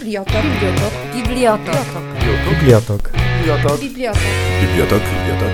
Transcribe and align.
Bibliotok. 0.00 0.42
Bibliotok. 0.42 0.94
Bibliotok. 1.14 1.76
Bibliotok. 2.48 3.10
Bibliotok. 3.40 4.16
Bibliotok. 4.60 5.02
Bibliotok. 5.02 5.52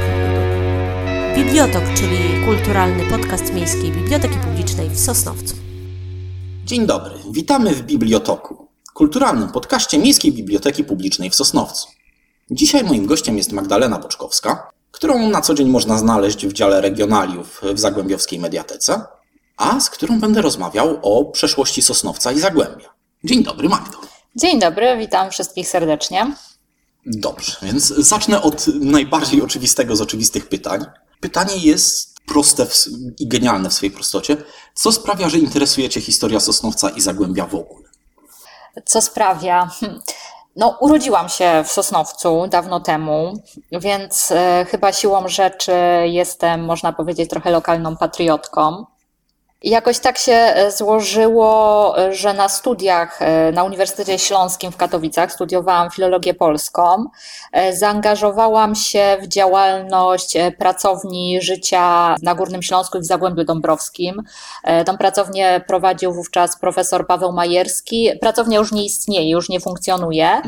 Bibliotok, 1.37 1.83
czyli 1.97 2.45
kulturalny 2.45 3.05
podcast 3.11 3.55
Miejskiej 3.55 3.93
Biblioteki 3.93 4.39
Publicznej 4.39 4.91
w 4.91 4.99
Sosnowcu. 4.99 5.55
Dzień 6.65 6.87
dobry, 6.87 7.15
witamy 7.31 7.75
w 7.75 7.83
Bibliotoku, 7.83 8.69
kulturalnym 8.95 9.49
podcaście 9.49 9.99
Miejskiej 9.99 10.33
Biblioteki 10.33 10.85
Publicznej 10.85 11.31
w 11.31 11.35
Sosnowcu. 11.35 11.89
Dzisiaj 12.51 12.85
moim 12.85 13.07
gościem 13.07 13.37
jest 13.37 13.53
Magdalena 13.53 13.99
Boczkowska, 13.99 14.71
którą 14.91 15.31
na 15.31 15.41
co 15.41 15.55
dzień 15.55 15.69
można 15.69 15.99
znaleźć 15.99 16.47
w 16.47 16.53
dziale 16.53 16.81
regionaliów 16.81 17.61
w 17.75 17.79
Zagłębiowskiej 17.79 18.39
Mediatece, 18.39 19.01
a 19.57 19.81
z 19.81 19.91
którą 19.91 20.21
będę 20.21 20.43
rozmawiał 20.43 20.99
o 21.03 21.25
przeszłości 21.25 21.83
Sosnowca 21.83 22.33
i 22.33 22.41
Zagłębia. 22.41 22.89
Dzień 23.25 23.45
dobry, 23.45 23.69
Magdo. 23.69 24.06
Dzień 24.37 24.61
dobry, 24.61 24.97
witam 24.97 25.31
wszystkich 25.31 25.69
serdecznie. 25.69 26.33
Dobrze, 27.07 27.57
więc 27.63 27.87
zacznę 27.87 28.43
od 28.43 28.67
najbardziej 28.67 29.43
oczywistego 29.43 29.97
z 29.97 30.01
oczywistych 30.01 30.49
pytań. 30.49 30.85
Pytanie 31.21 31.57
jest 31.57 32.21
proste 32.27 32.67
i 33.19 33.29
genialne 33.29 33.71
w 33.71 33.73
swojej 33.73 33.95
prostocie. 33.95 34.37
Co 34.75 34.93
sprawia, 34.93 35.29
że 35.29 35.39
interesuje 35.39 35.89
Cię 35.89 36.01
historia 36.01 36.41
Sosnowca 36.41 36.91
i 36.91 37.01
Zagłębia 37.01 37.47
w 37.47 37.55
ogóle? 37.55 37.89
Co 38.85 39.03
sprawia? 39.03 39.71
Hm. 39.81 40.01
No, 40.57 40.77
urodziłam 40.81 41.29
się 41.29 41.65
w 41.65 41.73
Sosnowcu 41.73 42.47
dawno 42.47 42.81
temu, 42.81 43.35
więc 43.73 44.33
e, 44.33 44.67
chyba 44.71 44.93
siłą 44.93 45.29
rzeczy 45.29 45.73
jestem, 46.05 46.65
można 46.65 46.93
powiedzieć, 46.93 47.31
trochę 47.31 47.51
lokalną 47.51 47.97
patriotką. 47.97 48.87
I 49.67 49.71
jakoś 49.71 49.99
tak 49.99 50.19
się 50.19 50.33
e, 50.33 50.71
złożyło, 50.71 51.95
e, 51.99 52.15
że 52.15 52.35
na 52.35 52.49
studiach 52.49 53.23
e, 53.23 53.53
na 53.53 53.65
Uniwersytecie 53.65 54.19
Śląskim 54.19 54.73
w 54.73 54.77
Katowicach 54.77 55.33
studiowałam 55.33 55.91
filologię 55.91 56.35
polską. 56.35 57.05
Zaangażowałam 57.73 58.75
się 58.75 59.17
w 59.23 59.27
działalność 59.27 60.35
pracowni 60.59 61.41
życia 61.43 62.17
na 62.23 62.35
Górnym 62.35 62.63
Śląsku 62.63 62.99
i 62.99 63.01
w 63.01 63.05
Zagłębiu 63.05 63.45
Dąbrowskim. 63.45 64.23
Tą 64.87 64.99
pracownię 64.99 65.65
prowadził 65.67 66.13
wówczas 66.13 66.59
profesor 66.59 67.07
Paweł 67.07 67.33
Majerski. 67.33 68.11
Pracownia 68.21 68.59
już 68.59 68.73
nie 68.73 68.85
istnieje, 68.85 69.31
już 69.31 69.49
nie 69.49 69.61
funkcjonuje, 69.61 70.43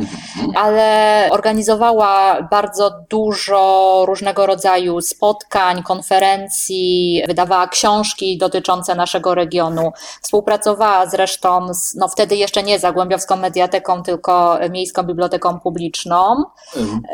ale 0.55 1.29
organizowała 1.31 2.43
bardzo 2.51 2.91
dużo 3.11 4.05
różnego 4.07 4.47
rodzaju 4.47 5.01
spotkań, 5.01 5.83
konferencji, 5.83 7.23
wydawała 7.29 7.69
książki 7.69 8.39
dotyczące 8.39 8.95
naszego 8.95 9.08
regionu. 9.15 9.93
Współpracowała 10.23 11.07
zresztą 11.07 11.75
z, 11.75 11.95
no 11.95 12.09
wtedy 12.09 12.37
jeszcze 12.37 12.63
nie 12.63 12.79
Zagłębiowską 12.79 13.37
Mediateką, 13.37 14.03
tylko 14.03 14.59
Miejską 14.71 15.03
Biblioteką 15.03 15.61
Publiczną. 15.61 16.45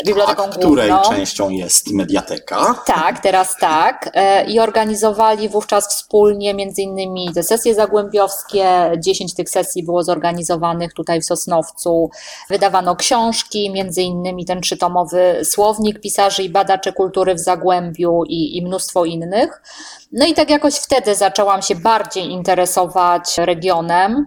Biblioteką 0.06 0.42
tak, 0.42 0.58
której 0.58 0.90
główną. 0.90 1.10
częścią 1.10 1.50
jest 1.50 1.92
mediateka. 1.92 2.74
Tak, 2.86 3.18
teraz 3.18 3.56
tak. 3.60 4.10
E, 4.14 4.44
I 4.44 4.60
organizowali 4.60 5.48
wówczas 5.48 5.88
wspólnie 5.88 6.54
między 6.54 6.82
innymi 6.82 7.32
te 7.34 7.42
sesje 7.42 7.74
zagłębiowskie. 7.74 8.92
Dziesięć 8.98 9.34
tych 9.34 9.50
sesji 9.50 9.82
było 9.82 10.02
zorganizowanych 10.02 10.94
tutaj 10.94 11.20
w 11.20 11.24
Sosnowcu. 11.24 12.10
Wydawano 12.50 12.96
książki, 12.96 13.70
między 13.70 14.02
innymi 14.02 14.44
ten 14.44 14.60
trzytomowy 14.60 15.40
słownik 15.44 16.00
pisarzy 16.00 16.42
i 16.42 16.48
badaczy 16.48 16.92
kultury 16.92 17.34
w 17.34 17.38
Zagłębiu 17.38 18.22
i, 18.28 18.56
i 18.56 18.62
mnóstwo 18.62 19.04
innych. 19.04 19.62
No 20.12 20.26
i 20.26 20.34
tak 20.34 20.50
jakoś 20.50 20.74
wtedy 20.74 21.14
zaczęłam 21.14 21.62
się 21.62 21.73
bardziej 21.74 22.30
interesować 22.30 23.38
regionem, 23.38 24.26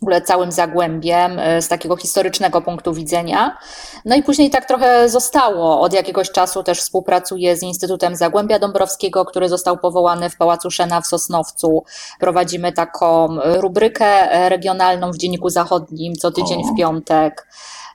w 0.00 0.02
ogóle 0.02 0.22
całym 0.22 0.52
Zagłębiem 0.52 1.38
e, 1.38 1.62
z 1.62 1.68
takiego 1.68 1.96
historycznego 1.96 2.62
punktu 2.62 2.94
widzenia. 2.94 3.58
No 4.04 4.16
i 4.16 4.22
później 4.22 4.50
tak 4.50 4.68
trochę 4.68 5.08
zostało. 5.08 5.80
Od 5.80 5.92
jakiegoś 5.92 6.30
czasu 6.30 6.62
też 6.62 6.80
współpracuję 6.80 7.56
z 7.56 7.62
Instytutem 7.62 8.16
Zagłębia 8.16 8.58
Dąbrowskiego, 8.58 9.24
który 9.24 9.48
został 9.48 9.78
powołany 9.78 10.30
w 10.30 10.36
Pałacu 10.36 10.70
Szena 10.70 11.00
w 11.00 11.06
Sosnowcu. 11.06 11.84
Prowadzimy 12.20 12.72
taką 12.72 13.28
rubrykę 13.42 14.28
regionalną 14.48 15.10
w 15.12 15.16
Dzienniku 15.16 15.50
Zachodnim 15.50 16.14
co 16.14 16.30
tydzień 16.30 16.60
O. 16.64 16.74
w 16.74 16.78
piątek. 16.78 17.46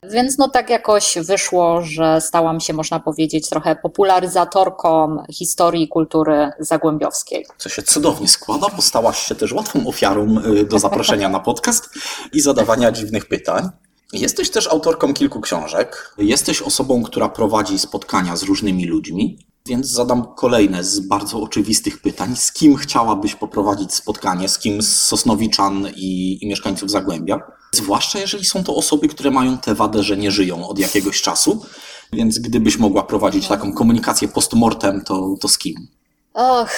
Więc 0.03 0.37
no 0.37 0.49
tak 0.49 0.69
jakoś 0.69 1.17
wyszło, 1.25 1.81
że 1.81 2.21
stałam 2.21 2.59
się, 2.59 2.73
można 2.73 2.99
powiedzieć, 2.99 3.49
trochę 3.49 3.75
popularyzatorką 3.75 5.17
historii 5.31 5.87
kultury 5.87 6.51
zagłębiowskiej. 6.59 7.45
Co 7.57 7.69
się 7.69 7.81
cudownie 7.81 8.27
składa, 8.27 8.67
bo 8.75 8.81
stałaś 8.81 9.19
się 9.19 9.35
też 9.35 9.53
łatwą 9.53 9.88
ofiarą 9.88 10.35
y, 10.45 10.65
do 10.65 10.79
zaproszenia 10.79 11.29
na 11.29 11.39
podcast 11.39 11.89
i 12.33 12.41
zadawania 12.41 12.91
dziwnych 12.91 13.25
pytań. 13.25 13.69
Jesteś 14.13 14.49
też 14.49 14.67
autorką 14.67 15.13
kilku 15.13 15.41
książek. 15.41 16.15
Jesteś 16.17 16.61
osobą, 16.61 17.03
która 17.03 17.29
prowadzi 17.29 17.79
spotkania 17.79 18.35
z 18.35 18.43
różnymi 18.43 18.85
ludźmi, 18.85 19.38
więc 19.69 19.88
zadam 19.88 20.35
kolejne 20.35 20.84
z 20.84 21.00
bardzo 21.00 21.41
oczywistych 21.41 22.02
pytań. 22.02 22.35
Z 22.35 22.52
kim 22.52 22.75
chciałabyś 22.75 23.35
poprowadzić 23.35 23.94
spotkanie? 23.94 24.50
Z 24.50 24.59
kim 24.59 24.81
z 24.81 25.06
Sosnowiczan 25.06 25.88
i, 25.96 26.38
i 26.41 26.47
mieszkańców 26.47 26.91
Zagłębia? 26.91 27.41
Zwłaszcza 27.72 28.19
jeżeli 28.19 28.46
są 28.46 28.63
to 28.63 28.75
osoby, 28.75 29.07
które 29.07 29.31
mają 29.31 29.57
tę 29.57 29.75
wadę, 29.75 30.03
że 30.03 30.18
nie 30.18 30.31
żyją 30.31 30.68
od 30.68 30.80
jakiegoś 30.80 31.22
czasu. 31.22 31.66
Więc 32.13 32.40
gdybyś 32.40 32.78
mogła 32.78 33.03
prowadzić 33.03 33.47
taką 33.47 33.74
komunikację 33.74 34.28
postmortem, 34.28 35.02
to, 35.02 35.35
to 35.41 35.47
z 35.47 35.57
kim? 35.57 35.88
Och, 36.34 36.69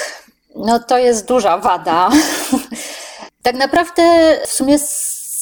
no 0.56 0.80
to 0.80 0.98
jest 0.98 1.28
duża 1.28 1.58
wada. 1.58 2.10
tak 3.44 3.56
naprawdę 3.56 4.38
w 4.48 4.52
sumie 4.52 4.80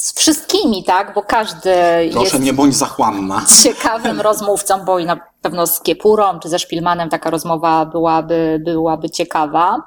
z 0.00 0.12
wszystkimi, 0.12 0.84
tak? 0.84 1.14
Bo 1.14 1.22
każdy 1.22 1.74
Proszę, 2.12 2.24
jest 2.24 2.40
nie 2.40 2.52
bądź 2.52 2.76
zachłanna. 2.76 3.42
ciekawym 3.62 4.20
rozmówcą, 4.20 4.84
bo 4.84 4.98
i 4.98 5.06
na 5.06 5.20
pewno 5.42 5.66
z 5.66 5.80
Kiepurą 5.80 6.38
czy 6.38 6.48
ze 6.48 6.58
Szpilmanem 6.58 7.08
taka 7.08 7.30
rozmowa 7.30 7.86
byłaby, 7.86 8.60
byłaby 8.64 9.10
ciekawa. 9.10 9.82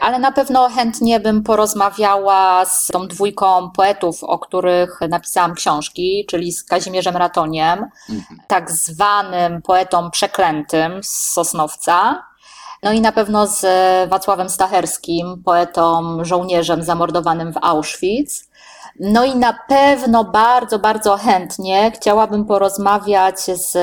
Ale 0.00 0.18
na 0.18 0.32
pewno 0.32 0.68
chętnie 0.68 1.20
bym 1.20 1.42
porozmawiała 1.42 2.64
z 2.64 2.86
tą 2.86 3.08
dwójką 3.08 3.70
poetów, 3.70 4.24
o 4.24 4.38
których 4.38 5.00
napisałam 5.08 5.54
książki, 5.54 6.26
czyli 6.30 6.52
z 6.52 6.64
Kazimierzem 6.64 7.16
Ratoniem, 7.16 7.86
tak 8.46 8.70
zwanym 8.70 9.62
poetą 9.62 10.10
przeklętym 10.10 11.02
z 11.02 11.32
Sosnowca. 11.32 12.24
No 12.82 12.92
i 12.92 13.00
na 13.00 13.12
pewno 13.12 13.46
z 13.46 13.66
Wacławem 14.08 14.48
Stacherskim, 14.48 15.42
poetą, 15.44 16.18
żołnierzem 16.24 16.82
zamordowanym 16.82 17.52
w 17.52 17.56
Auschwitz. 17.62 18.54
No 19.00 19.24
i 19.24 19.36
na 19.36 19.58
pewno 19.68 20.24
bardzo, 20.24 20.78
bardzo 20.78 21.16
chętnie 21.16 21.92
chciałabym 21.94 22.44
porozmawiać 22.44 23.40
z 23.40 23.76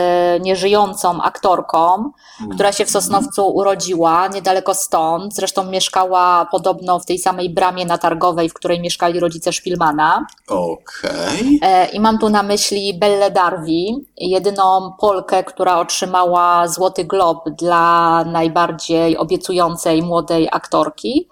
nieżyjącą 0.43 1.21
aktorką, 1.21 2.11
która 2.53 2.71
się 2.71 2.85
w 2.85 2.91
Sosnowcu 2.91 3.47
urodziła, 3.47 4.27
niedaleko 4.27 4.73
stąd. 4.73 5.35
Zresztą 5.35 5.63
mieszkała 5.63 6.45
podobno 6.51 6.99
w 6.99 7.05
tej 7.05 7.19
samej 7.19 7.49
bramie 7.49 7.85
na 7.85 7.97
Targowej, 7.97 8.49
w 8.49 8.53
której 8.53 8.81
mieszkali 8.81 9.19
rodzice 9.19 9.53
Szpilmana. 9.53 10.25
Okej. 10.47 11.59
E, 11.61 11.85
I 11.85 11.99
mam 11.99 12.17
tu 12.17 12.29
na 12.29 12.43
myśli 12.43 12.99
Belle 12.99 13.31
Darwi, 13.31 14.05
jedyną 14.17 14.93
Polkę, 14.99 15.43
która 15.43 15.79
otrzymała 15.79 16.67
Złoty 16.67 17.05
Glob 17.05 17.49
dla 17.49 18.23
najbardziej 18.23 19.17
obiecującej 19.17 20.03
młodej 20.03 20.49
aktorki, 20.51 21.29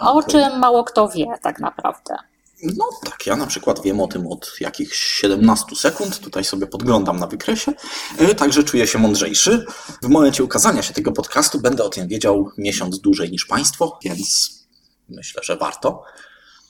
o 0.00 0.12
Okej. 0.12 0.30
czym 0.30 0.58
mało 0.58 0.84
kto 0.84 1.08
wie 1.08 1.26
tak 1.42 1.60
naprawdę. 1.60 2.31
No 2.62 2.88
tak, 3.04 3.26
ja 3.26 3.36
na 3.36 3.46
przykład 3.46 3.82
wiem 3.82 4.00
o 4.00 4.06
tym 4.06 4.26
od 4.26 4.52
jakichś 4.60 4.98
17 4.98 5.76
sekund, 5.76 6.18
tutaj 6.18 6.44
sobie 6.44 6.66
podglądam 6.66 7.18
na 7.18 7.26
wykresie, 7.26 7.72
e, 8.18 8.34
także 8.34 8.62
czuję 8.62 8.86
się 8.86 8.98
mądrzejszy. 8.98 9.66
W 10.02 10.08
momencie 10.08 10.44
ukazania 10.44 10.82
się 10.82 10.94
tego 10.94 11.12
podcastu 11.12 11.60
będę 11.60 11.84
o 11.84 11.88
tym 11.88 12.08
wiedział 12.08 12.50
miesiąc 12.58 13.00
dłużej 13.00 13.30
niż 13.30 13.46
Państwo, 13.46 13.98
więc 14.02 14.50
myślę, 15.08 15.42
że 15.44 15.56
warto. 15.56 16.02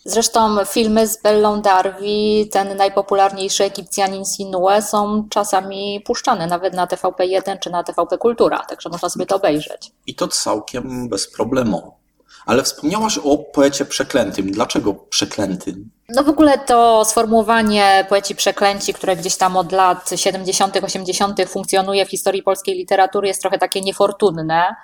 Zresztą 0.04 0.64
filmy 0.64 1.06
z 1.06 1.22
Bellą 1.22 1.62
Darwi, 1.62 2.48
ten 2.52 2.76
najpopularniejszy 2.76 3.64
Egipcjanin 3.64 4.24
Sinue, 4.24 4.82
są 4.82 5.28
czasami 5.30 6.02
puszczane 6.06 6.46
nawet 6.46 6.74
na 6.74 6.86
TVP1 6.86 7.58
czy 7.58 7.70
na 7.70 7.82
TVP 7.84 8.18
Kultura, 8.18 8.58
także 8.58 8.88
można 8.88 9.08
sobie 9.08 9.26
to 9.26 9.36
obejrzeć. 9.36 9.92
I 10.06 10.14
to 10.14 10.28
całkiem 10.28 11.08
bezproblemowo. 11.08 12.01
Ale 12.46 12.62
wspomniałaś 12.62 13.18
o 13.18 13.38
poecie 13.38 13.84
przeklętym. 13.84 14.50
Dlaczego 14.50 14.94
przeklętym? 14.94 15.90
No 16.08 16.24
w 16.24 16.28
ogóle 16.28 16.58
to 16.58 17.04
sformułowanie 17.04 18.06
poeci 18.08 18.34
przeklęci, 18.34 18.94
które 18.94 19.16
gdzieś 19.16 19.36
tam 19.36 19.56
od 19.56 19.72
lat 19.72 20.10
70., 20.16 20.76
80. 20.84 21.48
funkcjonuje 21.48 22.06
w 22.06 22.10
historii 22.10 22.42
polskiej 22.42 22.74
literatury, 22.74 23.28
jest 23.28 23.40
trochę 23.40 23.58
takie 23.58 23.80
niefortunne, 23.80 24.76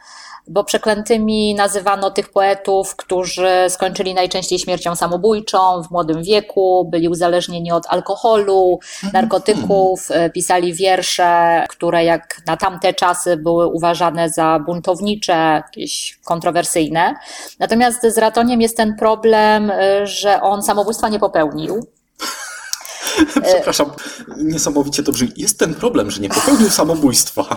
bo 0.49 0.65
przeklętymi 0.65 1.55
nazywano 1.55 2.11
tych 2.11 2.29
poetów, 2.29 2.97
którzy 2.97 3.49
skończyli 3.69 4.15
najczęściej 4.15 4.59
śmiercią 4.59 4.97
samobójczą 4.97 5.83
w 5.83 5.91
młodym 5.91 6.23
wieku, 6.23 6.89
byli 6.91 7.09
uzależnieni 7.09 7.73
od 7.73 7.87
alkoholu, 7.89 8.79
narkotyków, 9.13 10.09
e, 10.11 10.31
pisali 10.31 10.75
wiersze, 10.75 11.65
które 11.69 12.05
jak 12.05 12.41
na 12.47 12.57
tamte 12.57 12.95
czasy 12.95 13.37
były 13.37 13.67
uważane 13.67 14.31
za 14.31 14.59
buntownicze, 14.67 15.33
jakieś 15.33 16.19
kontrowersyjne. 16.25 17.15
Natomiast 17.59 18.03
z 18.03 18.19
Ratoniem 18.19 18.61
jest 18.61 18.77
ten 18.77 18.97
problem, 18.97 19.71
e, 19.71 20.07
że 20.07 20.41
on 20.43 20.63
samobójstwa 20.63 21.09
nie 21.09 21.19
popełnił. 21.19 21.87
Przepraszam, 23.49 23.91
niesamowicie 24.37 25.03
to 25.03 25.13
brzmi. 25.13 25.29
Jest 25.37 25.59
ten 25.59 25.75
problem, 25.75 26.11
że 26.11 26.21
nie 26.21 26.29
popełnił 26.29 26.71
samobójstwa. 26.71 27.57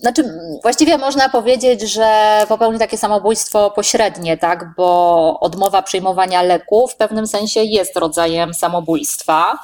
Znaczy, 0.00 0.38
właściwie 0.62 0.98
można 0.98 1.28
powiedzieć, 1.28 1.80
że 1.80 2.40
popełnił 2.48 2.78
takie 2.78 2.98
samobójstwo 2.98 3.70
pośrednie, 3.70 4.38
tak? 4.38 4.74
Bo 4.76 5.40
odmowa 5.40 5.82
przyjmowania 5.82 6.42
leku 6.42 6.88
w 6.88 6.96
pewnym 6.96 7.26
sensie 7.26 7.62
jest 7.62 7.96
rodzajem 7.96 8.54
samobójstwa. 8.54 9.58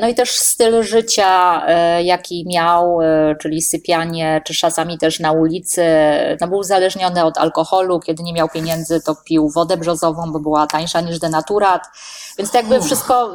No 0.00 0.08
i 0.08 0.14
też 0.14 0.30
styl 0.38 0.82
życia, 0.82 1.62
e, 1.66 2.02
jaki 2.02 2.44
miał, 2.48 3.02
e, 3.02 3.36
czyli 3.40 3.62
sypianie, 3.62 4.42
czy 4.44 4.54
czasami 4.54 4.98
też 4.98 5.20
na 5.20 5.32
ulicy, 5.32 5.84
no 6.40 6.48
był 6.48 6.58
uzależniony 6.58 7.24
od 7.24 7.38
alkoholu. 7.38 8.00
Kiedy 8.00 8.22
nie 8.22 8.32
miał 8.32 8.48
pieniędzy, 8.48 9.00
to 9.00 9.14
pił 9.24 9.50
wodę 9.50 9.76
brzozową, 9.76 10.32
bo 10.32 10.40
była 10.40 10.66
tańsza 10.66 11.00
niż 11.00 11.18
denaturat. 11.18 11.82
Więc 12.38 12.50
to 12.50 12.58
jakby 12.58 12.80
wszystko 12.82 13.30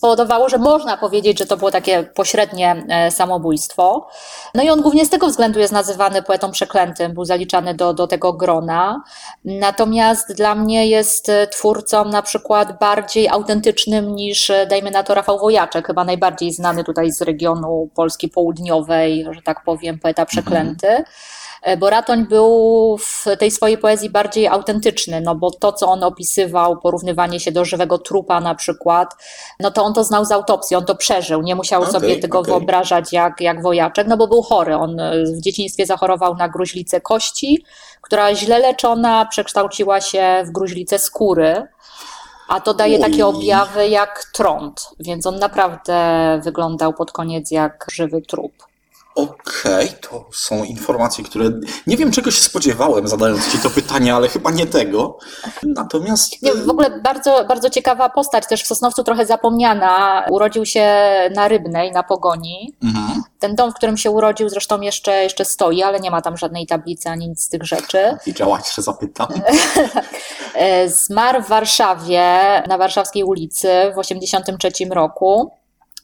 powodowało, 0.00 0.48
że 0.48 0.58
można 0.58 0.96
powiedzieć, 0.96 1.38
że 1.38 1.46
to 1.46 1.56
było 1.56 1.70
takie 1.70 2.02
pośrednie 2.02 2.84
e, 2.88 3.10
samobójstwo. 3.10 4.08
No 4.54 4.62
i 4.62 4.70
on 4.70 4.80
głównie 4.80 5.06
z 5.06 5.10
tego 5.10 5.26
względu 5.26 5.60
jest 5.60 5.72
nazywany 5.72 6.22
poetą 6.22 6.50
przeklętym, 6.50 7.14
był 7.14 7.24
zaliczany 7.24 7.74
do, 7.74 7.94
do 7.94 8.06
tego 8.06 8.32
grona. 8.32 9.02
Natomiast 9.44 10.32
dla 10.32 10.54
mnie 10.54 10.86
jest 10.86 11.28
e, 11.28 11.46
twórcą 11.46 12.04
na 12.04 12.22
przykład 12.22 12.78
bardziej 12.78 13.28
autentycznym 13.28 14.14
niż, 14.14 14.50
e, 14.50 14.66
dajmy 14.66 14.90
na 14.90 15.02
to, 15.02 15.14
Rafał 15.14 15.38
Wojaczek, 15.38 15.86
chyba 15.86 16.04
najbardziej 16.04 16.52
znany 16.52 16.84
tutaj 16.84 17.12
z 17.12 17.22
regionu 17.22 17.88
Polski 17.94 18.28
Południowej, 18.28 19.26
że 19.30 19.42
tak 19.42 19.64
powiem, 19.64 19.98
poeta 19.98 20.26
przeklęty. 20.26 20.88
Mhm. 20.88 21.04
E, 21.62 21.76
bo 21.76 21.90
Ratoń 21.90 22.26
był 22.26 22.96
w 22.98 23.24
tej 23.38 23.50
swojej 23.50 23.78
poezji 23.78 24.10
bardziej 24.10 24.46
autentyczny, 24.46 25.20
no 25.20 25.34
bo 25.34 25.50
to, 25.50 25.72
co 25.72 25.88
on 25.88 26.04
opisywał, 26.04 26.76
porównywanie 26.76 27.40
się 27.40 27.52
do 27.52 27.64
żywego 27.64 27.98
trupa 27.98 28.40
na 28.40 28.54
przykład, 28.54 29.14
no 29.60 29.70
to 29.70 29.84
on 29.84 29.94
to 29.94 30.04
znał 30.04 30.24
z 30.24 30.32
autopsji, 30.32 30.76
on 30.76 30.84
to 30.84 30.94
przeżył, 30.94 31.42
nie 31.42 31.54
musiał 31.54 31.82
okay, 31.82 31.92
sobie 31.92 32.16
tego 32.16 32.38
okay. 32.38 32.52
wyobrażać 32.52 33.12
jak, 33.12 33.40
jak 33.40 33.62
wojaczek, 33.62 34.06
no 34.06 34.16
bo 34.16 34.28
był 34.28 34.42
chory. 34.42 34.76
On 34.76 35.00
e, 35.00 35.24
w 35.24 35.40
dzieciństwie 35.40 35.86
zachorował 35.86 36.36
na 36.36 36.48
gruźlicę 36.48 37.00
kości, 37.00 37.64
która 38.02 38.34
źle 38.34 38.58
leczona 38.58 39.26
przekształciła 39.26 40.00
się 40.00 40.42
w 40.46 40.50
gruźlicę 40.50 40.98
skóry. 40.98 41.66
A 42.48 42.60
to 42.60 42.74
daje 42.74 42.98
takie 42.98 43.26
objawy 43.26 43.88
jak 43.88 44.24
trąd, 44.34 44.90
więc 45.00 45.26
on 45.26 45.38
naprawdę 45.38 46.40
wyglądał 46.44 46.92
pod 46.92 47.12
koniec 47.12 47.50
jak 47.50 47.86
żywy 47.92 48.22
trup. 48.22 48.67
Okej, 49.18 49.88
okay, 49.88 49.98
to 50.10 50.24
są 50.32 50.64
informacje, 50.64 51.24
które 51.24 51.50
nie 51.86 51.96
wiem 51.96 52.10
czego 52.10 52.30
się 52.30 52.42
spodziewałem 52.42 53.08
zadając 53.08 53.52
Ci 53.52 53.58
to 53.58 53.70
pytanie, 53.70 54.14
ale 54.14 54.28
chyba 54.28 54.50
nie 54.50 54.66
tego. 54.66 55.18
Natomiast. 55.62 56.42
Nie, 56.42 56.54
w 56.54 56.70
ogóle 56.70 57.00
bardzo, 57.00 57.44
bardzo 57.44 57.70
ciekawa 57.70 58.08
postać, 58.08 58.46
też 58.46 58.62
w 58.62 58.66
Sosnowcu 58.66 59.04
trochę 59.04 59.26
zapomniana. 59.26 60.24
Urodził 60.30 60.66
się 60.66 60.86
na 61.34 61.48
Rybnej, 61.48 61.92
na 61.92 62.02
Pogoni. 62.02 62.74
Mhm. 62.82 63.22
Ten 63.38 63.54
dom, 63.54 63.70
w 63.70 63.74
którym 63.74 63.96
się 63.96 64.10
urodził, 64.10 64.48
zresztą 64.48 64.80
jeszcze, 64.80 65.22
jeszcze 65.22 65.44
stoi, 65.44 65.82
ale 65.82 66.00
nie 66.00 66.10
ma 66.10 66.22
tam 66.22 66.36
żadnej 66.36 66.66
tablicy 66.66 67.08
ani 67.08 67.28
nic 67.28 67.42
z 67.42 67.48
tych 67.48 67.62
rzeczy. 67.62 68.16
I 68.26 68.34
działać 68.34 68.68
się 68.68 68.82
zapytam. 68.82 69.28
Zmarł 71.06 71.42
w 71.42 71.48
Warszawie, 71.48 72.22
na 72.68 72.78
warszawskiej 72.78 73.24
ulicy 73.24 73.68
w 73.68 74.00
1983 74.00 74.84
roku. 74.90 75.57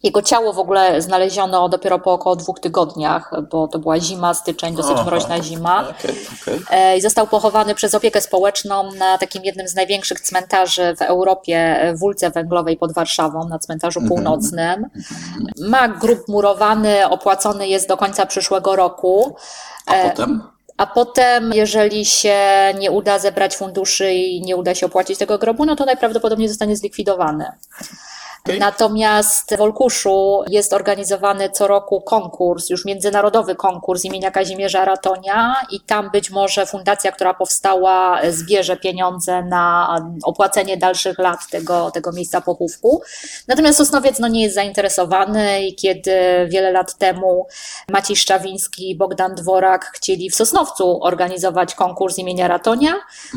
Jego 0.04 0.22
ciało 0.22 0.52
w 0.52 0.58
ogóle 0.58 1.02
znaleziono 1.02 1.68
dopiero 1.68 1.98
po 1.98 2.12
około 2.12 2.36
dwóch 2.36 2.60
tygodniach, 2.60 3.32
bo 3.50 3.68
to 3.68 3.78
była 3.78 4.00
zima, 4.00 4.34
styczeń, 4.34 4.74
dosyć 4.74 4.92
Aha, 4.94 5.04
mroźna 5.04 5.42
zima. 5.42 5.88
Okay, 5.88 6.14
okay. 6.62 6.96
I 6.96 7.00
został 7.00 7.26
pochowany 7.26 7.74
przez 7.74 7.94
opiekę 7.94 8.20
społeczną 8.20 8.92
na 8.92 9.18
takim 9.18 9.44
jednym 9.44 9.68
z 9.68 9.74
największych 9.74 10.20
cmentarzy 10.20 10.94
w 10.96 11.02
Europie, 11.02 11.78
w 11.94 11.98
Wólce 11.98 12.30
Węglowej 12.30 12.76
pod 12.76 12.92
Warszawą, 12.92 13.48
na 13.48 13.58
cmentarzu 13.58 14.00
-hmm. 14.00 14.08
północnym. 14.08 14.86
Ma 15.68 15.88
grób 15.88 16.28
murowany, 16.28 17.08
opłacony 17.08 17.68
jest 17.68 17.88
do 17.88 17.96
końca 17.96 18.26
przyszłego 18.26 18.76
roku. 18.76 19.36
A 19.86 19.94
e, 19.94 20.10
potem? 20.10 20.42
A 20.76 20.86
potem, 20.86 21.52
jeżeli 21.54 22.04
się 22.04 22.38
nie 22.78 22.90
uda 22.90 23.18
zebrać 23.18 23.56
funduszy 23.56 24.12
i 24.12 24.42
nie 24.42 24.56
uda 24.56 24.74
się 24.74 24.86
opłacić 24.86 25.18
tego 25.18 25.38
grobu, 25.38 25.64
no 25.64 25.76
to 25.76 25.84
najprawdopodobniej 25.84 26.48
zostanie 26.48 26.76
zlikwidowany. 26.76 27.52
Okay. 28.48 28.58
Natomiast 28.58 29.56
w 29.56 29.60
Olkuszu 29.60 30.42
jest 30.48 30.72
organizowany 30.72 31.50
co 31.50 31.66
roku 31.66 32.00
konkurs, 32.00 32.70
już 32.70 32.84
międzynarodowy 32.84 33.54
konkurs 33.54 34.04
imienia 34.04 34.30
Kazimierza 34.30 34.84
Ratonia 34.84 35.56
i 35.70 35.80
tam 35.80 36.10
być 36.10 36.30
może 36.30 36.66
fundacja, 36.66 37.12
która 37.12 37.34
powstała, 37.34 38.20
zbierze 38.30 38.76
pieniądze 38.76 39.42
na 39.42 39.96
opłacenie 40.24 40.76
dalszych 40.76 41.18
lat 41.18 41.50
tego, 41.50 41.90
tego 41.90 42.12
miejsca 42.12 42.40
pochówku. 42.40 43.02
Natomiast 43.48 43.78
Sosnowiec 43.78 44.18
no, 44.18 44.28
nie 44.28 44.42
jest 44.42 44.54
zainteresowany 44.54 45.66
i 45.66 45.74
kiedy 45.74 46.12
wiele 46.48 46.72
lat 46.72 46.98
temu 46.98 47.46
Maciej 47.92 48.16
Szczawiński 48.16 48.90
i 48.90 48.96
Bogdan 48.96 49.34
Dworak 49.34 49.92
chcieli 49.94 50.30
w 50.30 50.34
Sosnowcu 50.34 51.04
organizować 51.04 51.74
konkurs 51.74 52.18
imienia 52.18 52.48
Ratonia, 52.48 52.92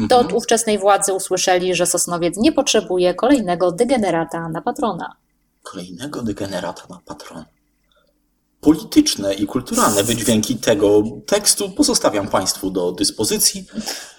to 0.09 0.15
od 0.15 0.21
mhm. 0.21 0.35
ówczesnej 0.35 0.77
władzy 0.77 1.13
usłyszeli, 1.13 1.75
że 1.75 1.85
Sosnowiec 1.85 2.37
nie 2.37 2.51
potrzebuje 2.51 3.13
kolejnego 3.13 3.71
degenerata 3.71 4.49
na 4.49 4.61
patrona 4.61 4.96
kolejnego 5.63 6.21
degenerata 6.21 6.83
na 6.89 6.99
patron. 7.05 7.45
Polityczne 8.61 9.33
i 9.33 9.45
kulturalne 9.45 10.03
wydźwięki 10.03 10.55
tego 10.55 11.03
tekstu 11.25 11.69
pozostawiam 11.69 12.27
Państwu 12.27 12.71
do 12.71 12.91
dyspozycji. 12.91 13.65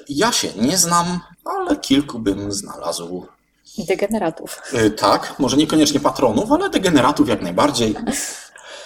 Ja 0.09 0.33
się 0.33 0.49
nie 0.57 0.79
znam, 0.79 1.21
ale 1.45 1.77
kilku 1.77 2.19
bym 2.19 2.53
znalazł. 2.53 3.27
Degeneratów. 3.79 4.63
Yy, 4.73 4.91
tak, 4.91 5.35
może 5.39 5.57
niekoniecznie 5.57 6.01
patronów, 6.01 6.53
ale 6.53 6.71
degeneratów 6.71 7.29
jak 7.29 7.43
najbardziej. 7.43 7.95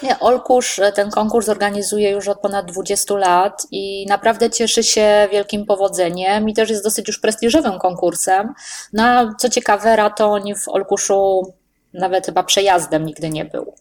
Nie, 0.03 0.21
Olkusz 0.21 0.81
ten 0.95 1.11
konkurs 1.11 1.49
organizuje 1.49 2.11
już 2.11 2.29
od 2.29 2.41
ponad 2.41 2.73
20 2.73 3.15
lat 3.15 3.67
i 3.71 4.07
naprawdę 4.09 4.51
cieszy 4.51 4.83
się 4.83 5.29
wielkim 5.33 5.67
powodzeniem 5.67 6.49
i 6.49 6.55
też 6.55 6.71
jest 6.71 6.85
dosyć 6.85 7.09
już 7.09 7.19
prestiżowym 7.19 7.79
konkursem. 7.79 8.55
No, 8.93 9.35
co 9.39 9.49
ciekawe, 9.49 9.97
Ratoń 9.97 10.55
w 10.55 10.69
Olkuszu 10.69 11.53
nawet 11.95 12.27
chyba 12.27 12.43
przejazdem 12.43 13.07
nigdy 13.07 13.31
nie 13.31 13.45
był. 13.45 13.75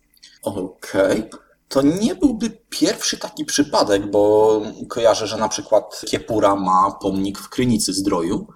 Okej. 0.44 1.19
Okay. 1.19 1.30
To 1.68 1.81
nie 1.81 2.16
byłby 2.16 2.50
pierwszy 2.69 3.18
taki 3.18 3.46
przypadek, 3.46 4.12
bo 4.12 4.62
kojarzę, 4.90 5.28
że 5.28 5.38
na 5.38 5.50
przykład 5.50 6.02
Kiepura 6.08 6.56
ma 6.56 6.98
pomnik 7.02 7.40
w 7.40 7.50
Krynicy 7.50 7.94
Zdroju, 7.94 8.48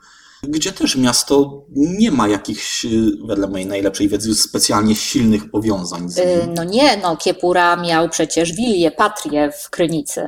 gdzie 0.43 0.71
też 0.71 0.95
miasto 0.95 1.65
nie 1.75 2.11
ma 2.11 2.27
jakichś, 2.27 2.85
wedle 3.25 3.47
mojej 3.47 3.67
najlepszej 3.67 4.09
wiedzy, 4.09 4.35
specjalnie 4.35 4.95
silnych 4.95 5.51
powiązań 5.51 6.09
z 6.09 6.17
nim. 6.17 6.27
Y, 6.27 6.47
no 6.55 6.63
nie, 6.63 6.97
no 6.97 7.17
Kiepura 7.17 7.75
miał 7.75 8.09
przecież 8.09 8.53
wilię, 8.53 8.91
patrię 8.91 9.51
w 9.51 9.69
Krynicy 9.69 10.27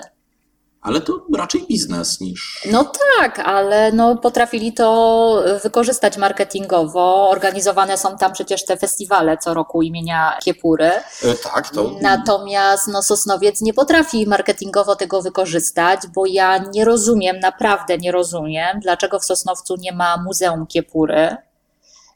ale 0.88 1.02
to 1.02 1.26
raczej 1.38 1.66
biznes 1.68 2.22
niż. 2.22 2.62
No 2.72 2.92
tak, 3.18 3.40
ale 3.40 3.92
no 3.92 4.16
potrafili 4.16 4.74
to 4.74 5.44
wykorzystać 5.64 6.18
marketingowo. 6.18 7.30
Organizowane 7.30 7.98
są 7.98 8.18
tam 8.18 8.34
przecież 8.34 8.66
te 8.66 8.78
festiwale 8.78 9.38
co 9.38 9.54
roku 9.54 9.82
imienia 9.82 10.38
Kiepury. 10.44 10.86
E, 10.86 11.04
tak, 11.44 11.70
to. 11.70 11.92
Natomiast 12.02 12.88
no, 12.88 13.04
Sosnowiec 13.04 13.62
nie 13.62 13.74
potrafi 13.74 14.28
marketingowo 14.28 14.96
tego 14.96 15.22
wykorzystać, 15.22 16.00
bo 16.16 16.26
ja 16.26 16.58
nie 16.58 16.86
rozumiem, 16.86 17.40
naprawdę 17.40 17.98
nie 17.98 18.12
rozumiem, 18.12 18.80
dlaczego 18.80 19.20
w 19.20 19.26
Sosnowcu 19.26 19.76
nie 19.76 19.92
ma 19.92 20.18
Muzeum 20.18 20.68
Kiepury. 20.68 21.38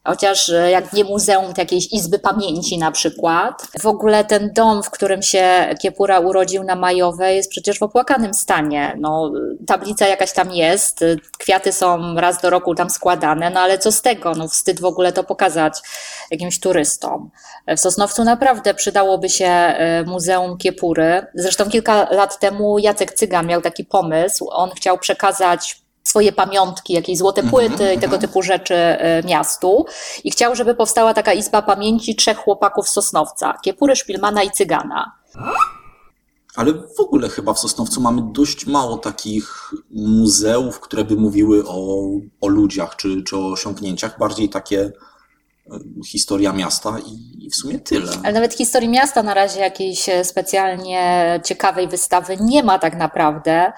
Chociaż 0.04 0.50
e, 0.50 0.72
jak 0.72 0.94
nie 0.94 1.04
muzeum, 1.04 1.54
to 1.54 1.62
jakiejś 1.62 1.94
izby 1.94 2.20
pamięci 2.20 2.78
na 2.78 2.92
przykład. 2.92 3.68
W 3.82 3.86
ogóle 3.86 4.26
ten 4.26 4.54
dom, 4.54 4.84
w 4.84 4.90
którym 4.90 5.22
się 5.22 5.76
Kiepura 5.82 6.20
urodził 6.20 6.64
na 6.64 6.76
Majowej 6.76 7.36
jest 7.36 7.50
przecież 7.50 7.80
w 7.80 7.84
opłakanym 7.84 8.34
stanie. 8.34 8.98
No, 9.00 9.32
tablica 9.68 10.08
jakaś 10.08 10.32
tam 10.32 10.52
jest, 10.52 11.06
kwiaty 11.38 11.72
są 11.72 12.16
raz 12.16 12.42
do 12.42 12.50
roku 12.50 12.76
tam 12.76 12.90
składane, 12.90 13.50
no 13.50 13.60
ale 13.60 13.78
co 13.78 13.92
z 13.92 14.02
tego? 14.02 14.36
No, 14.36 14.48
wstyd 14.48 14.80
w 14.80 14.86
ogóle 14.86 15.12
to 15.12 15.24
pokazać 15.24 15.80
jakimś 16.32 16.60
turystom. 16.60 17.30
W 17.68 17.80
Sosnowcu 17.80 18.24
naprawdę 18.24 18.74
przydałoby 18.74 19.30
się 19.30 19.46
e, 19.46 20.04
Muzeum 20.04 20.58
Kiepury. 20.58 21.26
Zresztą 21.34 21.70
kilka 21.70 22.08
lat 22.12 22.40
temu 22.40 22.80
Jacek 22.80 23.14
Cygan 23.14 23.48
miał 23.48 23.62
taki 23.62 23.86
pomysł. 23.86 24.50
On 24.50 24.70
chciał 24.70 24.98
przekazać 24.98 25.81
swoje 26.04 26.32
pamiątki, 26.32 26.94
jakieś 26.94 27.18
złote 27.18 27.42
mhm, 27.42 27.52
płyty 27.52 27.84
mm 27.84 27.96
-hmm, 27.96 27.98
i 27.98 28.02
tego 28.02 28.18
typu 28.18 28.42
rzeczy 28.42 28.76
e, 28.76 29.24
miastu. 29.24 29.86
I 30.24 30.32
chciał, 30.32 30.56
żeby 30.56 30.76
powstała 30.76 31.14
taka 31.14 31.34
izba 31.34 31.62
pamięci 31.62 32.16
trzech 32.16 32.38
chłopaków 32.38 32.90
z 32.90 32.92
Sosnowca, 32.92 33.54
Kiepury, 33.62 33.96
Szpilmana 33.96 34.44
i 34.44 34.52
Cygana. 34.52 35.12
Ale 36.56 36.74
w 36.74 37.00
ogóle 37.00 37.30
chyba 37.30 37.54
w 37.54 37.60
Sosnowcu 37.60 38.02
mamy 38.02 38.22
dość 38.26 38.68
mało 38.68 38.98
takich 38.98 39.74
muzeów, 39.92 40.80
które 40.80 41.06
by 41.06 41.16
mówiły 41.16 41.64
o, 41.68 42.06
o 42.42 42.48
ludziach 42.48 42.96
czy, 42.96 43.24
czy 43.24 43.38
o 43.38 43.52
osiągnięciach. 43.52 44.20
Bardziej 44.20 44.50
takie 44.50 44.92
historia 46.08 46.54
miasta 46.54 46.98
i 47.00 47.50
w 47.50 47.56
sumie 47.56 47.80
tyle. 47.80 48.12
Ale 48.24 48.34
nawet 48.34 48.54
historii 48.54 48.90
miasta 48.90 49.24
na 49.24 49.34
razie 49.34 49.60
jakiejś 49.60 50.10
e, 50.10 50.26
specjalnie 50.26 51.40
ciekawej 51.46 51.88
wystawy 51.88 52.38
nie 52.40 52.64
ma 52.64 52.80
tak 52.80 52.98
naprawdę. 52.98 53.72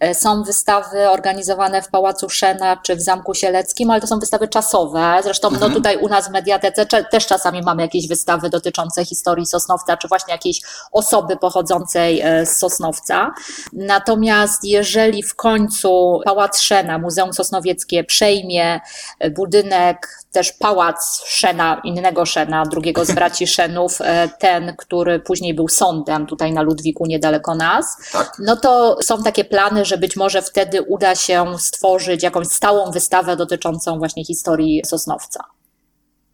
E, 0.00 0.14
są 0.14 0.42
wystawy 0.42 1.10
organizowane 1.10 1.82
w 1.82 1.88
Pałacu 1.88 2.28
Szena 2.30 2.76
czy 2.76 2.96
w 2.96 3.00
Zamku 3.00 3.34
Sieleckim, 3.34 3.90
ale 3.90 4.00
to 4.00 4.06
są 4.06 4.18
wystawy 4.18 4.48
czasowe. 4.48 5.20
Zresztą 5.22 5.50
no 5.50 5.56
Mhm. 5.56 5.72
tutaj 5.72 5.96
u 5.96 6.08
nas 6.08 6.28
w 6.28 6.30
Mediatece 6.30 6.86
też 6.86 7.26
czasami 7.26 7.62
mamy 7.62 7.82
jakieś 7.82 8.08
wystawy 8.08 8.50
dotyczące 8.50 9.04
historii 9.04 9.46
Sosnowca, 9.46 9.96
czy 9.96 10.08
właśnie 10.08 10.32
jakiejś 10.32 10.60
osoby 10.92 11.36
pochodzącej 11.36 12.20
e, 12.20 12.46
z 12.46 12.56
Sosnowca. 12.56 13.34
Natomiast 13.72 14.64
jeżeli 14.64 15.22
w 15.22 15.34
końcu 15.34 16.20
Pałac 16.24 16.60
Szena, 16.60 16.98
Muzeum 16.98 17.32
Sosnowieckie 17.32 18.04
przejmie 18.04 18.80
budynek, 19.30 20.20
też 20.32 20.52
Pałac 20.52 21.22
Szena, 21.40 21.80
innego 21.84 22.26
Szena, 22.26 22.64
drugiego 22.66 23.04
z 23.04 23.12
braci 23.12 23.46
Szenów, 23.54 24.00
e, 24.00 24.28
ten, 24.38 24.76
który 24.76 25.20
później 25.20 25.54
był 25.54 25.68
sądem 25.68 26.26
tutaj 26.26 26.52
na 26.52 26.62
Ludwiku 26.62 27.06
niedaleko 27.06 27.54
nas, 27.54 27.96
Tak? 28.12 28.32
no 28.38 28.56
to 28.56 28.96
są 29.02 29.22
takie 29.22 29.44
plany, 29.44 29.84
że 29.84 29.98
być 29.98 30.16
może 30.16 30.42
wtedy 30.42 30.82
uda 30.82 31.14
się 31.14 31.58
stworzyć 31.58 32.22
jakąś 32.22 32.46
stałą 32.46 32.90
wystawę 32.90 33.36
dotyczącą 33.36 33.98
właśnie 33.98 34.24
historii 34.24 34.82
Sosnowca. 34.86 35.44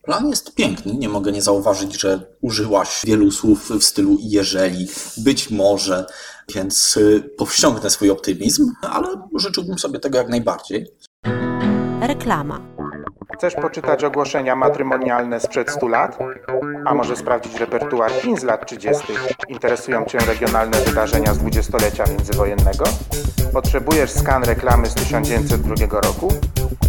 Plan 0.03 0.29
jest 0.29 0.55
piękny, 0.55 0.95
nie 0.95 1.09
mogę 1.09 1.33
nie 1.33 1.43
zauważyć, 1.43 2.01
że 2.01 2.21
użyłaś 2.41 3.01
wielu 3.05 3.31
słów 3.31 3.71
w 3.71 3.85
stylu 3.85 4.17
jeżeli, 4.21 4.89
być 5.17 5.51
może, 5.51 6.07
więc 6.55 6.97
y, 6.97 7.31
powściągnę 7.39 7.91
swój 7.91 8.11
optymizm, 8.11 8.73
ale 8.83 9.09
życzyłbym 9.39 9.79
sobie 9.79 10.01
tego 10.01 10.19
jak 10.19 10.29
najbardziej. 10.29 10.87
Reklama. 12.01 12.76
Chcesz 13.35 13.55
poczytać 13.55 14.05
ogłoszenia 14.05 14.57
matrymonialne 14.57 15.41
sprzed 15.41 15.71
100 15.71 15.89
lat? 15.89 16.19
A 16.85 16.95
może 16.95 17.17
sprawdzić 17.17 17.61
repertuar 17.61 18.11
fin 18.13 18.37
z 18.37 18.43
lat 18.43 18.67
30.? 18.67 19.13
Interesują 19.49 20.05
Cię 20.05 20.19
regionalne 20.19 20.81
wydarzenia 20.81 21.35
z 21.35 21.39
dwudziestolecia 21.39 22.05
międzywojennego? 22.07 22.85
Potrzebujesz 23.53 24.11
skan 24.11 24.45
reklamy 24.45 24.87
z 24.87 24.95
1902 24.95 26.01
roku? 26.01 26.29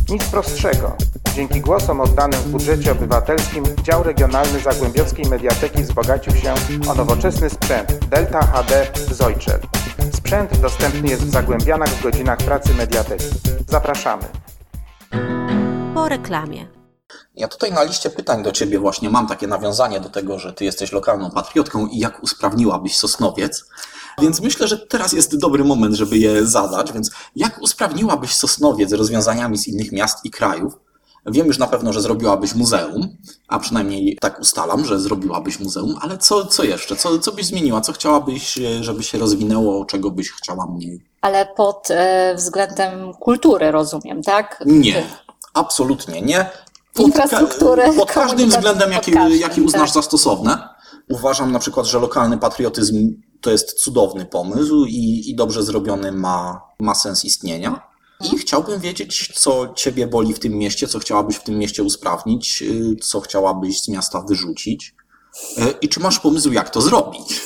Nic 0.10 0.24
prostszego. 0.24 0.96
Dzięki 1.34 1.62
głosom 1.62 2.02
oddanym 2.02 2.40
w 2.40 2.48
budżecie 2.48 2.92
obywatelskim 2.92 3.64
dział 3.84 4.04
regionalny 4.04 4.60
Zagłębiowskiej 4.60 5.26
Mediateki 5.26 5.84
wzbogacił 5.84 6.34
się 6.36 6.54
o 6.90 6.94
nowoczesny 6.94 7.50
sprzęt 7.50 8.06
Delta 8.06 8.42
HD 8.42 8.88
Zojczel. 9.12 9.60
Sprzęt 10.14 10.58
dostępny 10.58 11.10
jest 11.10 11.24
w 11.24 11.30
Zagłębianach 11.30 11.90
w 11.90 12.04
godzinach 12.04 12.38
pracy 12.38 12.74
Mediateki. 12.74 13.26
Zapraszamy. 13.68 14.24
Po 15.98 16.10
reklamie. 16.10 16.68
Ja 17.36 17.48
tutaj 17.48 17.72
na 17.72 17.84
liście 17.84 18.10
pytań 18.10 18.44
do 18.44 18.52
Ciebie 18.52 18.80
właśnie 18.80 19.10
mam 19.10 19.28
takie 19.28 19.48
nawiązanie 19.48 20.00
do 20.00 20.10
tego, 20.10 20.40
że 20.40 20.54
Ty 20.54 20.66
jesteś 20.66 20.92
lokalną 20.92 21.32
patriotką 21.32 21.88
i 21.88 22.00
jak 22.00 22.24
usprawniłabyś 22.24 22.98
Sosnowiec. 22.98 23.66
Więc 24.22 24.42
myślę, 24.42 24.68
że 24.68 24.78
teraz 24.78 25.14
jest 25.14 25.38
dobry 25.38 25.64
moment, 25.64 25.96
żeby 25.96 26.18
je 26.18 26.46
zadać. 26.46 26.94
Więc 26.94 27.12
jak 27.36 27.62
usprawniłabyś 27.62 28.36
Sosnowiec 28.36 28.94
rozwiązaniami 28.94 29.58
z 29.58 29.68
innych 29.68 29.92
miast 29.92 30.26
i 30.26 30.32
krajów? 30.32 30.74
Wiem 31.26 31.48
już 31.48 31.58
na 31.58 31.68
pewno, 31.68 31.94
że 31.94 32.02
zrobiłabyś 32.02 32.56
muzeum, 32.56 33.18
a 33.48 33.60
przynajmniej 33.60 34.18
tak 34.22 34.40
ustalam, 34.40 34.86
że 34.86 35.00
zrobiłabyś 35.00 35.60
muzeum, 35.60 35.96
ale 36.02 36.18
co, 36.18 36.46
co 36.46 36.64
jeszcze? 36.64 36.96
Co, 36.96 37.20
co 37.20 37.32
byś 37.32 37.46
zmieniła? 37.46 37.82
Co 37.82 37.94
chciałabyś, 37.94 38.58
e, 38.58 38.84
żeby 38.84 39.04
się 39.04 39.18
rozwinęło? 39.18 39.86
Czego 39.86 40.12
byś 40.12 40.32
chciała 40.32 40.68
mniej? 40.68 41.06
Ale 41.22 41.46
pod 41.46 41.88
e, 41.92 42.36
względem 42.36 43.14
kultury 43.14 43.72
rozumiem, 43.72 44.24
tak? 44.24 44.64
Nie, 44.66 45.04
absolutnie 45.58 46.22
nie. 46.22 46.50
Pod, 46.94 47.06
Infrastruktury, 47.06 47.84
ka- 47.84 47.94
pod 47.94 48.12
każdym 48.12 48.50
względem, 48.50 48.92
jaki, 48.92 49.12
każdym, 49.12 49.40
jaki 49.40 49.62
uznasz 49.62 49.90
tak. 49.90 49.94
za 49.94 50.02
stosowne. 50.02 50.70
Uważam 51.10 51.52
na 51.52 51.60
przykład, 51.60 51.86
że 51.86 52.00
lokalny 52.00 52.38
patriotyzm 52.38 53.14
to 53.42 53.52
jest 53.52 53.74
cudowny 53.74 54.26
pomysł 54.26 54.86
i, 54.86 55.30
i 55.30 55.36
dobrze 55.36 55.64
zrobiony 55.64 56.12
ma, 56.12 56.62
ma 56.80 56.96
sens 56.96 57.26
istnienia. 57.26 57.88
I 58.34 58.38
chciałbym 58.38 58.80
wiedzieć, 58.80 59.32
co 59.36 59.74
Ciebie 59.76 60.08
boli 60.08 60.34
w 60.34 60.40
tym 60.40 60.54
mieście, 60.54 60.88
co 60.88 61.00
chciałabyś 61.00 61.36
w 61.36 61.44
tym 61.44 61.58
mieście 61.58 61.84
usprawnić, 61.84 62.62
y, 62.62 62.96
co 63.02 63.20
chciałabyś 63.22 63.82
z 63.82 63.88
miasta 63.88 64.22
wyrzucić. 64.22 64.96
Y, 65.58 65.74
I 65.82 65.90
czy 65.90 66.00
masz 66.00 66.20
pomysł, 66.20 66.52
jak 66.52 66.70
to 66.70 66.82
zrobić? 66.82 67.42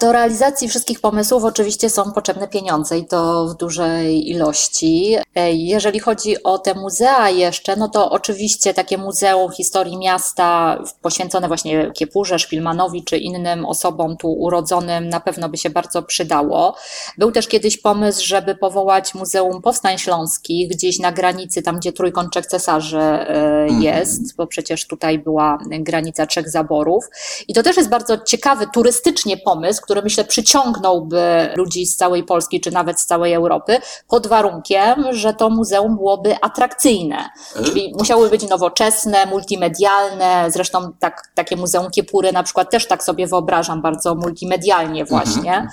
Do 0.00 0.12
realizacji 0.12 0.68
wszystkich 0.68 1.00
pomysłów 1.00 1.44
oczywiście 1.44 1.90
są 1.90 2.12
potrzebne 2.12 2.48
pieniądze 2.48 2.98
i 2.98 3.06
to 3.06 3.46
w 3.46 3.56
dużej 3.56 4.30
ilości. 4.30 5.16
Jeżeli 5.52 6.00
chodzi 6.00 6.42
o 6.42 6.58
te 6.58 6.74
muzea 6.74 7.30
jeszcze, 7.30 7.76
no 7.76 7.88
to 7.88 8.10
oczywiście 8.10 8.74
takie 8.74 8.98
Muzeum 8.98 9.52
Historii 9.52 9.96
Miasta 9.96 10.78
poświęcone 11.02 11.48
właśnie 11.48 11.90
Kiepurze, 11.94 12.38
Szpilmanowi 12.38 13.04
czy 13.04 13.18
innym 13.18 13.66
osobom 13.66 14.16
tu 14.16 14.32
urodzonym 14.32 15.08
na 15.08 15.20
pewno 15.20 15.48
by 15.48 15.56
się 15.56 15.70
bardzo 15.70 16.02
przydało. 16.02 16.76
Był 17.18 17.32
też 17.32 17.48
kiedyś 17.48 17.78
pomysł, 17.78 18.26
żeby 18.26 18.54
powołać 18.54 19.14
Muzeum 19.14 19.62
Powstań 19.62 19.98
Śląskich 19.98 20.68
gdzieś 20.68 20.98
na 20.98 21.12
granicy, 21.12 21.62
tam 21.62 21.76
gdzie 21.76 21.92
Trójkączek 21.92 22.46
Cesarzy 22.46 22.98
e, 23.00 23.66
jest, 23.80 24.36
bo 24.36 24.46
przecież 24.46 24.86
tutaj 24.86 25.18
była 25.18 25.58
granica 25.70 26.26
trzech 26.26 26.50
zaborów. 26.50 27.04
I 27.48 27.54
to 27.54 27.62
też 27.62 27.76
jest 27.76 27.88
bardzo 27.88 28.18
ciekawy 28.18 28.66
turystycznie 28.74 29.36
pomysł, 29.36 29.85
który 29.86 30.02
myślę 30.02 30.24
przyciągnąłby 30.24 31.48
ludzi 31.56 31.86
z 31.86 31.96
całej 31.96 32.24
Polski, 32.24 32.60
czy 32.60 32.70
nawet 32.70 33.00
z 33.00 33.06
całej 33.06 33.32
Europy, 33.32 33.78
pod 34.08 34.26
warunkiem, 34.26 35.04
że 35.10 35.34
to 35.34 35.50
muzeum 35.50 35.96
byłoby 35.96 36.36
atrakcyjne. 36.40 37.30
Czyli 37.64 37.94
musiały 37.98 38.30
być 38.30 38.48
nowoczesne, 38.48 39.26
multimedialne, 39.26 40.50
zresztą 40.50 40.92
tak, 40.98 41.22
takie 41.34 41.56
Muzeum 41.56 41.90
Kiepury 41.90 42.32
na 42.32 42.42
przykład 42.42 42.70
też 42.70 42.86
tak 42.86 43.04
sobie 43.04 43.26
wyobrażam 43.26 43.82
bardzo 43.82 44.14
multimedialnie 44.14 45.04
właśnie. 45.04 45.68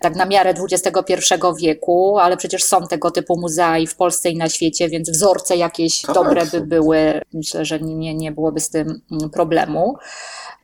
Tak 0.00 0.16
na 0.16 0.24
miarę 0.24 0.54
XXI 0.72 1.14
wieku, 1.60 2.18
ale 2.18 2.36
przecież 2.36 2.64
są 2.64 2.86
tego 2.86 3.10
typu 3.10 3.40
muzea 3.40 3.78
i 3.78 3.86
w 3.86 3.96
Polsce 3.96 4.30
i 4.30 4.36
na 4.36 4.48
świecie, 4.48 4.88
więc 4.88 5.10
wzorce 5.10 5.56
jakieś 5.56 6.02
Tak. 6.02 6.14
dobre 6.14 6.46
by 6.46 6.60
były. 6.60 7.20
Myślę, 7.32 7.64
że 7.64 7.80
nie, 7.80 8.14
nie 8.14 8.32
byłoby 8.32 8.60
z 8.60 8.70
tym 8.70 9.00
mm, 9.12 9.30
problemu. 9.30 9.96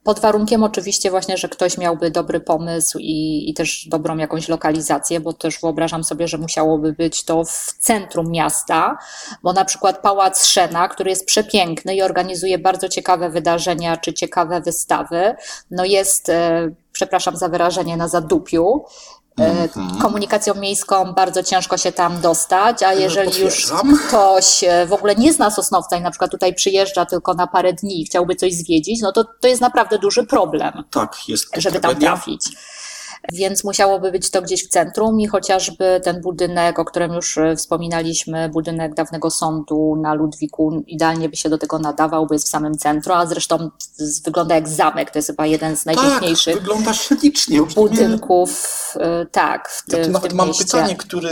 Pod 0.05 0.21
warunkiem 0.21 0.65
oczywiście 0.65 1.11
właśnie, 1.11 1.37
że 1.37 1.49
ktoś 1.49 1.79
miałby 1.79 2.11
dobry 2.11 2.41
pomysł 2.41 2.99
i, 2.99 3.51
i 3.51 3.55
też 3.55 3.89
dobrą 3.89 4.17
jakąś 4.17 4.49
lokalizację, 4.49 5.21
bo 5.21 5.33
też 5.33 5.61
wyobrażam 5.61 6.05
sobie, 6.05 6.29
że 6.29 6.39
musiałoby 6.39 6.93
być 6.93 7.25
to 7.25 7.45
w 7.45 7.75
centrum 7.79 8.31
miasta, 8.31 8.99
bo 9.43 9.53
na 9.53 9.65
przykład 9.65 10.03
Pałac 10.03 10.45
Szena, 10.45 10.89
który 10.89 11.11
jest 11.11 11.27
przepiękny 11.27 11.95
i 11.95 12.03
organizuje 12.03 12.59
bardzo 12.59 12.89
ciekawe 12.89 13.31
wydarzenia 13.31 13.97
czy 13.97 14.13
ciekawe 14.13 14.61
wystawy, 14.61 15.35
no 15.71 15.85
jest, 15.85 16.29
e, 16.29 16.71
przepraszam 16.93 17.37
za 17.37 17.49
wyrażenie, 17.49 17.97
na 17.97 18.09
zadupiu. 18.09 18.85
E, 19.41 19.69
Komunikacją 20.03 20.55
miejską 20.55 21.13
bardzo 21.13 21.43
ciężko 21.43 21.77
się 21.77 21.93
tam 21.93 22.21
dostać, 22.21 22.83
a 22.83 22.93
jeżeli 22.93 23.41
już 23.41 23.73
ktoś 24.09 24.65
e, 24.65 24.87
w 24.87 24.93
ogóle 24.93 25.15
nie 25.15 25.33
zna 25.33 25.51
Sosnowca 25.51 25.97
i 25.97 26.01
na 26.01 26.11
przykład 26.11 26.31
tutaj 26.31 26.55
przyjeżdża 26.55 27.07
tylko 27.07 27.35
na 27.35 27.47
parę 27.47 27.73
dni 27.73 28.01
i 28.01 28.05
chciałby 28.05 28.37
coś 28.37 28.55
zwiedzić, 28.55 29.01
no 29.03 29.13
to 29.13 29.25
to 29.41 29.49
jest 29.49 29.61
naprawdę 29.61 29.99
duży 29.99 30.27
problem, 30.27 30.85
Tak, 30.91 31.29
jest 31.29 31.47
żeby 31.57 31.81
tam 31.81 31.97
trafić. 31.97 32.43
Więc 33.33 33.65
musiałoby 33.65 34.13
być 34.13 34.31
to 34.31 34.43
gdzieś 34.43 34.65
w 34.65 34.69
centrum 34.69 35.21
i 35.21 35.27
chociażby 35.27 36.01
ten 36.05 36.21
budynek, 36.21 36.79
o 36.79 36.85
którym 36.85 37.13
już 37.13 37.39
e, 37.39 37.57
wspominaliśmy, 37.57 38.49
budynek 38.49 38.95
dawnego 38.95 39.31
sądu 39.31 39.97
na 40.03 40.15
Ludwiku, 40.15 40.83
idealnie 40.87 41.29
by 41.29 41.37
się 41.37 41.49
do 41.49 41.59
tego 41.59 41.79
nadawał, 41.79 42.27
bo 42.27 42.35
jest 42.35 42.47
w 42.47 42.51
samym 42.51 42.79
centrum, 42.79 43.17
a 43.17 43.27
zresztą 43.27 43.71
wygląda 44.25 44.55
jak 44.55 44.69
zamek, 44.69 45.11
to 45.11 45.19
jest 45.19 45.29
chyba 45.29 45.47
jeden 45.47 45.77
z 45.77 45.85
Tak, 45.85 45.97
najpiękniejszych 45.97 46.55
wygląda 46.55 46.95
ślicznie. 46.95 47.63
Budynków, 47.63 48.69
e, 49.01 49.27
tak, 49.27 49.69
w, 49.69 49.85
Ja 49.89 49.97
ty, 49.99 50.05
tu 50.05 50.11
w 50.11 50.13
nawet 50.13 50.29
tym 50.29 50.39
mam 50.39 50.49
mieście. 50.49 50.65
pytanie, 50.65 50.97
który 50.97 51.31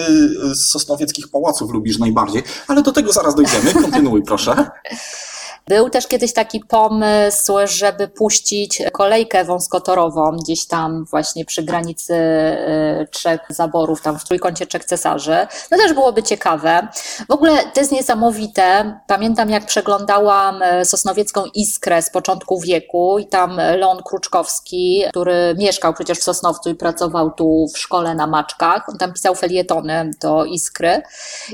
z 0.54 0.66
sosnowieckich 0.70 1.28
pałaców 1.28 1.70
lubisz 1.70 1.98
najbardziej, 1.98 2.42
ale 2.68 2.82
do 2.82 2.92
tego 2.92 3.12
zaraz 3.12 3.34
dojdziemy. 3.34 3.72
Kontynuuj, 3.72 4.22
proszę. 4.22 4.70
Był 5.68 5.90
też 5.90 6.06
kiedyś 6.06 6.32
taki 6.32 6.60
pomysł, 6.60 7.52
żeby 7.64 8.08
puścić 8.08 8.82
kolejkę 8.92 9.44
wąskotorową 9.44 10.36
gdzieś 10.36 10.66
tam 10.66 11.04
właśnie 11.04 11.44
przy 11.44 11.62
granicy 11.62 12.14
y, 12.14 13.08
trzech 13.10 13.40
zaborów, 13.48 14.02
tam 14.02 14.18
w 14.18 14.24
trójkącie 14.24 14.66
trzech 14.66 14.84
cesarzy. 14.84 15.46
No 15.70 15.76
też 15.76 15.92
byłoby 15.92 16.22
ciekawe. 16.22 16.88
W 17.28 17.32
ogóle 17.32 17.58
to 17.74 17.80
jest 17.80 17.92
niesamowite. 17.92 18.98
Pamiętam 19.06 19.50
jak 19.50 19.66
przeglądałam 19.66 20.62
y, 20.62 20.84
sosnowiecką 20.84 21.44
Iskrę 21.54 22.02
z 22.02 22.10
początku 22.10 22.60
wieku 22.60 23.18
i 23.18 23.26
tam 23.26 23.56
Leon 23.56 24.02
Kruczkowski, 24.02 25.04
który 25.10 25.54
mieszkał 25.58 25.94
przecież 25.94 26.18
w 26.18 26.22
Sosnowcu 26.22 26.70
i 26.70 26.74
pracował 26.74 27.30
tu 27.30 27.66
w 27.74 27.78
szkole 27.78 28.14
na 28.14 28.26
Maczkach, 28.26 28.88
on 28.88 28.98
tam 28.98 29.12
pisał 29.12 29.34
felietony 29.34 30.10
do 30.20 30.44
Iskry 30.44 31.02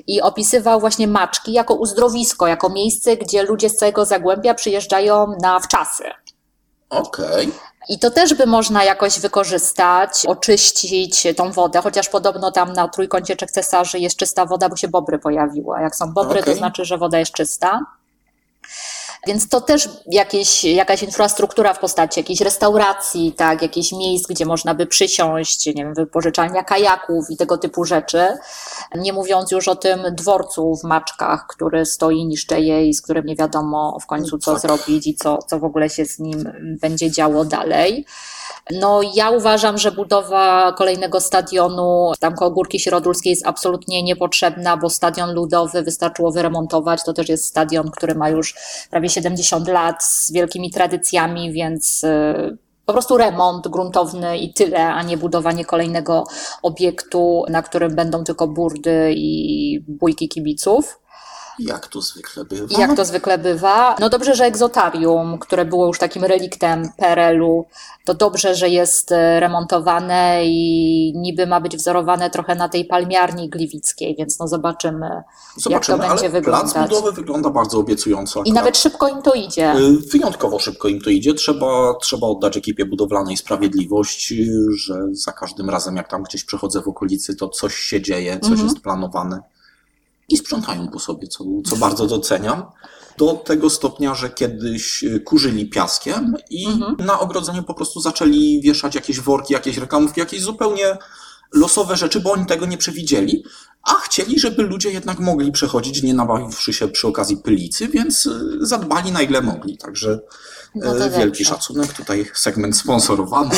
i 0.07 0.23
opisywał 0.23 0.81
właśnie 0.81 1.09
Maczki 1.09 1.53
jako 1.53 1.75
uzdrowisko, 1.75 2.47
jako 2.47 2.69
miejsce, 2.69 3.17
gdzie 3.17 3.43
ludzie 3.43 3.71
z 3.71 3.77
całego 3.77 4.06
Zagłębia 4.07 4.55
przyjeżdżają 4.55 5.33
na 5.43 5.61
wczasy. 5.61 6.05
Okej. 6.91 7.53
I 7.89 7.99
to 7.99 8.11
też 8.11 8.35
by 8.35 8.47
można 8.47 8.85
jakoś 8.85 9.21
wykorzystać, 9.21 10.27
oczyścić 10.27 11.27
tą 11.37 11.53
wodę, 11.53 11.81
chociaż 11.83 12.09
podobno 12.09 12.53
tam 12.53 12.73
na 12.73 12.89
trójkącie 12.89 13.37
Trzech 13.37 13.51
Cesarzy 13.51 13.99
jest 13.99 14.17
czysta 14.17 14.47
woda, 14.47 14.69
bo 14.69 14.77
się 14.77 14.89
bobry 14.89 15.19
pojawiły. 15.19 15.81
Jak 15.81 15.97
są 15.97 16.13
bobry, 16.13 16.41
Okej. 16.41 16.53
to 16.55 16.59
znaczy, 16.59 16.85
że 16.85 16.99
woda 16.99 17.19
jest 17.19 17.33
czysta. 17.33 17.81
Więc 19.27 19.49
to 19.49 19.61
też 19.61 19.89
jakieś, 20.07 20.65
jakaś 20.65 21.03
infrastruktura 21.03 21.75
w 21.75 21.79
postaci 21.79 22.21
jakiejś 22.21 22.41
restauracji, 22.41 23.33
tak, 23.33 23.63
jakichś 23.63 23.93
miejsc, 23.93 24.27
gdzie 24.27 24.47
można 24.47 24.75
by 24.75 24.87
przysiąść, 24.87 25.67
nie 25.67 25.73
wiem, 25.73 25.95
wypożyczalnia 25.95 26.65
kajaków 26.65 27.31
i 27.31 27.37
tego 27.37 27.59
typu 27.59 27.85
rzeczy. 27.85 28.29
Nie 28.95 29.13
mówiąc 29.13 29.51
już 29.51 29.69
o 29.69 29.77
tym 29.77 30.01
dworcu 30.13 30.77
w 30.77 30.85
Maczkach, 30.85 31.47
który 31.49 31.87
stoi, 31.87 32.27
niszczeje 32.27 32.89
i 32.89 32.95
z 32.95 33.03
którym 33.03 33.27
nie 33.27 33.37
wiadomo 33.37 33.99
w 34.01 34.07
końcu 34.07 34.39
co 34.39 34.53
Tak. 34.53 34.61
zrobić 34.61 35.07
i 35.07 35.15
co, 35.15 35.39
co 35.39 35.59
w 35.59 35.65
ogóle 35.65 35.91
się 35.91 36.05
z 36.05 36.19
nim 36.19 36.53
będzie 36.81 37.11
działo 37.11 37.45
dalej. 37.45 38.07
No, 38.71 39.01
ja 39.15 39.31
uważam, 39.31 39.79
że 39.79 39.93
budowa 39.93 40.73
kolejnego 40.73 41.21
stadionu 41.21 42.13
tam 42.21 42.35
koło 42.35 42.51
Górki 42.51 42.81
Środulskiej 42.81 43.31
jest 43.31 43.47
absolutnie 43.47 44.03
niepotrzebna, 44.03 44.77
bo 44.77 44.91
stadion 44.91 45.35
ludowy 45.35 45.83
wystarczyło 45.83 46.33
wyremontować. 46.33 47.05
To 47.05 47.13
też 47.13 47.29
jest 47.29 47.45
stadion, 47.45 47.91
który 47.91 48.15
ma 48.15 48.29
już 48.29 48.55
prawie 48.91 49.09
70 49.09 49.69
lat 49.69 50.05
z 50.05 50.33
wielkimi 50.33 50.71
tradycjami, 50.71 51.53
więc 51.53 52.05
y, 52.05 52.59
po 52.87 52.93
prostu 52.93 53.17
remont 53.17 53.69
gruntowny 53.69 54.39
i 54.39 54.53
tyle, 54.53 54.87
a 54.87 55.03
nie 55.03 55.17
budowanie 55.17 55.65
kolejnego 55.65 56.25
obiektu, 56.63 57.45
na 57.49 57.63
którym 57.63 57.95
będą 57.95 58.25
tylko 58.25 58.49
burdy 58.49 59.13
i 59.17 59.81
bójki 59.89 60.29
kibiców. 60.29 60.99
Jak 61.59 61.87
to 61.87 62.01
zwykle 62.01 62.45
bywa. 62.45 62.81
Jak 62.81 62.97
to 62.97 63.05
zwykle 63.05 63.39
bywa. 63.39 63.97
No 64.01 64.09
dobrze, 64.09 64.35
że 64.35 64.45
egzotarium, 64.45 65.39
które 65.39 65.65
było 65.65 65.87
już 65.87 65.99
takim 65.99 66.25
reliktem 66.25 66.89
PRL-u, 66.97 67.67
to 68.05 68.15
dobrze, 68.15 68.55
że 68.55 68.69
jest 68.69 69.13
e, 69.13 69.41
remontowane 69.41 70.41
i 70.45 71.13
niby 71.17 71.47
ma 71.47 71.61
być 71.61 71.77
wzorowane 71.77 72.31
trochę 72.31 72.55
na 72.55 72.69
tej 72.69 72.85
palmiarni 72.85 73.49
gliwickiej, 73.51 74.17
więc 74.19 74.39
no 74.39 74.49
zobaczymy, 74.49 75.23
Zobaczymy, 75.57 75.99
jak 75.99 76.07
to 76.07 76.15
będzie 76.15 76.31
wyglądać. 76.31 76.89
budowy 76.91 77.13
wygląda 77.13 77.51
bardzo 77.51 77.79
obiecująco. 77.79 78.43
I 78.43 78.53
nawet 78.53 78.77
szybko 78.79 79.09
im 79.09 79.23
to 79.23 79.33
idzie. 79.35 79.75
Y, 79.77 79.99
Wyjątkowo 80.13 80.59
szybko 80.59 80.89
im 80.89 81.01
to 81.01 81.11
idzie. 81.11 81.35
Trzeba, 81.35 81.95
trzeba 82.03 82.27
oddać 82.27 82.57
ekipie 82.57 82.85
budowlanej 82.87 83.37
sprawiedliwość, 83.37 84.33
y, 84.33 84.47
że 84.79 84.95
za 85.13 85.33
każdym 85.33 85.71
razem, 85.71 85.97
jak 85.97 86.09
tam 86.09 86.23
gdzieś 86.23 86.45
przechodzę 86.45 86.83
w 86.83 86.89
okolicy, 86.89 87.37
to 87.37 87.49
coś 87.49 87.75
się 87.75 88.03
dzieje, 88.03 88.39
coś 88.41 88.51
Mhm. 88.51 88.69
jest 88.69 88.81
planowane. 88.81 89.41
I 90.29 90.37
sprzątają 90.37 90.89
po 90.89 90.99
sobie, 90.99 91.29
co, 91.29 91.45
co 91.71 91.77
bardzo 91.77 92.07
doceniam. 92.07 92.63
Do 93.19 93.33
tego 93.33 93.71
stopnia, 93.71 94.15
że 94.15 94.31
kiedyś 94.31 95.05
y, 95.05 95.21
kurzyli 95.21 95.67
piaskiem 95.71 96.35
i 96.51 96.67
Mhm. 96.67 96.97
na 96.99 97.21
ogrodzeniu 97.21 97.63
po 97.63 97.75
prostu 97.75 98.01
zaczęli 98.01 98.61
wieszać 98.61 98.95
jakieś 98.95 99.21
worki, 99.21 99.53
jakieś 99.53 99.77
reklamówki, 99.77 100.21
jakieś 100.21 100.43
zupełnie 100.43 100.97
losowe 101.55 101.97
rzeczy, 101.97 102.21
bo 102.21 102.33
oni 102.33 102.47
tego 102.47 102.67
nie 102.67 102.79
przewidzieli, 102.79 103.45
a 103.83 103.95
chcieli, 103.95 104.41
żeby 104.41 104.63
ludzie 104.63 104.91
jednak 104.91 105.19
mogli 105.19 105.53
przechodzić, 105.53 106.03
nie 106.03 106.15
nabawiwszy 106.15 106.73
się 106.73 106.89
przy 106.89 107.07
okazji 107.09 107.37
pylicy, 107.37 107.89
więc 107.89 108.27
y, 108.27 108.41
zadbali 108.61 109.13
na 109.13 109.23
ile 109.23 109.41
mogli. 109.43 109.77
Także 109.79 110.21
No 110.77 111.07
e, 111.07 111.11
wielki 111.11 111.45
dobrze. 111.45 111.45
szacunek, 111.45 111.93
tutaj 111.93 112.27
segment 112.35 112.77
sponsorowany. 112.77 113.51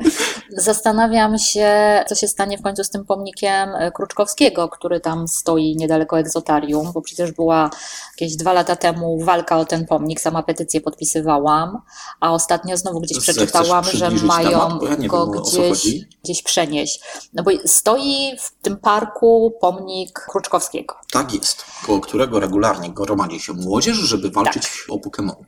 Zastanawiam 0.56 1.38
się, 1.38 2.04
co 2.08 2.14
się 2.14 2.28
stanie 2.28 2.58
w 2.58 2.62
końcu 2.62 2.84
z 2.84 2.90
tym 2.90 3.04
pomnikiem 3.04 3.74
e, 3.74 3.92
Kruczkowskiego, 3.92 4.68
który 4.68 5.00
tam 5.00 5.28
stoi 5.28 5.76
niedaleko 5.76 6.18
egzotarium, 6.18 6.92
bo 6.92 7.02
przecież 7.02 7.32
była 7.32 7.70
jakieś 8.12 8.36
dwa 8.36 8.52
lata 8.52 8.76
temu 8.76 9.24
walka 9.24 9.58
o 9.58 9.64
ten 9.64 9.86
pomnik, 9.86 10.20
sama 10.20 10.42
petycję 10.42 10.80
podpisywałam, 10.80 11.82
a 12.20 12.32
ostatnio 12.32 12.76
znowu 12.76 13.00
gdzieś 13.00 13.18
przeczytałam, 13.18 13.84
że 13.84 14.10
mają 14.10 14.78
temat? 14.78 15.00
Ja 15.02 15.08
go 15.08 15.32
wiem, 15.32 15.42
gdzieś, 15.42 16.06
gdzieś 16.24 16.42
przenieść. 16.42 17.00
No 17.32 17.42
bo 17.42 17.50
stoi 17.66 18.36
w 18.38 18.62
tym 18.62 18.76
parku 18.76 19.52
pomnik 19.60 20.26
Kruczkowskiego. 20.30 20.94
tak 21.12 21.34
jest, 21.34 21.64
koło 21.86 22.00
którego 22.00 22.40
regularnie 22.40 22.90
gromadzi 22.90 23.40
się 23.40 23.52
młodzież, 23.52 23.96
żeby 23.96 24.30
walczyć 24.30 24.64
o 24.90 24.96
Pokémon. 24.96 25.44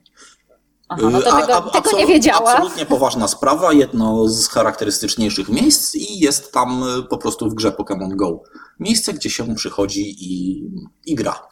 Aha, 0.89 1.03
no 1.11 1.23
to 1.23 1.33
A- 1.35 1.41
tego, 1.41 1.55
a- 1.55 1.81
tego 1.81 1.99
nie 1.99 2.07
wiedziałam. 2.07 2.57
Absolutnie 2.57 2.87
poważna 2.87 3.29
sprawa, 3.29 3.73
jedno 3.73 4.29
z 4.29 4.49
charakterystyczniejszych 4.49 5.49
miejsc 5.49 5.95
i 5.95 6.19
jest 6.19 6.53
tam 6.53 6.83
y, 6.83 7.03
po 7.03 7.19
prostu 7.19 7.51
w 7.51 7.55
grze 7.55 7.71
Pokémon 7.71 8.17
Go. 8.17 8.41
Miejsce, 8.81 9.13
gdzie 9.13 9.31
się 9.31 9.55
przychodzi 9.55 10.17
i, 10.21 10.63
i 11.07 11.15
gra. 11.15 11.49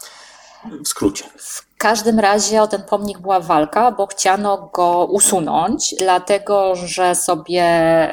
W 0.85 0.89
skrócie. 0.89 1.25
W 1.39 1.67
każdym 1.79 2.19
razie 2.21 2.63
o 2.63 2.67
ten 2.67 2.83
pomnik 2.83 3.19
była 3.19 3.41
walka, 3.41 3.93
bo 3.93 4.07
chciano 4.07 4.71
go 4.75 5.05
usunąć, 5.11 5.95
dlatego 5.99 6.77
że 6.77 7.15
sobie 7.15 7.65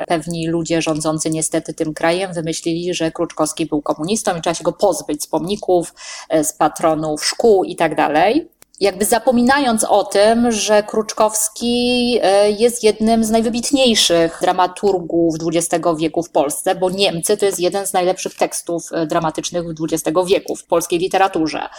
pewni 0.07 0.47
ludzie 0.47 0.81
rządzący 0.81 1.29
niestety 1.29 1.73
tym 1.73 1.93
krajem 1.93 2.33
wymyślili, 2.33 2.93
że 2.93 3.11
Kruczkowski 3.11 3.65
był 3.65 3.81
komunistą 3.81 4.37
i 4.37 4.41
trzeba 4.41 4.53
się 4.53 4.63
go 4.63 4.73
pozbyć 4.73 5.23
z 5.23 5.27
pomników, 5.27 5.93
e, 6.29 6.43
z 6.43 6.53
patronów 6.53 7.25
szkół 7.25 7.63
i 7.63 7.75
tak 7.75 7.95
dalej. 7.95 8.49
Jakby 8.79 9.05
zapominając 9.05 9.83
o 9.83 10.03
tym, 10.03 10.51
że 10.51 10.83
Kruczkowski 10.83 12.19
e, 12.23 12.51
jest 12.51 12.83
jednym 12.83 13.23
z 13.23 13.29
najwybitniejszych 13.29 14.39
dramaturgów 14.41 15.35
XX 15.45 15.85
wieku 15.97 16.23
w 16.23 16.29
Polsce, 16.29 16.75
bo 16.75 16.89
Niemcy 16.89 17.37
to 17.37 17.45
jest 17.45 17.59
jeden 17.59 17.87
z 17.87 17.93
najlepszych 17.93 18.35
tekstów 18.35 18.89
e, 18.91 19.05
dramatycznych 19.05 19.63
XX 19.81 20.17
wieku 20.27 20.55
w 20.55 20.65
polskiej 20.65 20.99
literaturze. 20.99 21.69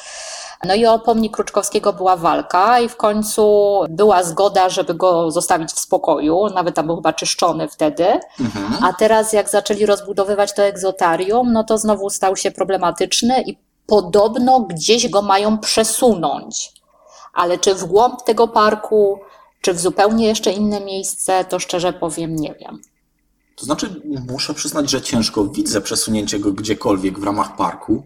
No 0.64 0.74
i 0.74 0.86
o 0.86 0.98
pomnik 0.98 1.32
Kruczkowskiego 1.32 1.92
była 1.92 2.16
walka 2.16 2.80
i 2.80 2.88
w 2.88 2.96
końcu 2.96 3.74
była 3.88 4.22
zgoda, 4.22 4.68
żeby 4.68 4.94
go 4.94 5.30
zostawić 5.30 5.70
w 5.70 5.80
spokoju. 5.80 6.46
Nawet 6.54 6.74
tam 6.74 6.86
był 6.86 6.96
chyba 6.96 7.12
czyszczony 7.12 7.68
wtedy. 7.68 8.06
Mhm. 8.40 8.84
A 8.84 8.92
teraz 8.92 9.32
jak 9.32 9.50
zaczęli 9.50 9.86
rozbudowywać 9.86 10.54
to 10.54 10.62
egzotarium, 10.62 11.52
no 11.52 11.64
to 11.64 11.78
znowu 11.78 12.10
stał 12.10 12.36
się 12.36 12.50
problematyczny 12.50 13.42
i 13.46 13.58
podobno 13.86 14.60
gdzieś 14.60 15.08
go 15.08 15.22
mają 15.22 15.58
przesunąć. 15.58 16.79
Ale 17.32 17.58
czy 17.58 17.74
w 17.74 17.84
głąb 17.84 18.22
tego 18.22 18.48
parku, 18.48 19.20
czy 19.60 19.72
w 19.74 19.80
zupełnie 19.80 20.26
jeszcze 20.26 20.52
inne 20.52 20.80
miejsce, 20.80 21.44
to 21.44 21.58
szczerze 21.58 21.92
powiem 21.92 22.36
nie 22.36 22.54
wiem. 22.54 22.80
To 23.56 23.64
znaczy, 23.64 24.02
muszę 24.28 24.54
przyznać, 24.54 24.90
że 24.90 25.02
ciężko 25.02 25.44
widzę 25.44 25.80
przesunięcie 25.80 26.38
go 26.38 26.52
gdziekolwiek 26.52 27.18
w 27.18 27.24
ramach 27.24 27.56
parku. 27.56 28.02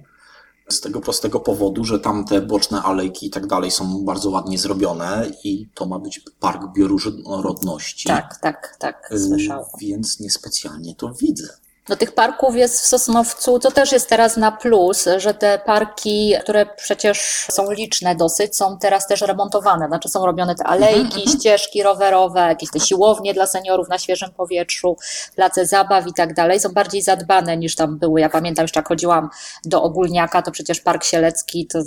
Z 0.68 0.80
tego 0.80 1.00
prostego 1.00 1.40
powodu, 1.40 1.84
że 1.84 2.00
tam 2.00 2.24
te 2.24 2.40
boczne 2.40 2.82
alejki 2.82 3.26
i 3.26 3.30
tak 3.30 3.46
dalej 3.46 3.70
są 3.70 4.04
bardzo 4.04 4.30
ładnie 4.30 4.58
zrobione 4.58 5.26
i 5.44 5.68
to 5.74 5.86
ma 5.86 5.98
być 5.98 6.20
park 6.40 6.62
bioróżnorodności. 6.76 8.08
Tak, 8.08 8.38
tak, 8.40 8.76
tak, 8.78 9.12
słyszałam. 9.28 9.64
Więc 9.80 10.20
niespecjalnie 10.20 10.94
to 10.94 11.14
widzę. 11.14 11.48
No 11.88 11.96
tych 11.96 12.12
parków 12.12 12.56
jest 12.56 12.80
w 12.80 12.86
Sosnowcu, 12.86 13.58
to 13.58 13.70
też 13.70 13.92
jest 13.92 14.08
teraz 14.08 14.36
na 14.36 14.52
plus, 14.52 15.08
że 15.16 15.34
te 15.34 15.58
parki, 15.58 16.34
które 16.42 16.66
przecież 16.66 17.46
są 17.50 17.70
liczne 17.70 18.16
dosyć, 18.16 18.56
są 18.56 18.78
teraz 18.78 19.06
też 19.06 19.20
remontowane. 19.20 19.88
Znaczy 19.88 20.08
są 20.08 20.26
robione 20.26 20.54
te 20.54 20.64
alejki, 20.64 21.30
ścieżki 21.30 21.82
rowerowe, 21.82 22.40
jakieś 22.40 22.70
te 22.70 22.80
siłownie 22.80 23.34
dla 23.34 23.46
seniorów 23.46 23.88
na 23.88 23.98
świeżym 23.98 24.30
powietrzu, 24.30 24.96
place 25.36 25.66
zabaw 25.66 26.06
i 26.06 26.12
tak 26.12 26.34
dalej. 26.34 26.60
Są 26.60 26.68
bardziej 26.68 27.02
zadbane 27.02 27.56
niż 27.56 27.76
tam 27.76 27.98
były. 27.98 28.20
Ja 28.20 28.28
pamiętam 28.28 28.64
jeszcze 28.64 28.80
jak 28.80 28.88
chodziłam 28.88 29.30
do 29.64 29.82
Ogólniaka, 29.82 30.42
to 30.42 30.50
przecież 30.50 30.80
Park 30.80 31.04
Sielecki 31.04 31.66
to 31.66 31.78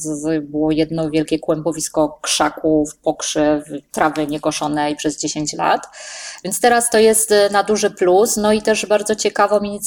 było 0.41 0.71
jedno 0.71 1.09
wielkie 1.09 1.39
kłębowisko 1.39 2.19
krzaków, 2.21 2.97
pokrzyw, 2.97 3.63
trawy 3.91 4.27
niekoszonej 4.27 4.95
przez 4.95 5.19
10 5.19 5.53
lat. 5.53 5.81
Więc 6.43 6.59
teraz 6.59 6.89
to 6.89 6.97
jest 6.97 7.31
e, 7.31 7.49
na 7.49 7.63
duży 7.63 7.91
plus. 7.91 8.37
No 8.37 8.53
i 8.53 8.61
też 8.61 8.85
bardzo 8.85 9.15
ciekawą 9.15 9.59
inicjatywą, 9.59 9.86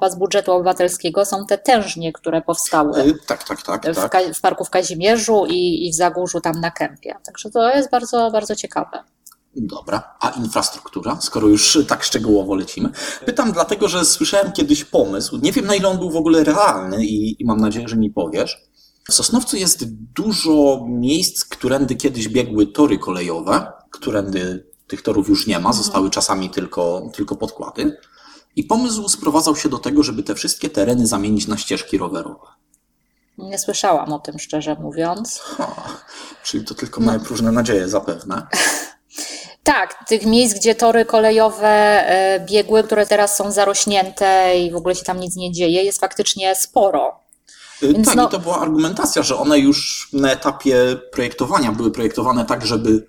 bo 0.00 0.10
z 0.10 0.14
budżetu 0.14 0.52
obywatelskiego 0.52 1.24
są 1.24 1.46
te 1.46 1.58
tężnie, 1.58 2.12
które 2.12 2.42
powstały 2.42 3.04
Y, 3.04 3.14
Tak, 3.26 3.44
tak, 3.44 3.62
tak. 3.62 3.86
w, 3.86 3.94
tak. 3.94 4.34
W 4.34 4.40
Parku 4.40 4.64
w 4.64 4.70
Kazimierzu 4.70 5.46
i, 5.48 5.86
i 5.86 5.92
w 5.92 5.94
Zagórzu 5.94 6.40
tam 6.40 6.60
na 6.60 6.70
Kępie. 6.70 7.14
Także 7.26 7.50
to 7.50 7.74
jest 7.74 7.90
bardzo, 7.90 8.30
bardzo 8.30 8.56
ciekawe. 8.56 9.04
Dobra, 9.56 10.16
a 10.20 10.30
infrastruktura, 10.30 11.18
skoro 11.20 11.48
już 11.48 11.78
tak 11.88 12.04
szczegółowo 12.04 12.54
lecimy? 12.54 12.90
Pytam 13.26 13.52
dlatego, 13.52 13.88
że 13.88 14.04
słyszałem 14.04 14.52
kiedyś 14.52 14.84
pomysł, 14.84 15.38
nie 15.42 15.52
wiem 15.52 15.66
na 15.66 15.74
ile 15.74 15.88
on 15.88 15.98
był 15.98 16.10
w 16.10 16.16
ogóle 16.16 16.44
realny 16.44 17.04
i, 17.04 17.42
i 17.42 17.44
mam 17.44 17.60
nadzieję, 17.60 17.88
że 17.88 17.96
mi 17.96 18.10
powiesz. 18.10 18.68
W 19.08 19.14
Sosnowcu 19.14 19.56
jest 19.56 19.84
dużo 20.14 20.84
miejsc, 20.88 21.44
którędy 21.44 21.96
kiedyś 21.96 22.28
biegły 22.28 22.66
tory 22.66 22.98
kolejowe, 22.98 23.72
którędy 23.90 24.66
tych 24.86 25.02
torów 25.02 25.28
już 25.28 25.46
nie 25.46 25.58
ma, 25.58 25.72
zostały 25.72 26.10
czasami 26.10 26.50
tylko, 26.50 27.10
tylko 27.14 27.36
podkłady. 27.36 27.96
I 28.56 28.64
pomysł 28.64 29.08
sprowadzał 29.08 29.56
się 29.56 29.68
do 29.68 29.78
tego, 29.78 30.02
żeby 30.02 30.22
te 30.22 30.34
wszystkie 30.34 30.70
tereny 30.70 31.06
zamienić 31.06 31.46
na 31.46 31.56
ścieżki 31.56 31.98
rowerowe. 31.98 32.46
Nie 33.38 33.58
słyszałam 33.58 34.12
o 34.12 34.18
tym, 34.18 34.38
szczerze 34.38 34.74
mówiąc. 34.80 35.38
Ha, 35.38 35.74
czyli 36.42 36.64
to 36.64 36.74
tylko 36.74 37.00
moje 37.00 37.20
próżne 37.20 37.52
nadzieje 37.52 37.88
zapewne. 37.88 38.46
Tak, 39.62 40.04
tych 40.08 40.26
miejsc, 40.26 40.56
gdzie 40.56 40.74
tory 40.74 41.04
kolejowe 41.04 41.68
e, 41.68 42.40
biegły, 42.46 42.82
które 42.82 43.06
teraz 43.06 43.36
są 43.36 43.50
zarośnięte 43.50 44.58
i 44.58 44.70
w 44.70 44.76
ogóle 44.76 44.94
się 44.94 45.04
tam 45.04 45.20
nic 45.20 45.36
nie 45.36 45.52
dzieje, 45.52 45.82
jest 45.84 46.00
faktycznie 46.00 46.54
sporo. 46.54 47.20
Y, 47.82 47.92
Więc 47.92 48.06
tak, 48.06 48.16
no- 48.16 48.28
i 48.28 48.30
to 48.30 48.38
była 48.38 48.60
argumentacja, 48.60 49.22
że 49.22 49.36
one 49.36 49.58
już 49.58 50.08
na 50.12 50.32
etapie 50.32 50.96
projektowania 51.12 51.72
były 51.72 51.90
projektowane 51.90 52.44
tak, 52.44 52.66
żeby 52.66 53.06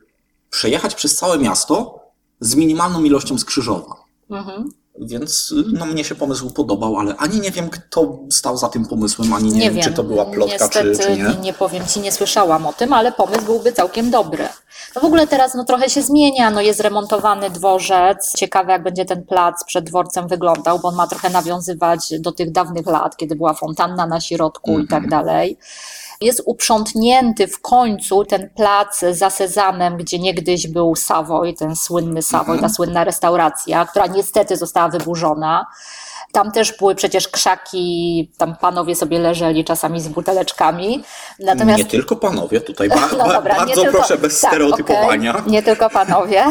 przejechać 0.50 0.96
przez 0.96 1.16
całe 1.16 1.38
miasto 1.38 2.00
z 2.40 2.56
minimalną 2.56 3.04
ilością 3.04 3.38
skrzyżowań. 3.38 3.98
Mhm. 4.30 4.70
Więc 5.02 5.54
no, 5.74 5.86
mnie 5.86 6.04
się 6.04 6.16
pomysł 6.16 6.50
podobał, 6.50 6.98
ale 6.98 7.16
ani 7.16 7.40
nie 7.40 7.52
wiem, 7.52 7.70
kto 7.70 8.20
stał 8.32 8.58
za 8.58 8.70
tym 8.70 8.86
pomysłem, 8.86 9.34
ani 9.34 9.50
nie, 9.50 9.54
Nie 9.54 9.62
wiem, 9.62 9.74
wiem, 9.74 9.84
czy 9.84 9.92
to 9.92 10.04
była 10.04 10.26
plotka, 10.26 10.54
Niestety, 10.60 10.92
czy, 10.98 11.04
czy 11.04 11.18
nie. 11.18 11.36
nie 11.42 11.54
powiem 11.54 11.86
ci, 11.88 12.00
nie 12.00 12.12
słyszałam 12.12 12.66
o 12.66 12.74
tym, 12.74 12.94
ale 12.94 13.12
pomysł 13.12 13.42
byłby 13.46 13.72
całkiem 13.74 14.12
dobry. 14.12 14.48
No 14.96 15.02
w 15.02 15.06
ogóle 15.06 15.28
teraz 15.28 15.56
no, 15.56 15.64
trochę 15.64 15.90
się 15.90 16.02
zmienia, 16.02 16.52
no, 16.52 16.62
jest 16.62 16.80
remontowany 16.80 17.50
dworzec. 17.50 18.34
Ciekawe, 18.38 18.72
jak 18.72 18.84
będzie 18.84 19.06
ten 19.06 19.24
plac 19.26 19.64
przed 19.66 19.86
dworcem 19.86 20.28
wyglądał, 20.28 20.80
bo 20.80 20.88
on 20.88 20.96
ma 20.96 21.08
trochę 21.08 21.30
nawiązywać 21.30 22.14
do 22.20 22.32
tych 22.32 22.52
dawnych 22.52 22.86
lat, 22.86 23.18
kiedy 23.18 23.36
była 23.36 23.54
fontanna 23.54 24.08
na 24.08 24.22
środku 24.22 24.80
i 24.80 24.88
tak 24.88 25.04
Mhm. 25.04 25.10
dalej. 25.10 25.58
Jest 26.22 26.42
uprzątnięty 26.46 27.48
w 27.48 27.62
końcu 27.62 28.26
ten 28.26 28.50
plac 28.50 29.00
za 29.12 29.30
Sezamem, 29.30 29.98
gdzie 29.98 30.20
niegdyś 30.20 30.68
był 30.68 30.96
Savoy, 30.96 31.54
ten 31.54 31.76
słynny 31.76 32.22
Savoy, 32.22 32.54
Mhm. 32.56 32.60
ta 32.60 32.70
słynna 32.76 33.04
restauracja, 33.04 33.86
która 33.86 34.06
niestety 34.08 34.58
została 34.58 34.90
wyburzona. 34.90 35.66
Tam 36.32 36.52
też 36.52 36.78
były 36.78 36.96
przecież 36.96 37.28
krzaki, 37.28 38.32
tam 38.38 38.56
panowie 38.56 38.96
sobie 38.96 39.20
leżeli 39.20 39.64
czasami 39.66 40.02
z 40.02 40.08
buteleczkami. 40.08 41.04
Natomiast 41.40 41.78
Nie 41.80 41.86
tylko 41.86 42.16
panowie, 42.16 42.62
tutaj 42.62 42.90
ba- 42.90 42.96
no 43.18 43.28
dobra, 43.34 43.56
bardzo 43.56 43.82
tylko- 43.82 43.98
proszę, 43.98 44.18
bez 44.18 44.42
tak, 44.42 44.50
stereotypowania. 44.52 45.36
okej, 45.38 45.52
nie 45.52 45.64
tylko 45.64 45.90
panowie. 45.90 46.44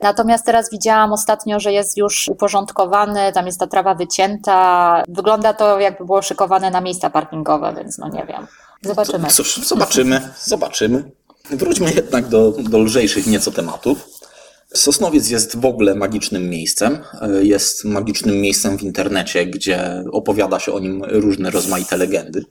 Natomiast 0.00 0.46
teraz 0.46 0.70
widziałam 0.70 1.12
ostatnio, 1.12 1.60
że 1.60 1.72
jest 1.72 1.96
już 1.96 2.28
uporządkowany, 2.28 3.32
tam 3.32 3.46
jest 3.46 3.60
ta 3.60 3.66
trawa 3.66 3.94
wycięta. 3.94 5.02
Wygląda 5.08 5.52
to 5.54 5.80
jakby 5.80 6.04
było 6.04 6.22
szykowane 6.22 6.70
na 6.70 6.80
miejsca 6.80 7.10
parkingowe, 7.10 7.74
więc 7.76 7.98
no 7.98 8.08
nie 8.08 8.26
wiem. 8.26 8.46
Zobaczymy. 8.84 9.28
Cóż, 9.28 9.56
zobaczymy, 9.56 10.28
zobaczymy. 10.44 11.10
Wróćmy 11.50 11.92
jednak 11.94 12.28
do, 12.28 12.50
do 12.50 12.78
lżejszych 12.78 13.26
nieco 13.26 13.50
tematów. 13.50 14.08
Sosnowiec 14.74 15.30
jest 15.30 15.56
w 15.56 15.64
ogóle 15.64 15.94
magicznym 15.94 16.48
miejscem. 16.50 16.98
E, 17.20 17.44
Jest 17.44 17.84
magicznym 17.84 18.40
miejscem 18.40 18.78
w 18.78 18.82
internecie, 18.82 19.46
gdzie 19.46 20.04
opowiada 20.12 20.60
się 20.60 20.72
o 20.72 20.78
nim 20.78 21.04
różne 21.04 21.50
rozmaite 21.50 21.96
legendy. 21.96 22.44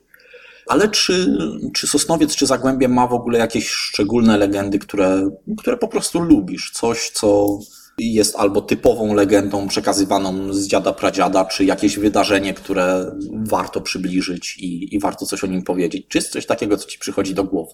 Ale 0.68 0.90
czy, 0.90 1.38
czy 1.74 1.88
Sosnowiec, 1.88 2.36
czy 2.36 2.46
Zagłębie 2.46 2.88
ma 2.88 3.08
w 3.08 3.14
ogóle 3.14 3.40
jakieś 3.40 3.70
szczególne 3.70 4.38
legendy, 4.38 4.80
które, 4.80 5.30
które 5.58 5.78
po 5.78 5.88
prostu 5.88 6.20
lubisz? 6.20 6.72
Coś, 6.74 7.10
co 7.10 7.60
jest 7.98 8.36
albo 8.36 8.62
typową 8.62 9.14
legendą 9.14 9.68
przekazywaną 9.68 10.54
z 10.54 10.68
dziada 10.68 10.94
pradziada, 10.94 11.46
czy 11.46 11.66
jakieś 11.66 12.00
wydarzenie, 12.00 12.54
które 12.54 13.16
warto 13.32 13.82
przybliżyć 13.82 14.58
i, 14.58 14.96
i 14.96 15.00
warto 15.00 15.26
coś 15.26 15.44
o 15.44 15.48
nim 15.48 15.64
powiedzieć? 15.64 16.06
Czy 16.08 16.18
jest 16.18 16.32
coś 16.32 16.46
takiego, 16.46 16.78
co 16.78 16.88
ci 16.88 17.00
przychodzi 17.00 17.34
do 17.34 17.44
głowy? 17.44 17.72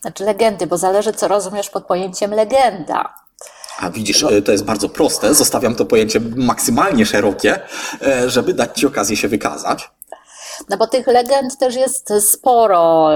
Znaczy 0.00 0.24
legendy, 0.24 0.66
bo 0.66 0.78
zależy, 0.78 1.12
co 1.12 1.28
rozumiesz 1.28 1.70
pod 1.70 1.86
pojęciem 1.86 2.30
legenda. 2.30 3.14
A 3.80 3.90
widzisz, 3.90 4.22
e, 4.22 4.42
to 4.42 4.52
jest 4.52 4.64
bardzo 4.64 4.88
proste. 4.88 5.34
Zostawiam 5.34 5.74
to 5.74 5.84
pojęcie 5.84 6.20
maksymalnie 6.36 7.06
szerokie, 7.06 7.60
e, 8.02 8.30
żeby 8.30 8.54
dać 8.54 8.78
ci 8.78 8.86
okazję 8.86 9.16
się 9.16 9.28
wykazać. 9.28 9.90
No 10.68 10.76
bo 10.76 10.86
tych 10.86 11.06
legend 11.06 11.58
też 11.58 11.74
jest 11.76 12.12
sporo. 12.32 13.08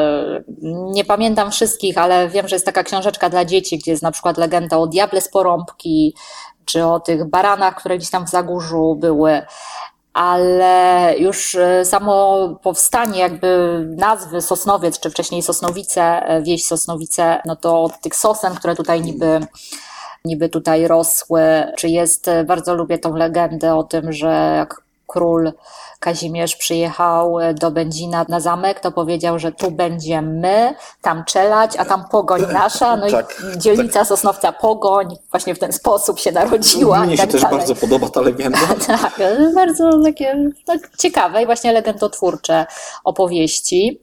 Nie 0.92 1.04
pamiętam 1.04 1.50
wszystkich, 1.50 1.98
ale 1.98 2.28
wiem, 2.28 2.48
że 2.48 2.56
jest 2.56 2.66
taka 2.66 2.82
książeczka 2.82 3.30
dla 3.30 3.44
dzieci, 3.44 3.78
gdzie 3.78 3.90
jest 3.90 4.02
na 4.02 4.10
przykład 4.10 4.38
legenda 4.38 4.76
o 4.76 4.86
diable 4.86 5.20
z 5.20 5.28
porąbki, 5.28 6.14
czy 6.64 6.86
o 6.86 7.00
tych 7.00 7.24
baranach, 7.24 7.74
które 7.76 7.98
gdzieś 7.98 8.10
tam 8.10 8.26
w 8.26 8.30
Zagórzu 8.30 8.96
były. 9.00 9.42
Ale 10.12 11.14
już 11.18 11.54
e, 11.54 11.84
samo 11.84 12.48
powstanie 12.62 13.20
jakby 13.20 13.80
nazwy 13.96 14.42
Sosnowiec, 14.42 15.00
czy 15.00 15.10
wcześniej 15.10 15.42
Sosnowice, 15.42 16.02
e, 16.02 16.42
wieś 16.42 16.66
Sosnowice, 16.66 17.40
no 17.44 17.56
to 17.56 17.82
od 17.82 18.00
tych 18.00 18.16
sosen, 18.16 18.54
które 18.54 18.76
tutaj 18.76 19.00
niby 19.00 19.40
niby 20.24 20.48
tutaj 20.48 20.88
rosły, 20.88 21.42
czy 21.76 21.88
jest, 21.88 22.28
e, 22.28 22.44
bardzo 22.44 22.74
lubię 22.74 22.98
tą 22.98 23.16
legendę 23.16 23.74
o 23.74 23.82
tym, 23.82 24.12
że 24.12 24.54
jak 24.56 24.82
król 25.06 25.52
Kazimierz 26.02 26.56
przyjechał 26.56 27.40
e, 27.40 27.54
do 27.54 27.70
Będzina 27.70 28.26
na 28.28 28.40
zamek, 28.40 28.80
to 28.80 28.92
powiedział, 28.92 29.38
że 29.38 29.52
tu 29.52 29.70
będziemy, 29.70 30.74
tam 31.02 31.24
czelać, 31.24 31.76
a 31.76 31.84
tam 31.84 32.04
pogoń 32.08 32.42
nasza, 32.52 32.96
no 32.96 33.10
Tak, 33.10 33.42
i 33.54 33.58
dzielnica 33.58 34.04
Sosnowca 34.04 34.52
Pogoń 34.52 35.16
właśnie 35.30 35.54
w 35.54 35.58
ten 35.58 35.72
sposób 35.72 36.20
się 36.20 36.32
narodziła 36.32 37.00
Mnie 37.00 37.14
i 37.14 37.16
się 37.16 37.22
tak 37.22 37.32
też 37.32 37.42
dalej. 37.42 37.58
bardzo 37.58 37.74
podoba 37.74 38.08
ta 38.08 38.20
legenda. 38.20 38.58
Tak, 38.86 39.20
bardzo 39.54 40.02
takie 40.04 40.50
no, 40.68 40.74
ciekawe 40.98 41.42
i 41.42 41.46
właśnie 41.46 41.72
legendotwórcze 41.72 42.66
opowieści. 43.04 44.00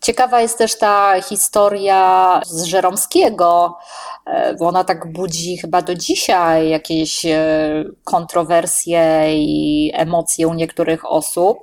Ciekawa 0.00 0.40
jest 0.40 0.58
też 0.58 0.78
ta 0.78 1.22
historia 1.22 2.40
z 2.46 2.62
Żeromskiego, 2.62 3.78
e, 4.19 4.19
bo 4.58 4.68
ona 4.68 4.84
tak 4.84 5.12
budzi 5.12 5.56
chyba 5.56 5.82
do 5.82 5.94
dzisiaj 5.94 6.68
jakieś 6.68 7.26
e, 7.26 7.84
kontrowersje 8.04 9.24
i 9.36 9.90
emocje 9.94 10.48
u 10.48 10.54
niektórych 10.54 11.10
osób. 11.10 11.58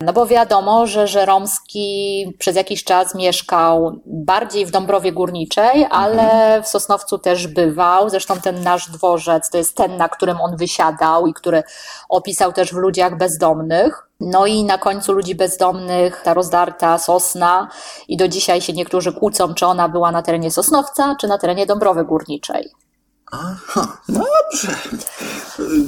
No 0.00 0.12
bo 0.12 0.26
wiadomo, 0.26 0.86
że 0.86 1.06
Żeromski 1.06 2.26
przez 2.38 2.56
jakiś 2.56 2.84
czas 2.84 3.14
mieszkał 3.14 4.00
bardziej 4.06 4.66
w 4.66 4.70
Dąbrowie 4.70 5.12
Górniczej, 5.12 5.86
ale 5.90 6.62
w 6.62 6.68
Sosnowcu 6.68 7.18
też 7.18 7.46
bywał. 7.46 8.10
Zresztą 8.10 8.40
ten 8.40 8.62
nasz 8.62 8.90
dworzec 8.90 9.50
to 9.50 9.58
jest 9.58 9.76
ten, 9.76 9.96
na 9.96 10.08
którym 10.08 10.40
on 10.40 10.56
wysiadał 10.56 11.26
i 11.26 11.34
który 11.34 11.62
opisał 12.08 12.52
też 12.52 12.72
w 12.72 12.76
Ludziach 12.76 13.18
Bezdomnych. 13.18 14.05
No 14.20 14.46
i 14.46 14.64
na 14.64 14.78
końcu 14.78 15.12
Ludzi 15.12 15.34
Bezdomnych 15.34 16.20
ta 16.24 16.34
rozdarta 16.34 16.98
sosna 16.98 17.68
i 18.08 18.16
do 18.16 18.28
dzisiaj 18.28 18.60
się 18.60 18.72
niektórzy 18.72 19.12
kłócą, 19.12 19.54
czy 19.54 19.66
ona 19.66 19.88
była 19.88 20.12
na 20.12 20.22
terenie 20.22 20.50
Sosnowca, 20.50 21.16
czy 21.20 21.28
na 21.28 21.38
terenie 21.38 21.66
Dąbrowy 21.66 22.04
Górniczej. 22.04 22.68
Aha, 23.32 23.98
dobrze. 24.08 24.78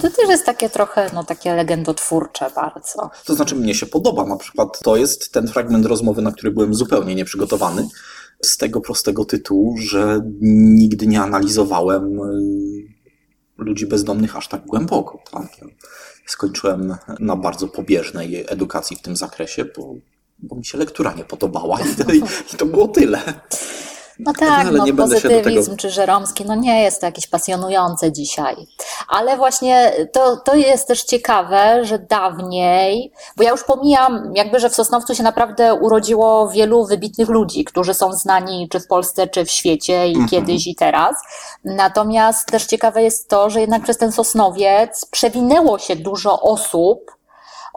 To 0.02 0.10
też 0.10 0.28
jest 0.28 0.46
takie 0.46 0.70
trochę, 0.70 1.10
no 1.14 1.24
takie 1.24 1.54
legendotwórcze 1.54 2.50
bardzo. 2.54 3.10
To 3.24 3.34
znaczy, 3.34 3.56
mnie 3.56 3.74
się 3.74 3.86
podoba. 3.86 4.26
Na 4.26 4.36
przykład 4.36 4.78
to 4.82 4.96
jest 4.96 5.32
ten 5.32 5.48
fragment 5.48 5.86
rozmowy, 5.86 6.22
na 6.22 6.32
który 6.32 6.50
byłem 6.50 6.74
zupełnie 6.74 7.14
nieprzygotowany. 7.14 7.88
Z 8.44 8.56
tego 8.56 8.80
prostego 8.80 9.24
tytułu, 9.24 9.76
że 9.78 10.20
nigdy 10.40 11.06
nie 11.06 11.22
analizowałem 11.22 12.20
y, 12.20 12.98
ludzi 13.58 13.86
bezdomnych 13.86 14.36
aż 14.36 14.48
tak 14.48 14.66
głęboko. 14.66 15.18
Tak? 15.32 15.46
Skończyłem 16.28 16.96
na 17.20 17.36
bardzo 17.36 17.68
pobieżnej 17.68 18.44
edukacji 18.48 18.96
w 18.96 19.02
tym 19.02 19.16
zakresie, 19.16 19.64
bo, 19.64 19.94
bo 20.38 20.56
mi 20.56 20.64
się 20.64 20.78
lektura 20.78 21.14
nie 21.14 21.24
podobała 21.24 21.78
i 21.80 22.04
to, 22.04 22.12
i 22.54 22.56
to 22.56 22.66
było 22.66 22.88
tyle. 22.88 23.22
No 24.18 24.32
tak, 24.38 24.50
Ale 24.50 24.70
no 24.70 24.84
nie 24.84 24.90
się 24.90 24.96
do 24.96 25.02
pozytywizm 25.02 25.64
tego- 25.70 25.76
czy 25.76 25.90
Żeromski, 25.90 26.44
no 26.44 26.54
nie 26.54 26.82
jest 26.82 27.00
to 27.00 27.06
jakieś 27.06 27.26
pasjonujące 27.26 28.12
dzisiaj. 28.12 28.56
Ale 29.08 29.36
właśnie 29.36 29.92
to, 30.12 30.36
to 30.36 30.54
jest 30.54 30.88
też 30.88 31.02
ciekawe, 31.04 31.84
że 31.84 31.98
dawniej, 31.98 33.12
bo 33.36 33.42
ja 33.42 33.50
już 33.50 33.64
pomijam 33.64 34.32
jakby, 34.34 34.60
że 34.60 34.70
w 34.70 34.74
Sosnowcu 34.74 35.14
się 35.14 35.22
naprawdę 35.22 35.74
urodziło 35.74 36.48
wielu 36.48 36.84
wybitnych 36.86 37.28
ludzi, 37.28 37.64
którzy 37.64 37.94
są 37.94 38.12
znani 38.12 38.68
czy 38.68 38.80
w 38.80 38.86
Polsce, 38.86 39.26
czy 39.26 39.44
w 39.44 39.50
świecie 39.50 40.06
i 40.08 40.10
Mhm. 40.10 40.28
kiedyś 40.28 40.66
i 40.66 40.74
teraz. 40.74 41.16
Natomiast 41.64 42.46
też 42.46 42.66
ciekawe 42.66 43.02
jest 43.02 43.28
to, 43.28 43.50
że 43.50 43.60
jednak 43.60 43.82
przez 43.82 43.96
ten 43.98 44.12
Sosnowiec 44.12 45.04
przewinęło 45.10 45.78
się 45.78 45.96
dużo 45.96 46.40
osób, 46.40 47.17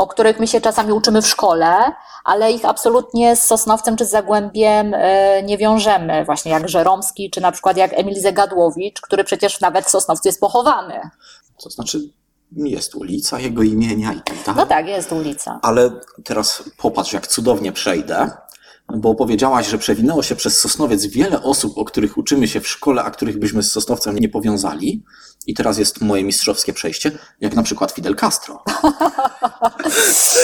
o 0.02 0.08
których 0.08 0.40
my 0.40 0.48
się 0.48 0.62
czasami 0.62 0.94
uczymy 0.94 1.22
w 1.22 1.28
szkole, 1.28 1.76
ale 2.24 2.52
ich 2.52 2.66
absolutnie 2.66 3.36
z 3.36 3.44
Sosnowcem 3.44 3.96
czy 3.98 4.06
z 4.06 4.10
Zagłębiem 4.10 4.94
e, 4.94 5.44
nie 5.44 5.58
wiążemy. 5.58 6.26
Właśnie 6.26 6.52
jak 6.52 6.70
Żeromski, 6.70 7.30
czy 7.30 7.42
na 7.42 7.52
przykład 7.52 7.78
jak 7.78 7.94
Emil 7.94 8.22
Zegadłowicz, 8.22 9.02
który 9.02 9.24
przecież 9.24 9.60
nawet 9.60 9.86
w 9.86 9.90
Sosnowcu 9.90 10.28
jest 10.28 10.40
pochowany. 10.40 11.10
To 11.64 11.70
znaczy, 11.70 12.00
jest 12.56 12.96
ulica 12.96 13.40
jego 13.40 13.64
imienia 13.64 14.14
i 14.14 14.22
tak 14.22 14.36
dalej. 14.46 14.56
No 14.56 14.66
tak, 14.66 14.88
jest 14.88 15.12
ulica. 15.12 15.60
Ale 15.62 15.92
teraz 16.24 16.64
popatrz, 16.78 17.14
jak 17.14 17.28
cudownie 17.28 17.72
przejdę, 17.72 18.32
bo 18.98 19.16
powiedziałaś, 19.16 19.68
że 19.68 19.78
przewinęło 19.78 20.24
się 20.24 20.36
przez 20.36 20.60
Sosnowiec 20.60 21.06
wiele 21.06 21.44
osób, 21.44 21.78
o 21.78 21.86
których 21.86 22.18
uczymy 22.18 22.48
się 22.48 22.60
w 22.62 22.68
szkole, 22.68 23.04
a 23.04 23.12
których 23.12 23.40
byśmy 23.40 23.64
z 23.64 23.72
Sosnowcem 23.72 24.20
nie 24.20 24.30
powiązali. 24.30 25.04
I 25.48 25.54
teraz 25.54 25.78
jest 25.78 26.02
moje 26.02 26.24
mistrzowskie 26.24 26.74
przejście, 26.74 27.12
jak 27.42 27.54
na 27.56 27.64
przykład 27.64 27.92
Fidel 27.92 28.16
Castro. 28.16 28.64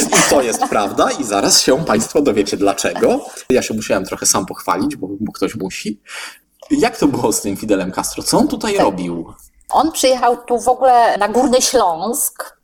I 0.10 0.30
to 0.30 0.42
jest 0.42 0.64
prawda 0.64 1.12
i 1.12 1.24
zaraz 1.24 1.62
się 1.62 1.86
Państwo 1.86 2.22
dowiecie 2.22 2.58
dlaczego. 2.58 3.26
Ja 3.50 3.62
się 3.62 3.74
musiałem 3.74 4.06
trochę 4.06 4.26
sam 4.26 4.46
pochwalić, 4.46 4.96
bo, 4.96 5.08
bo 5.20 5.32
ktoś 5.32 5.56
musi. 5.56 6.02
Jak 6.72 6.98
to 6.98 7.08
było 7.08 7.34
z 7.34 7.42
tym 7.42 7.58
Fidelem 7.58 7.92
Castro? 7.92 8.24
Co 8.24 8.38
on 8.38 8.48
tutaj 8.48 8.78
robił? 8.78 9.34
On 9.70 9.92
przyjechał 9.92 10.38
tu 10.38 10.60
w 10.60 10.68
ogóle 10.68 11.18
na 11.18 11.28
Górny 11.28 11.62
Śląsk 11.62 12.58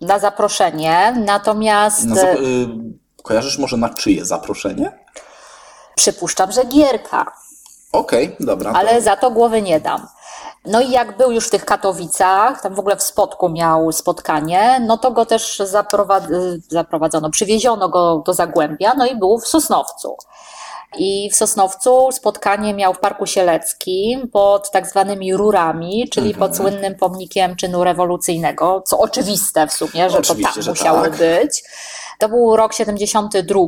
na 0.00 0.18
zaproszenie, 0.18 1.22
natomiast 1.26 2.04
Na 2.04 2.14
zap- 2.14 2.40
y, 2.40 2.68
kojarzysz 3.26 3.58
może 3.58 3.76
na 3.76 3.88
czyje 3.88 4.24
zaproszenie? 4.24 4.92
przypuszczam, 5.94 6.52
że 6.52 6.64
Gierka. 6.64 7.32
Okej, 7.92 8.36
dobra. 8.40 8.72
to- 8.72 8.78
ale 8.78 9.02
za 9.02 9.16
to 9.16 9.30
głowy 9.30 9.62
nie 9.62 9.80
dam. 9.80 10.06
No 10.64 10.80
i 10.80 10.90
jak 10.90 11.16
był 11.16 11.32
już 11.32 11.46
w 11.46 11.50
tych 11.50 11.64
Katowicach, 11.64 12.62
tam 12.62 12.74
w 12.74 12.78
ogóle 12.78 12.96
w 12.96 13.02
Spodku 13.02 13.48
miał 13.48 13.92
spotkanie, 13.92 14.80
no 14.86 14.98
to 14.98 15.10
go 15.10 15.26
też 15.26 15.58
zaprowadz- 15.64 16.58
zaprowadzono, 16.70 17.30
przywieziono 17.30 17.88
go 17.88 18.22
do 18.26 18.34
Zagłębia, 18.34 18.94
no 18.94 19.06
i 19.06 19.16
był 19.16 19.38
w 19.38 19.46
Sosnowcu. 19.48 20.16
I 20.98 21.30
w 21.32 21.36
Sosnowcu 21.36 22.08
spotkanie 22.12 22.74
miał 22.74 22.94
w 22.94 22.98
Parku 22.98 23.26
Sieleckim 23.26 24.28
pod 24.28 24.70
tak 24.70 24.86
zwanymi 24.86 25.34
rurami, 25.36 26.08
czyli 26.12 26.30
Mhm. 26.30 26.48
pod 26.48 26.56
słynnym 26.56 26.94
pomnikiem 26.94 27.56
czynu 27.56 27.84
rewolucyjnego, 27.84 28.82
co 28.86 28.98
oczywiste 28.98 29.66
w 29.66 29.72
sumie, 29.72 30.10
że 30.10 30.18
Oczywiście, 30.18 30.48
to 30.48 30.54
tam 30.54 30.62
że 30.62 30.70
musiało 30.70 31.02
tak. 31.02 31.16
być. 31.16 31.62
To 32.18 32.28
był 32.28 32.56
rok 32.56 32.74
72. 32.74 33.60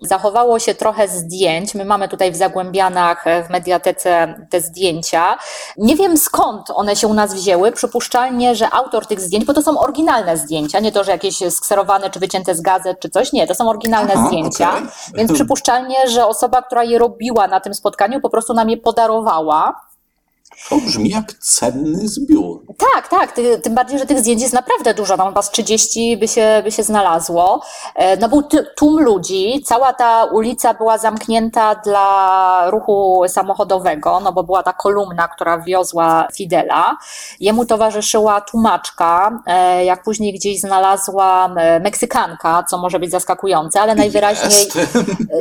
Zachowało 0.00 0.58
się 0.58 0.74
trochę 0.74 1.08
zdjęć. 1.08 1.74
My 1.74 1.84
mamy 1.84 2.08
tutaj 2.08 2.32
w 2.32 2.36
Zagłębianach, 2.36 3.26
e, 3.26 3.44
w 3.44 3.50
mediatece 3.50 4.34
te 4.50 4.60
zdjęcia. 4.60 5.38
Nie 5.78 5.96
wiem 5.96 6.16
skąd 6.16 6.70
one 6.74 6.96
się 6.96 7.08
u 7.08 7.14
nas 7.14 7.34
wzięły. 7.34 7.72
Przypuszczalnie, 7.72 8.54
że 8.54 8.70
autor 8.70 9.06
tych 9.06 9.20
zdjęć, 9.20 9.44
bo 9.44 9.54
to 9.54 9.62
są 9.62 9.78
oryginalne 9.78 10.36
zdjęcia, 10.36 10.80
nie 10.80 10.92
to, 10.92 11.04
że 11.04 11.12
jakieś 11.12 11.38
skserowane 11.50 12.10
czy 12.10 12.20
wycięte 12.20 12.54
z 12.54 12.60
gazet 12.60 13.00
czy 13.00 13.10
coś. 13.10 13.32
Nie, 13.32 13.46
to 13.46 13.54
są 13.54 13.68
oryginalne 13.68 14.12
Aha, 14.16 14.26
zdjęcia. 14.26 14.70
okej. 14.70 14.88
Więc 15.14 15.32
przypuszczalnie, 15.38 16.08
że 16.08 16.26
osoba, 16.26 16.62
która 16.62 16.84
je 16.84 16.98
robiła 16.98 17.48
na 17.48 17.60
tym 17.60 17.74
spotkaniu, 17.74 18.20
po 18.20 18.30
prostu 18.30 18.54
nam 18.54 18.70
je 18.70 18.76
podarowała. 18.76 19.80
To 20.68 20.76
brzmi 20.76 21.10
jak 21.10 21.32
cenny 21.32 22.08
zbiór. 22.08 22.60
Tak, 22.94 23.08
tak, 23.08 23.32
ty, 23.32 23.58
tym 23.58 23.74
bardziej, 23.74 23.98
że 23.98 24.06
tych 24.06 24.18
zdjęć 24.18 24.42
jest 24.42 24.54
naprawdę 24.54 24.94
dużo, 24.94 25.16
tam 25.16 25.28
chyba 25.28 25.42
z 25.42 25.50
30 25.50 26.16
by 26.16 26.28
się, 26.28 26.60
by 26.64 26.72
się 26.72 26.82
znalazło. 26.82 27.62
E, 27.94 28.16
No 28.16 28.28
był 28.28 28.42
tłum 28.76 29.02
ludzi, 29.02 29.62
cała 29.66 29.92
ta 29.92 30.24
ulica 30.24 30.74
była 30.74 30.98
zamknięta 30.98 31.74
dla 31.74 32.70
ruchu 32.70 33.22
samochodowego, 33.28 34.20
no 34.20 34.32
bo 34.32 34.42
była 34.42 34.62
ta 34.62 34.72
kolumna, 34.72 35.28
która 35.28 35.58
wiozła 35.58 36.28
Fidela. 36.34 36.96
Jemu 37.40 37.66
towarzyszyła 37.66 38.40
tłumaczka, 38.40 39.42
e, 39.46 39.84
jak 39.84 40.02
później 40.02 40.32
gdzieś 40.34 40.60
znalazłam 40.60 41.58
e, 41.58 41.80
Meksykanka, 41.80 42.64
co 42.70 42.78
może 42.78 42.98
być 42.98 43.10
zaskakujące, 43.10 43.80
ale 43.80 43.94
najwyraźniej 43.94 44.68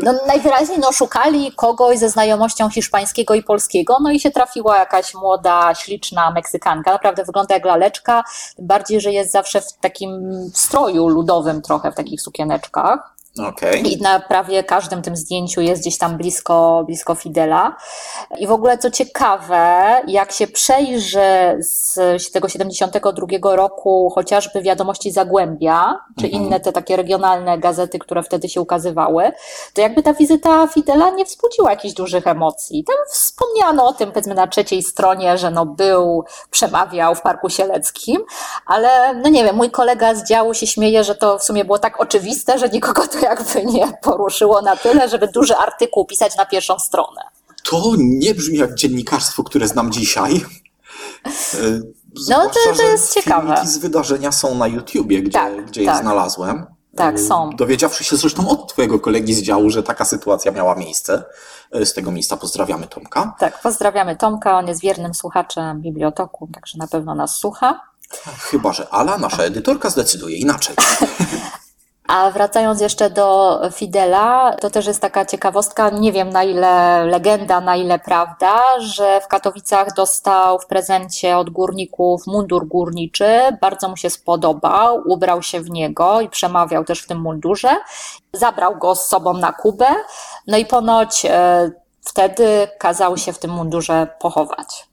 no, 0.04 0.14
najwyraźniej 0.28 0.80
no, 0.80 0.92
szukali 0.92 1.52
kogoś 1.52 1.98
ze 2.00 2.10
znajomością 2.10 2.70
hiszpańskiego 2.70 3.34
i 3.34 3.44
polskiego, 3.44 3.98
no 4.02 4.12
i 4.12 4.20
się 4.20 4.32
trafiła 4.32 4.78
jakaś 4.78 5.03
młoda, 5.14 5.76
śliczna 5.76 6.32
Meksykanka. 6.32 6.92
Naprawdę 6.92 7.24
wygląda 7.24 7.56
jak 7.56 7.66
laleczka, 7.66 8.24
bardziej, 8.60 9.02
że 9.02 9.12
jest 9.12 9.32
zawsze 9.32 9.62
w 9.62 9.74
takim 9.74 10.12
stroju 10.54 11.08
ludowym 11.08 11.62
trochę, 11.62 11.92
w 11.92 11.96
takich 11.96 12.22
sukieneczkach. 12.22 13.13
Okej. 13.40 13.94
I 13.94 14.02
na 14.02 14.20
prawie 14.20 14.64
każdym 14.64 15.02
tym 15.02 15.16
zdjęciu 15.16 15.62
jest 15.62 15.82
gdzieś 15.82 15.98
tam 15.98 16.18
blisko, 16.18 16.84
blisko 16.86 17.16
Fidela. 17.16 17.76
I 18.40 18.48
w 18.48 18.52
ogóle 18.52 18.78
co 18.78 18.92
ciekawe, 18.92 20.02
jak 20.08 20.32
się 20.32 20.48
przejrzy 20.48 21.58
z 21.60 22.32
tego 22.34 22.50
72 22.50 23.56
roku 23.56 24.12
chociażby 24.16 24.62
wiadomości 24.62 25.12
Zagłębia, 25.12 26.00
czy 26.20 26.26
Mhm. 26.26 26.44
inne 26.44 26.60
te 26.60 26.72
takie 26.72 26.96
regionalne 26.96 27.58
gazety, 27.58 28.00
które 28.00 28.24
wtedy 28.24 28.50
się 28.50 28.62
ukazywały, 28.62 29.32
to 29.74 29.82
jakby 29.82 30.04
ta 30.04 30.14
wizyta 30.14 30.68
Fidela 30.68 31.10
nie 31.10 31.26
wzbudziła 31.26 31.70
jakichś 31.70 31.94
dużych 31.94 32.28
emocji. 32.28 32.84
Tam 32.84 32.96
wspomniano 33.12 33.88
o 33.88 33.94
tym 33.94 34.12
powiedzmy 34.12 34.36
na 34.36 34.48
trzeciej 34.48 34.84
stronie, 34.84 35.38
że 35.38 35.52
no 35.52 35.66
był, 35.66 36.24
przemawiał 36.50 37.16
w 37.16 37.22
Parku 37.22 37.50
Sieleckim, 37.50 38.18
ale 38.66 39.16
no 39.16 39.30
nie 39.30 39.44
wiem, 39.44 39.56
mój 39.56 39.72
kolega 39.72 40.16
z 40.16 40.28
działu 40.28 40.54
się 40.54 40.68
śmieje, 40.68 41.04
że 41.04 41.16
to 41.16 41.40
w 41.40 41.44
sumie 41.44 41.66
było 41.66 41.80
tak 41.80 42.02
oczywiste, 42.02 42.60
że 42.60 42.70
nikogo 42.70 43.08
to 43.08 43.23
jakby 43.30 43.66
nie 43.66 43.94
poruszyło 44.02 44.62
na 44.62 44.76
tyle, 44.76 45.10
żeby 45.10 45.28
duży 45.28 45.56
artykuł 45.58 46.06
pisać 46.06 46.38
na 46.38 46.46
pierwszą 46.46 46.80
stronę. 46.80 47.22
To 47.64 47.82
nie 47.98 48.36
brzmi 48.36 48.58
jak 48.58 48.74
dziennikarstwo, 48.76 49.44
które 49.44 49.68
znam 49.68 49.92
dzisiaj. 49.92 50.46
E, 51.26 51.30
No, 52.30 52.38
to- 52.38 52.50
zwłaszcza, 52.54 52.84
to 52.84 52.90
jest 52.90 53.14
ciekawe. 53.14 53.62
Z 53.66 53.78
wydarzenia 53.78 54.32
są 54.32 54.56
na 54.56 54.68
YouTubie, 54.68 55.22
gdzie, 55.22 55.32
Tak, 55.40 55.66
gdzie 55.66 55.82
je 55.82 55.88
tak. 55.88 56.02
znalazłem. 56.02 56.66
Tak, 56.96 57.16
E, 57.16 57.18
są. 57.18 57.50
Dowiedziawszy 57.50 58.04
się 58.04 58.16
zresztą 58.16 58.50
od 58.50 58.70
twojego 58.74 59.00
kolegi 59.00 59.34
z 59.34 59.42
działu, 59.42 59.70
że 59.70 59.84
taka 59.84 60.06
sytuacja 60.06 60.52
miała 60.52 60.76
miejsce. 60.76 61.24
E, 61.72 61.86
Z 61.86 61.94
tego 61.94 62.12
miejsca 62.12 62.38
pozdrawiamy 62.38 62.88
Tomka. 62.88 63.36
Tak, 63.40 63.62
pozdrawiamy 63.62 64.16
Tomka, 64.16 64.58
on 64.58 64.68
jest 64.68 64.82
wiernym 64.82 65.14
słuchaczem 65.14 65.82
bibliotoku, 65.82 66.50
także 66.54 66.78
na 66.78 66.88
pewno 66.88 67.16
nas 67.16 67.36
słucha. 67.36 67.82
Chyba, 68.40 68.74
że 68.74 68.90
Ala, 68.90 69.18
nasza 69.18 69.44
edytorka, 69.44 69.90
zdecyduje 69.90 70.38
inaczej. 70.38 70.76
A 72.08 72.32
wracając 72.32 72.82
jeszcze 72.82 73.10
do 73.10 73.60
Fidela, 73.74 74.56
to 74.62 74.70
też 74.70 74.86
jest 74.86 75.02
taka 75.02 75.26
ciekawostka, 75.26 75.90
nie 75.90 76.12
wiem 76.12 76.30
na 76.30 76.44
ile 76.44 77.06
legenda, 77.06 77.62
na 77.62 77.76
ile 77.76 78.00
prawda, 78.00 78.62
że 78.80 79.22
w 79.22 79.28
Katowicach 79.28 79.94
dostał 79.96 80.60
w 80.60 80.66
prezencie 80.66 81.38
od 81.38 81.50
górników 81.50 82.28
mundur 82.28 82.68
górniczy, 82.68 83.28
bardzo 83.62 83.90
mu 83.90 83.98
się 83.98 84.10
spodobał, 84.10 85.02
ubrał 85.06 85.42
się 85.42 85.62
w 85.62 85.70
niego 85.70 86.22
i 86.22 86.30
przemawiał 86.30 86.86
też 86.86 87.02
w 87.02 87.08
tym 87.08 87.22
mundurze. 87.22 87.78
Zabrał 88.34 88.78
go 88.78 88.96
z 88.96 89.08
sobą 89.08 89.34
na 89.34 89.54
Kubę, 89.54 89.96
no 90.48 90.58
i 90.58 90.66
ponoć 90.66 91.26
e, 91.26 91.72
wtedy 92.02 92.68
kazał 92.80 93.18
się 93.18 93.34
w 93.34 93.40
tym 93.40 93.52
mundurze 93.52 94.08
pochować. 94.20 94.88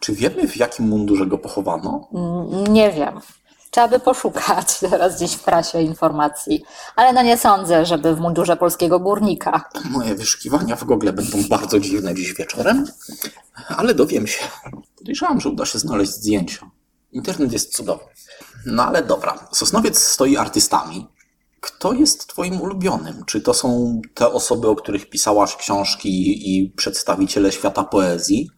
Czy 0.00 0.12
wiemy, 0.12 0.48
w 0.48 0.56
jakim 0.56 0.88
mundurze 0.88 1.26
go 1.26 1.38
pochowano? 1.38 2.08
Nie 2.68 2.90
wiem. 2.90 3.20
Trzeba 3.78 3.88
by 3.88 4.00
poszukać 4.00 4.78
teraz 4.90 5.16
gdzieś 5.16 5.32
w 5.32 5.42
prasie 5.42 5.82
informacji, 5.82 6.64
ale 6.96 7.12
no 7.12 7.22
nie 7.22 7.36
sądzę, 7.36 7.86
żeby 7.86 8.14
w 8.14 8.20
mundurze 8.20 8.56
polskiego 8.56 9.00
górnika. 9.00 9.64
Moje 9.90 10.14
wyszukiwania 10.14 10.76
w 10.76 10.84
Google 10.84 11.12
będą 11.12 11.38
bardzo 11.48 11.80
dziwne 11.80 12.14
dziś 12.14 12.34
wieczorem, 12.34 12.86
ale 13.68 13.94
dowiem 13.94 14.26
się. 14.26 14.44
Podejrzewam, 14.96 15.40
że 15.40 15.48
uda 15.48 15.66
się 15.66 15.78
znaleźć 15.78 16.12
zdjęcia. 16.12 16.70
Internet 17.12 17.52
jest 17.52 17.76
cudowny. 17.76 18.06
No 18.66 18.86
ale 18.86 19.02
dobra, 19.02 19.48
Sosnowiec 19.52 19.98
stoi 19.98 20.36
artystami. 20.36 21.08
Kto 21.60 21.92
jest 21.92 22.26
twoim 22.26 22.60
ulubionym? 22.60 23.24
Czy 23.26 23.40
to 23.40 23.54
są 23.54 24.00
te 24.14 24.32
osoby, 24.32 24.68
o 24.68 24.76
których 24.76 25.10
pisałaś 25.10 25.56
książki 25.56 26.10
i 26.56 26.70
przedstawiciele 26.70 27.52
świata 27.52 27.84
poezji? 27.84 28.50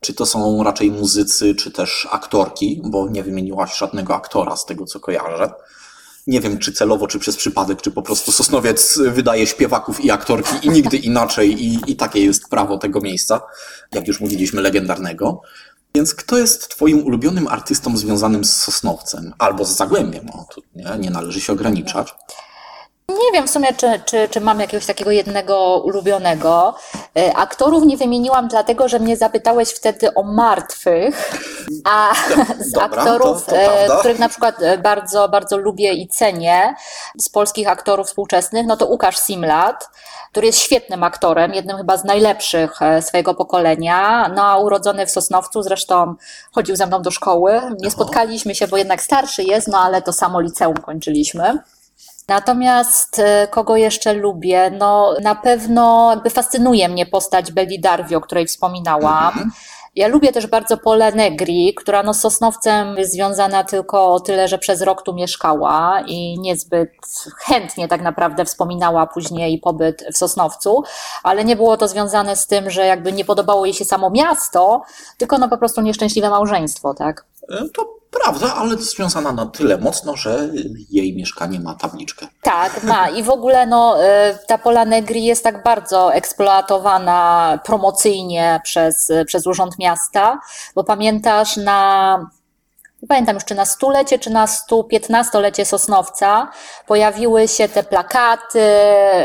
Czy 0.00 0.14
to 0.14 0.26
są 0.26 0.62
raczej 0.62 0.90
muzycy, 0.90 1.54
czy 1.54 1.70
też 1.70 2.08
aktorki? 2.10 2.80
Bo 2.84 3.08
nie 3.08 3.22
wymieniłaś 3.22 3.78
żadnego 3.78 4.14
aktora 4.14 4.56
z 4.56 4.64
tego, 4.64 4.84
co 4.84 5.00
kojarzę. 5.00 5.52
Nie 6.26 6.40
wiem, 6.40 6.58
czy 6.58 6.72
celowo, 6.72 7.06
czy 7.06 7.18
przez 7.18 7.36
przypadek, 7.36 7.82
czy 7.82 7.90
po 7.90 8.02
prostu 8.02 8.32
Sosnowiec 8.32 8.98
wydaje 8.98 9.46
śpiewaków 9.46 10.04
i 10.04 10.10
aktorki 10.10 10.66
i 10.66 10.70
nigdy 10.70 10.96
inaczej 10.96 11.64
i, 11.64 11.78
i 11.86 11.96
takie 11.96 12.24
jest 12.24 12.48
prawo 12.48 12.78
tego 12.78 13.00
miejsca, 13.00 13.40
jak 13.92 14.08
już 14.08 14.20
mówiliśmy, 14.20 14.62
legendarnego. 14.62 15.40
Więc 15.94 16.14
kto 16.14 16.38
jest 16.38 16.68
twoim 16.68 17.06
ulubionym 17.06 17.48
artystą 17.48 17.96
związanym 17.96 18.44
z 18.44 18.56
Sosnowcem? 18.56 19.34
Albo 19.38 19.64
z 19.64 19.76
Zagłębiem? 19.76 20.30
O, 20.30 20.46
tu 20.54 20.62
nie, 20.74 20.84
nie 20.98 21.10
należy 21.10 21.40
się 21.40 21.52
ograniczać. 21.52 22.14
Nie 23.08 23.32
wiem 23.32 23.46
w 23.46 23.50
sumie, 23.50 23.68
czy, 23.74 24.00
czy, 24.04 24.28
czy 24.28 24.40
mam 24.40 24.60
jakiegoś 24.60 24.86
takiego 24.86 25.10
jednego 25.10 25.82
ulubionego. 25.84 26.74
E, 27.18 27.36
Aktorów 27.36 27.84
nie 27.84 27.96
wymieniłam 27.96 28.48
dlatego, 28.48 28.88
że 28.88 28.98
mnie 28.98 29.16
zapytałeś 29.16 29.70
wtedy 29.70 30.14
o 30.14 30.22
martwych, 30.22 31.32
a 31.84 32.12
z 32.58 32.72
Dobra, 32.72 32.86
aktorów, 32.86 33.44
to- 33.44 33.52
to 33.52 33.56
e, 33.58 33.98
których 33.98 34.18
na 34.18 34.28
przykład 34.28 34.62
e, 34.62 34.78
bardzo, 34.78 35.28
bardzo 35.28 35.56
lubię 35.56 35.92
i 35.92 36.08
cenię, 36.08 36.74
z 37.18 37.28
polskich 37.28 37.68
aktorów 37.68 38.06
współczesnych, 38.06 38.66
no 38.66 38.76
to 38.76 38.86
Łukasz 38.86 39.16
Simlat, 39.16 39.90
który 40.30 40.46
jest 40.46 40.58
świetnym 40.58 41.02
aktorem, 41.02 41.54
jednym 41.54 41.76
chyba 41.76 41.96
z 41.96 42.04
najlepszych 42.04 42.78
swojego 43.00 43.34
pokolenia, 43.34 44.28
no 44.34 44.44
a 44.44 44.56
urodzony 44.58 45.06
w 45.06 45.10
Sosnowcu, 45.10 45.62
zresztą 45.62 46.14
chodził 46.52 46.76
ze 46.76 46.86
mną 46.86 47.02
do 47.02 47.10
szkoły. 47.10 47.60
Nie 47.80 47.90
spotkaliśmy 47.90 48.54
się, 48.54 48.68
bo 48.68 48.76
jednak 48.76 49.02
starszy 49.02 49.42
jest, 49.42 49.68
no 49.68 49.78
ale 49.78 50.02
to 50.02 50.12
samo 50.12 50.40
liceum 50.40 50.76
kończyliśmy. 50.76 51.58
Natomiast 52.28 53.18
e, 53.18 53.48
kogo 53.50 53.76
jeszcze 53.76 54.14
lubię? 54.14 54.70
No 54.70 55.14
na 55.22 55.34
pewno 55.34 56.10
jakby 56.10 56.30
fascynuje 56.30 56.88
mnie 56.88 57.06
postać 57.06 57.52
Belli 57.52 57.80
Darvi, 57.80 58.14
o 58.14 58.20
której 58.20 58.46
wspominałam. 58.46 59.50
Ja 59.94 60.08
lubię 60.08 60.32
też 60.32 60.46
bardzo 60.46 60.76
Pole 60.76 61.12
Negri, 61.12 61.74
która 61.74 62.02
no 62.02 62.14
z 62.14 62.20
Sosnowcem 62.20 62.96
jest 62.96 63.12
związana 63.12 63.64
tylko 63.64 64.14
o 64.14 64.20
tyle, 64.20 64.48
że 64.48 64.58
przez 64.58 64.82
rok 64.82 65.02
tu 65.02 65.14
mieszkała 65.14 66.00
i 66.06 66.38
niezbyt 66.38 66.90
chętnie 67.38 67.88
tak 67.88 68.02
naprawdę 68.02 68.44
wspominała 68.44 69.06
później 69.06 69.58
pobyt 69.58 70.04
w 70.12 70.16
Sosnowcu, 70.18 70.82
ale 71.22 71.44
nie 71.44 71.56
było 71.56 71.76
to 71.76 71.88
związane 71.88 72.36
z 72.36 72.46
tym, 72.46 72.70
że 72.70 72.86
jakby 72.86 73.12
nie 73.12 73.24
podobało 73.24 73.64
jej 73.64 73.74
się 73.74 73.84
samo 73.84 74.10
miasto, 74.10 74.82
tylko 75.18 75.38
no 75.38 75.48
po 75.48 75.58
prostu 75.58 75.80
nieszczęśliwe 75.80 76.30
małżeństwo, 76.30 76.94
tak? 76.94 77.24
E, 77.50 77.68
To 77.74 77.96
prawda, 78.10 78.54
ale 78.54 78.76
związana 78.76 79.32
na 79.32 79.46
tyle 79.46 79.78
mocno, 79.78 80.16
że 80.16 80.48
jej 80.90 81.16
mieszkanie 81.16 81.60
ma 81.60 81.74
tabliczkę. 81.74 82.26
Tak, 82.42 82.82
ma. 82.82 83.08
I 83.08 83.22
w 83.22 83.30
ogóle 83.30 83.66
no, 83.66 84.04
y, 84.04 84.06
ta 84.46 84.58
Pola 84.58 84.84
Negri 84.84 85.24
jest 85.24 85.44
tak 85.44 85.62
bardzo 85.62 86.14
eksploatowana 86.14 87.58
promocyjnie 87.64 88.60
przez, 88.64 89.12
przez 89.26 89.46
Urząd 89.46 89.78
Miasta, 89.78 90.40
bo 90.74 90.84
pamiętasz 90.84 91.56
na 91.56 92.30
nie 93.06 93.08
pamiętam 93.08 93.34
już 93.34 93.44
czy 93.44 93.54
na 93.54 93.64
stulecie, 93.64 94.18
czy 94.18 94.30
na 94.30 94.46
115-lecie 94.46 95.64
Sosnowca, 95.64 96.48
pojawiły 96.86 97.48
się 97.48 97.68
te 97.68 97.82
plakaty, 97.82 98.60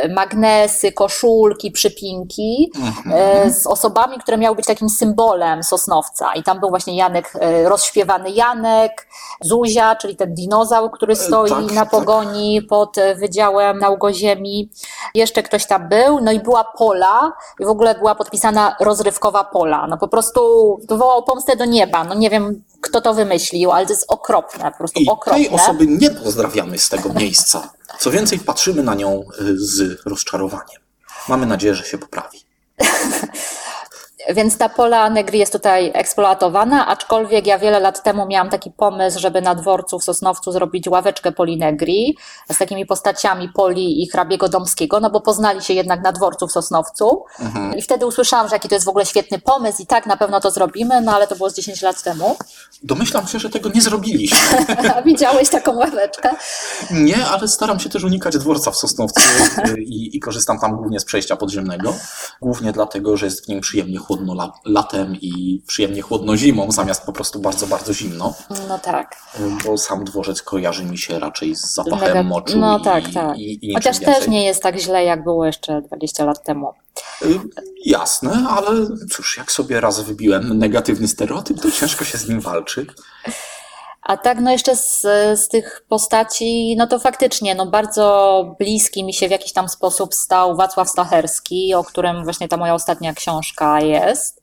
magnesy, 0.10 0.92
koszulki, 0.92 1.72
przypinki 1.72 2.72
e, 3.14 3.50
z 3.50 3.68
osobami, 3.68 4.18
które 4.20 4.38
miały 4.38 4.56
być 4.56 4.66
takim 4.66 4.90
symbolem 4.90 5.64
Sosnowca. 5.64 6.34
I 6.34 6.44
tam 6.44 6.60
był 6.60 6.70
właśnie 6.70 6.98
Janek, 6.98 7.34
e, 7.40 7.70
rozśpiewany 7.70 8.32
Janek, 8.32 9.08
Zuzia, 9.42 9.96
czyli 9.96 10.16
ten 10.16 10.34
dinozaur, 10.34 10.92
który 10.92 11.16
stoi 11.16 11.50
tak, 11.50 11.72
na 11.72 11.82
tak. 11.82 11.90
pogoni 11.90 12.62
pod 12.62 12.98
e, 12.98 13.16
Wydziałem 13.16 13.80
Naukoziemi. 13.80 14.70
Jeszcze 15.16 15.44
ktoś 15.44 15.66
tam 15.66 15.90
był, 15.90 16.20
no 16.20 16.32
i 16.32 16.40
była 16.40 16.64
Pola 16.78 17.32
i 17.60 17.66
w 17.66 17.70
ogóle 17.70 17.96
była 17.96 18.16
podpisana 18.16 18.76
rozrywkowa 18.80 19.44
Pola. 19.44 19.88
No 19.88 19.98
po 19.98 20.08
prostu 20.08 20.42
wywołał 20.90 21.24
pomstę 21.24 21.56
do 21.56 21.66
nieba. 21.66 22.04
No 22.04 22.14
nie 22.14 22.30
wiem, 22.30 22.64
kto 22.82 23.02
to 23.02 23.14
wymyślił, 23.14 23.71
ale 23.74 23.86
to 23.86 23.94
jest 23.94 24.06
okropne, 24.08 24.72
po 24.72 24.78
prostu 24.78 25.00
I 25.00 25.08
okropne. 25.08 25.44
tej 25.44 25.50
osoby 25.50 25.88
nie 25.88 26.10
pozdrawiamy 26.10 26.80
z 26.80 26.90
tego 26.90 27.14
miejsca. 27.14 27.70
Co 28.00 28.12
więcej, 28.12 28.40
patrzymy 28.40 28.84
na 28.84 28.96
nią 28.96 29.24
y, 29.42 29.60
z 29.60 30.02
rozczarowaniem. 30.06 30.82
Mamy 31.30 31.46
nadzieję, 31.46 31.76
że 31.76 31.84
się 31.84 31.98
poprawi. 31.98 32.46
Więc 34.30 34.58
ta 34.58 34.70
pola 34.70 35.10
negri 35.10 35.40
jest 35.40 35.54
tutaj 35.54 35.92
eksploatowana, 35.94 36.88
aczkolwiek 36.88 37.48
ja 37.48 37.60
wiele 37.60 37.80
lat 37.80 38.04
temu 38.04 38.26
miałam 38.26 38.50
taki 38.50 38.72
pomysł, 38.72 39.20
żeby 39.20 39.42
na 39.42 39.56
dworcu 39.56 40.00
w 40.00 40.04
Sosnowcu 40.04 40.52
zrobić 40.52 40.88
ławeczkę 40.88 41.32
poli 41.32 41.58
negri 41.58 42.18
z 42.52 42.58
takimi 42.58 42.86
postaciami 42.86 43.50
Poli 43.50 44.04
i 44.04 44.10
hrabiego 44.10 44.50
Domskiego, 44.50 45.00
no 45.00 45.10
bo 45.10 45.22
poznali 45.22 45.62
się 45.62 45.74
jednak 45.74 46.04
na 46.04 46.12
dworcu 46.12 46.48
w 46.48 46.52
Sosnowcu. 46.52 47.24
I 47.78 47.82
wtedy 47.82 48.06
usłyszałam, 48.06 48.48
że 48.48 48.56
jaki 48.56 48.70
to 48.70 48.76
jest 48.76 48.86
w 48.86 48.90
ogóle 48.90 49.06
świetny 49.06 49.40
pomysł 49.40 49.82
i 49.82 49.86
tak, 49.86 50.06
na 50.06 50.18
pewno 50.18 50.40
to 50.40 50.52
zrobimy, 50.52 51.02
no 51.02 51.16
ale 51.16 51.28
to 51.28 51.36
było 51.36 51.50
z 51.50 51.56
10 51.56 51.82
lat 51.82 52.04
temu. 52.04 52.38
Domyślam 52.84 53.28
się, 53.28 53.40
że 53.40 53.50
tego 53.50 53.70
nie 53.70 53.82
zrobiliśmy. 53.82 54.38
A 54.96 55.02
widziałeś 55.02 55.50
taką 55.50 55.76
ławeczkę? 55.76 56.30
Nie, 56.92 57.26
ale 57.26 57.48
staram 57.48 57.80
się 57.80 57.90
też 57.90 58.04
unikać 58.04 58.38
dworca 58.38 58.72
w 58.72 58.78
Sosnowcu 58.78 59.22
y, 59.68 59.82
i, 59.82 60.18
i 60.18 60.20
korzystam 60.20 60.60
tam 60.60 60.76
głównie 60.76 61.00
z 61.00 61.06
przejścia 61.06 61.36
podziemnego. 61.36 61.94
Głównie 62.42 62.72
dlatego, 62.72 63.18
że 63.18 63.26
jest 63.26 63.46
w 63.46 63.48
nim 63.48 63.62
przyjemnie 63.62 64.00
chłodno 64.12 64.34
la, 64.34 64.52
latem 64.66 65.16
i 65.22 65.62
przyjemnie 65.68 66.02
chłodno 66.02 66.38
zimą, 66.38 66.72
zamiast 66.72 67.06
po 67.06 67.14
prostu 67.14 67.40
bardzo, 67.40 67.68
bardzo 67.68 67.94
zimno. 67.94 68.34
No 68.68 68.80
tak. 68.80 69.16
Bo 69.66 69.78
sam 69.78 70.04
dworzec 70.04 70.42
kojarzy 70.42 70.86
mi 70.86 70.98
się 70.98 71.20
raczej 71.20 71.56
z 71.56 71.74
zapachem 71.74 72.18
Mega- 72.18 72.24
moczu 72.24 72.60
no 72.60 72.80
i, 72.80 72.84
tak, 72.84 73.04
tak. 73.14 73.38
i, 73.38 73.70
i 73.70 73.74
Chociaż 73.74 74.00
więcej. 74.00 74.16
też 74.16 74.28
nie 74.28 74.46
jest 74.46 74.64
tak 74.64 74.78
źle, 74.80 75.04
jak 75.04 75.24
było 75.24 75.46
jeszcze 75.46 75.82
20 75.82 76.26
lat 76.26 76.44
temu. 76.44 76.74
Jasne, 77.86 78.46
ale 78.50 78.88
cóż, 79.12 79.38
jak 79.38 79.52
sobie 79.52 79.82
raz 79.82 80.00
wybiłem 80.00 80.58
negatywny 80.58 81.08
stereotyp, 81.08 81.62
to 81.62 81.72
ciężko 81.72 82.06
się 82.06 82.18
z 82.18 82.30
nim 82.30 82.42
walczy. 82.42 82.86
A 84.02 84.18
tak, 84.18 84.40
no 84.40 84.52
jeszcze 84.52 84.76
z, 84.76 85.02
z 85.36 85.48
tych 85.48 85.86
postaci, 85.90 86.76
no 86.78 86.88
to 86.88 87.00
faktycznie, 87.00 87.56
no 87.56 87.66
bardzo 87.66 88.56
bliski 88.60 89.04
mi 89.04 89.14
się 89.14 89.28
w 89.28 89.32
jakiś 89.32 89.54
tam 89.54 89.70
sposób 89.70 90.14
stał 90.14 90.56
Wacław 90.56 90.90
Stacherski, 90.90 91.74
o 91.76 91.84
którym 91.84 92.24
właśnie 92.24 92.48
ta 92.48 92.58
moja 92.58 92.74
ostatnia 92.74 93.14
książka 93.14 93.82
jest. 93.82 94.41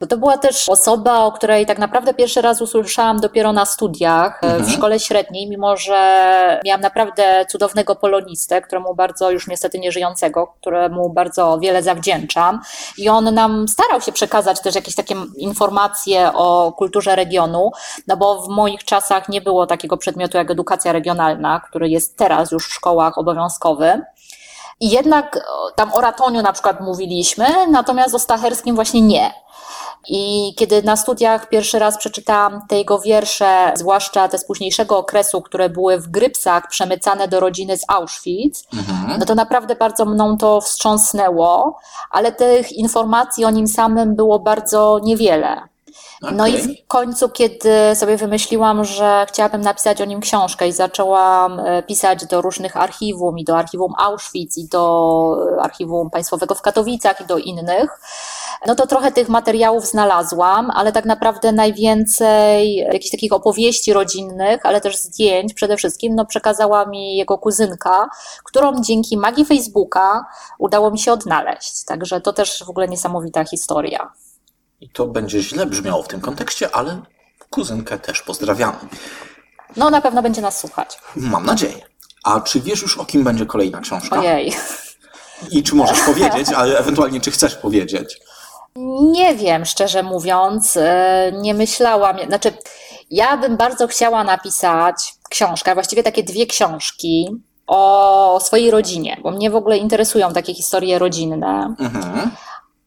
Bo 0.00 0.06
to 0.06 0.16
była 0.16 0.38
też 0.38 0.68
osoba, 0.68 1.18
o 1.18 1.32
której 1.32 1.66
tak 1.66 1.78
naprawdę 1.78 2.14
pierwszy 2.14 2.40
raz 2.40 2.62
usłyszałam 2.62 3.20
dopiero 3.20 3.52
na 3.52 3.66
studiach 3.66 4.40
e, 4.44 4.60
w 4.60 4.70
szkole 4.70 5.00
średniej, 5.00 5.48
mimo 5.48 5.76
że 5.76 6.60
miałam 6.64 6.80
naprawdę 6.80 7.46
cudownego 7.48 7.96
polonistę, 7.96 8.62
któremu 8.62 8.94
bardzo 8.94 9.30
już 9.30 9.48
niestety 9.48 9.78
nieżyjącego, 9.78 10.46
któremu 10.46 11.10
bardzo 11.10 11.58
wiele 11.58 11.82
zawdzięczam. 11.82 12.60
I 12.98 13.08
on 13.08 13.34
nam 13.34 13.68
starał 13.68 14.00
się 14.00 14.12
przekazać 14.12 14.60
też 14.60 14.74
jakieś 14.74 14.94
takie 14.94 15.14
informacje 15.36 16.32
o 16.34 16.72
kulturze 16.72 17.16
regionu, 17.16 17.70
no 18.06 18.16
bo 18.16 18.42
w 18.42 18.48
moich 18.48 18.84
czasach 18.84 19.28
nie 19.28 19.40
było 19.40 19.66
takiego 19.66 19.96
przedmiotu 19.96 20.36
jak 20.36 20.50
edukacja 20.50 20.92
regionalna, 20.92 21.60
który 21.60 21.88
jest 21.88 22.16
teraz 22.16 22.52
już 22.52 22.68
w 22.68 22.74
szkołach 22.74 23.18
obowiązkowy. 23.18 24.02
I 24.80 24.90
jednak 24.90 25.36
o, 25.36 25.70
tam 25.70 25.92
o 25.92 26.00
ratoniu 26.00 26.42
na 26.42 26.52
przykład 26.52 26.80
mówiliśmy, 26.80 27.46
natomiast 27.70 28.14
o 28.14 28.18
Stacherskim 28.18 28.74
właśnie 28.74 29.00
nie. 29.00 29.32
I 30.08 30.54
kiedy 30.56 30.82
na 30.82 30.96
studiach 30.96 31.48
pierwszy 31.48 31.78
raz 31.78 31.98
przeczytałam 31.98 32.66
te 32.68 32.76
jego 32.76 32.98
wiersze, 32.98 33.72
zwłaszcza 33.74 34.28
te 34.28 34.38
z 34.38 34.44
późniejszego 34.44 34.98
okresu, 34.98 35.42
które 35.42 35.68
były 35.68 35.98
w 35.98 36.08
Grypsach 36.08 36.68
przemycane 36.68 37.28
do 37.28 37.40
rodziny 37.40 37.76
z 37.76 37.84
Auschwitz, 37.88 38.64
no 39.18 39.26
to 39.26 39.34
naprawdę 39.34 39.76
bardzo 39.76 40.04
mną 40.04 40.36
to 40.36 40.60
wstrząsnęło, 40.60 41.78
ale 42.10 42.32
tych 42.32 42.72
informacji 42.72 43.44
o 43.44 43.50
nim 43.50 43.68
samym 43.68 44.16
było 44.16 44.38
bardzo 44.38 45.00
niewiele. 45.02 45.62
No 46.22 46.46
i 46.46 46.58
w 46.58 46.86
końcu, 46.86 47.28
kiedy 47.28 47.70
sobie 47.94 48.16
wymyśliłam, 48.16 48.84
że 48.84 49.26
chciałabym 49.28 49.60
napisać 49.60 50.00
o 50.00 50.04
nim 50.04 50.20
książkę 50.20 50.68
i 50.68 50.72
zaczęłam 50.72 51.60
e, 51.60 51.82
pisać 51.82 52.26
do 52.26 52.42
różnych 52.42 52.76
archiwum, 52.76 53.38
i 53.38 53.44
do 53.44 53.58
archiwum 53.58 53.92
Auschwitz, 53.98 54.56
i 54.56 54.68
do 54.68 55.36
e, 55.58 55.62
archiwum 55.62 56.10
państwowego 56.10 56.54
w 56.54 56.62
Katowicach, 56.62 57.20
i 57.20 57.24
do 57.24 57.38
innych, 57.38 58.00
no 58.66 58.74
to 58.74 58.86
trochę 58.86 59.12
tych 59.12 59.28
materiałów 59.28 59.86
znalazłam, 59.86 60.70
ale 60.70 60.92
tak 60.92 61.04
naprawdę 61.04 61.52
najwięcej 61.52 62.76
jakichś 62.76 63.10
takich 63.10 63.32
opowieści 63.32 63.92
rodzinnych, 63.92 64.66
ale 64.66 64.80
też 64.80 64.96
zdjęć 64.96 65.54
przede 65.54 65.76
wszystkim, 65.76 66.14
no 66.14 66.26
przekazała 66.26 66.86
mi 66.86 67.16
jego 67.16 67.38
kuzynka, 67.38 68.08
którą 68.44 68.82
dzięki 68.82 69.16
magii 69.16 69.44
Facebooka 69.44 70.24
udało 70.58 70.90
mi 70.90 70.98
się 70.98 71.12
odnaleźć. 71.12 71.84
Także 71.84 72.20
to 72.20 72.32
też 72.32 72.64
w 72.64 72.70
ogóle 72.70 72.88
niesamowita 72.88 73.44
historia. 73.44 74.12
I 74.80 74.88
to 74.88 75.06
będzie 75.06 75.42
źle 75.42 75.66
brzmiało 75.66 76.02
w 76.02 76.08
tym 76.08 76.20
kontekście, 76.20 76.76
ale 76.76 77.02
kuzynkę 77.50 77.98
też 77.98 78.22
pozdrawiamy. 78.22 78.78
No 79.76 79.90
na 79.90 80.00
pewno 80.00 80.22
będzie 80.22 80.40
nas 80.40 80.58
słuchać. 80.58 80.98
Mam 81.16 81.46
nadzieję. 81.46 81.80
A 82.24 82.40
czy 82.40 82.60
wiesz 82.60 82.82
już, 82.82 82.98
o 82.98 83.04
kim 83.04 83.24
będzie 83.24 83.46
kolejna 83.46 83.80
książka? 83.80 84.18
Ojej. 84.18 84.52
I 85.50 85.62
czy 85.62 85.74
możesz 85.74 86.00
powiedzieć, 86.00 86.48
ale 86.56 86.78
ewentualnie 86.78 87.20
czy 87.20 87.30
chcesz 87.30 87.56
powiedzieć? 87.56 88.20
Nie 89.02 89.34
wiem, 89.34 89.64
szczerze 89.64 90.02
mówiąc, 90.02 90.76
e, 90.76 91.32
nie 91.34 91.54
myślałam. 91.54 92.16
Znaczy, 92.26 92.52
ja 93.10 93.36
bym 93.36 93.56
bardzo 93.56 93.86
chciała 93.86 94.24
napisać 94.24 95.14
książkę, 95.30 95.74
właściwie 95.74 96.02
takie 96.02 96.22
dwie 96.22 96.46
książki 96.46 97.28
o 97.66 98.40
swojej 98.42 98.70
rodzinie, 98.70 99.20
bo 99.22 99.30
mnie 99.30 99.50
w 99.50 99.56
ogóle 99.56 99.76
interesują 99.76 100.32
takie 100.32 100.54
historie 100.54 100.98
rodzinne. 100.98 101.74
Mhm. 101.78 102.30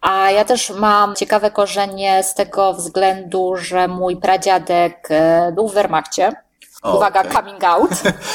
A 0.04 0.32
ja 0.32 0.46
też 0.46 0.70
mam 0.70 1.16
ciekawe 1.16 1.52
korzenie 1.52 2.24
z 2.24 2.34
tego 2.34 2.74
względu, 2.74 3.56
że 3.56 3.88
mój 3.88 4.18
pradziadek 4.18 5.08
e, 5.10 5.52
był 5.52 5.68
w 5.68 5.74
Wehrmachcie. 5.74 6.32
Uwaga, 6.84 7.20
Okej. 7.20 7.32
coming 7.32 7.64
out. 7.64 7.90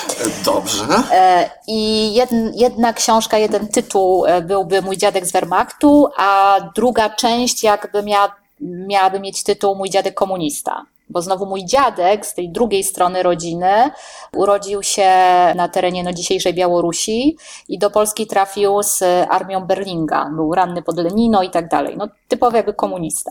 Dobrze. 0.44 0.84
E, 1.12 1.50
I 1.66 2.14
jedn, 2.14 2.50
jedna 2.54 2.92
książka, 2.92 3.38
jeden 3.38 3.68
tytuł 3.68 4.26
e, 4.26 4.42
byłby 4.42 4.82
Mój 4.82 4.96
dziadek 4.96 5.26
z 5.26 5.32
Wehrmachtu, 5.32 6.08
a 6.16 6.58
druga 6.74 7.10
część 7.10 7.62
jakby 7.62 8.02
miała, 8.02 8.36
miałaby 8.60 9.20
mieć 9.20 9.42
tytuł 9.42 9.74
Mój 9.74 9.90
dziadek 9.90 10.14
komunista. 10.14 10.84
Bo 11.10 11.22
znowu 11.22 11.46
mój 11.46 11.64
dziadek 11.64 12.26
z 12.26 12.34
tej 12.34 12.50
drugiej 12.52 12.84
strony 12.84 13.22
rodziny 13.22 13.90
urodził 14.36 14.82
się 14.82 15.10
na 15.56 15.68
terenie 15.68 16.02
no, 16.04 16.12
dzisiejszej 16.12 16.54
Białorusi 16.54 17.36
i 17.68 17.78
do 17.78 17.90
Polski 17.90 18.26
trafił 18.26 18.82
z 18.82 19.02
armią 19.30 19.66
Berlinga. 19.66 20.30
Był 20.34 20.54
ranny 20.54 20.82
pod 20.82 20.96
Lenino 20.98 21.42
i 21.42 21.50
tak 21.50 21.68
dalej. 21.68 21.94
No, 21.96 22.08
typowy 22.28 22.56
jakby 22.56 22.74
komunista. 22.74 23.30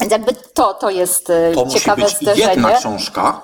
Więc 0.00 0.12
jakby 0.12 0.32
to, 0.54 0.74
to 0.74 0.90
jest 0.90 1.30
e, 1.30 1.52
To 1.54 1.64
musi 1.64 1.78
ciekawe 1.78 2.02
być 2.02 2.16
zderzenie. 2.16 2.50
jedna 2.50 2.78
książka. 2.78 3.42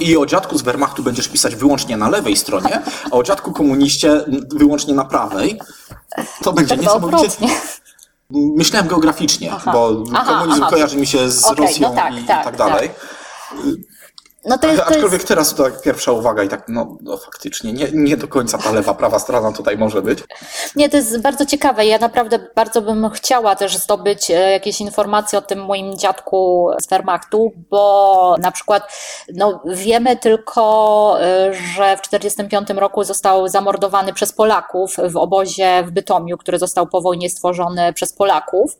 I 0.00 0.16
o 0.16 0.26
dziadku 0.26 0.58
z 0.58 0.62
Wehrmachtu 0.62 1.02
będziesz 1.02 1.28
pisać 1.28 1.54
wyłącznie 1.56 1.96
na 1.96 2.08
lewej 2.08 2.36
stronie, 2.36 2.80
a 3.10 3.16
o 3.16 3.22
dziadku 3.22 3.52
komuniście 3.52 4.24
wyłącznie 4.54 4.94
na 4.94 5.04
prawej. 5.04 5.60
To 6.42 6.52
będzie 6.52 6.74
Tak 6.74 6.80
niesamowicie. 6.84 7.16
odwrotnie. 7.16 7.48
Myślałem 8.30 8.88
geograficznie, 8.88 9.50
bo 9.64 10.04
Aha, 10.14 10.32
komunizm 10.32 10.62
aha. 10.62 10.70
kojarzy 10.70 10.96
mi 10.96 11.06
się 11.06 11.30
z 11.30 11.44
Okej, 11.44 11.66
Rosją 11.66 11.88
no 11.88 11.94
tak, 11.94 12.18
i, 12.18 12.24
tak, 12.24 12.40
i 12.40 12.44
tak 12.44 12.56
dalej. 12.56 12.90
No 14.44 14.58
to 14.58 14.66
jest, 14.66 14.78
to 14.78 14.84
jest... 14.84 14.96
Aczkolwiek 14.96 15.24
teraz 15.24 15.54
to 15.54 15.64
tak 15.64 15.82
pierwsza 15.82 16.12
uwaga 16.12 16.42
i 16.42 16.48
tak, 16.48 16.64
no, 16.68 16.96
no 17.00 17.16
faktycznie, 17.16 17.72
nie, 17.72 17.88
nie 17.92 18.16
do 18.16 18.28
końca 18.28 18.58
ta 18.58 18.72
lewa, 18.72 18.94
prawa 18.94 19.18
strona 19.18 19.52
tutaj 19.52 19.78
może 19.78 20.02
być. 20.02 20.18
Nie, 20.76 20.88
to 20.88 20.96
jest 20.96 21.20
bardzo 21.20 21.46
ciekawe. 21.46 21.86
Ja 21.86 21.98
naprawdę 21.98 22.38
bardzo 22.54 22.82
bym 22.82 23.10
chciała 23.10 23.56
też 23.56 23.76
zdobyć 23.76 24.30
e, 24.30 24.34
jakieś 24.34 24.80
informacje 24.80 25.38
o 25.38 25.42
tym 25.42 25.64
moim 25.64 25.98
dziadku 25.98 26.70
z 26.82 26.88
Wehrmachtu, 26.88 27.52
bo 27.70 28.36
na 28.40 28.50
przykład 28.50 28.92
no, 29.34 29.62
wiemy 29.66 30.16
tylko, 30.16 31.16
e, 31.20 31.54
że 31.54 31.96
w 31.96 32.00
1945 32.00 32.80
roku 32.80 33.04
został 33.04 33.48
zamordowany 33.48 34.12
przez 34.12 34.32
Polaków 34.32 34.96
w 35.08 35.16
obozie 35.16 35.84
w 35.86 35.90
Bytomiu, 35.90 36.38
który 36.38 36.58
został 36.58 36.86
po 36.86 37.00
wojnie 37.00 37.30
stworzony 37.30 37.92
przez 37.92 38.12
Polaków. 38.12 38.78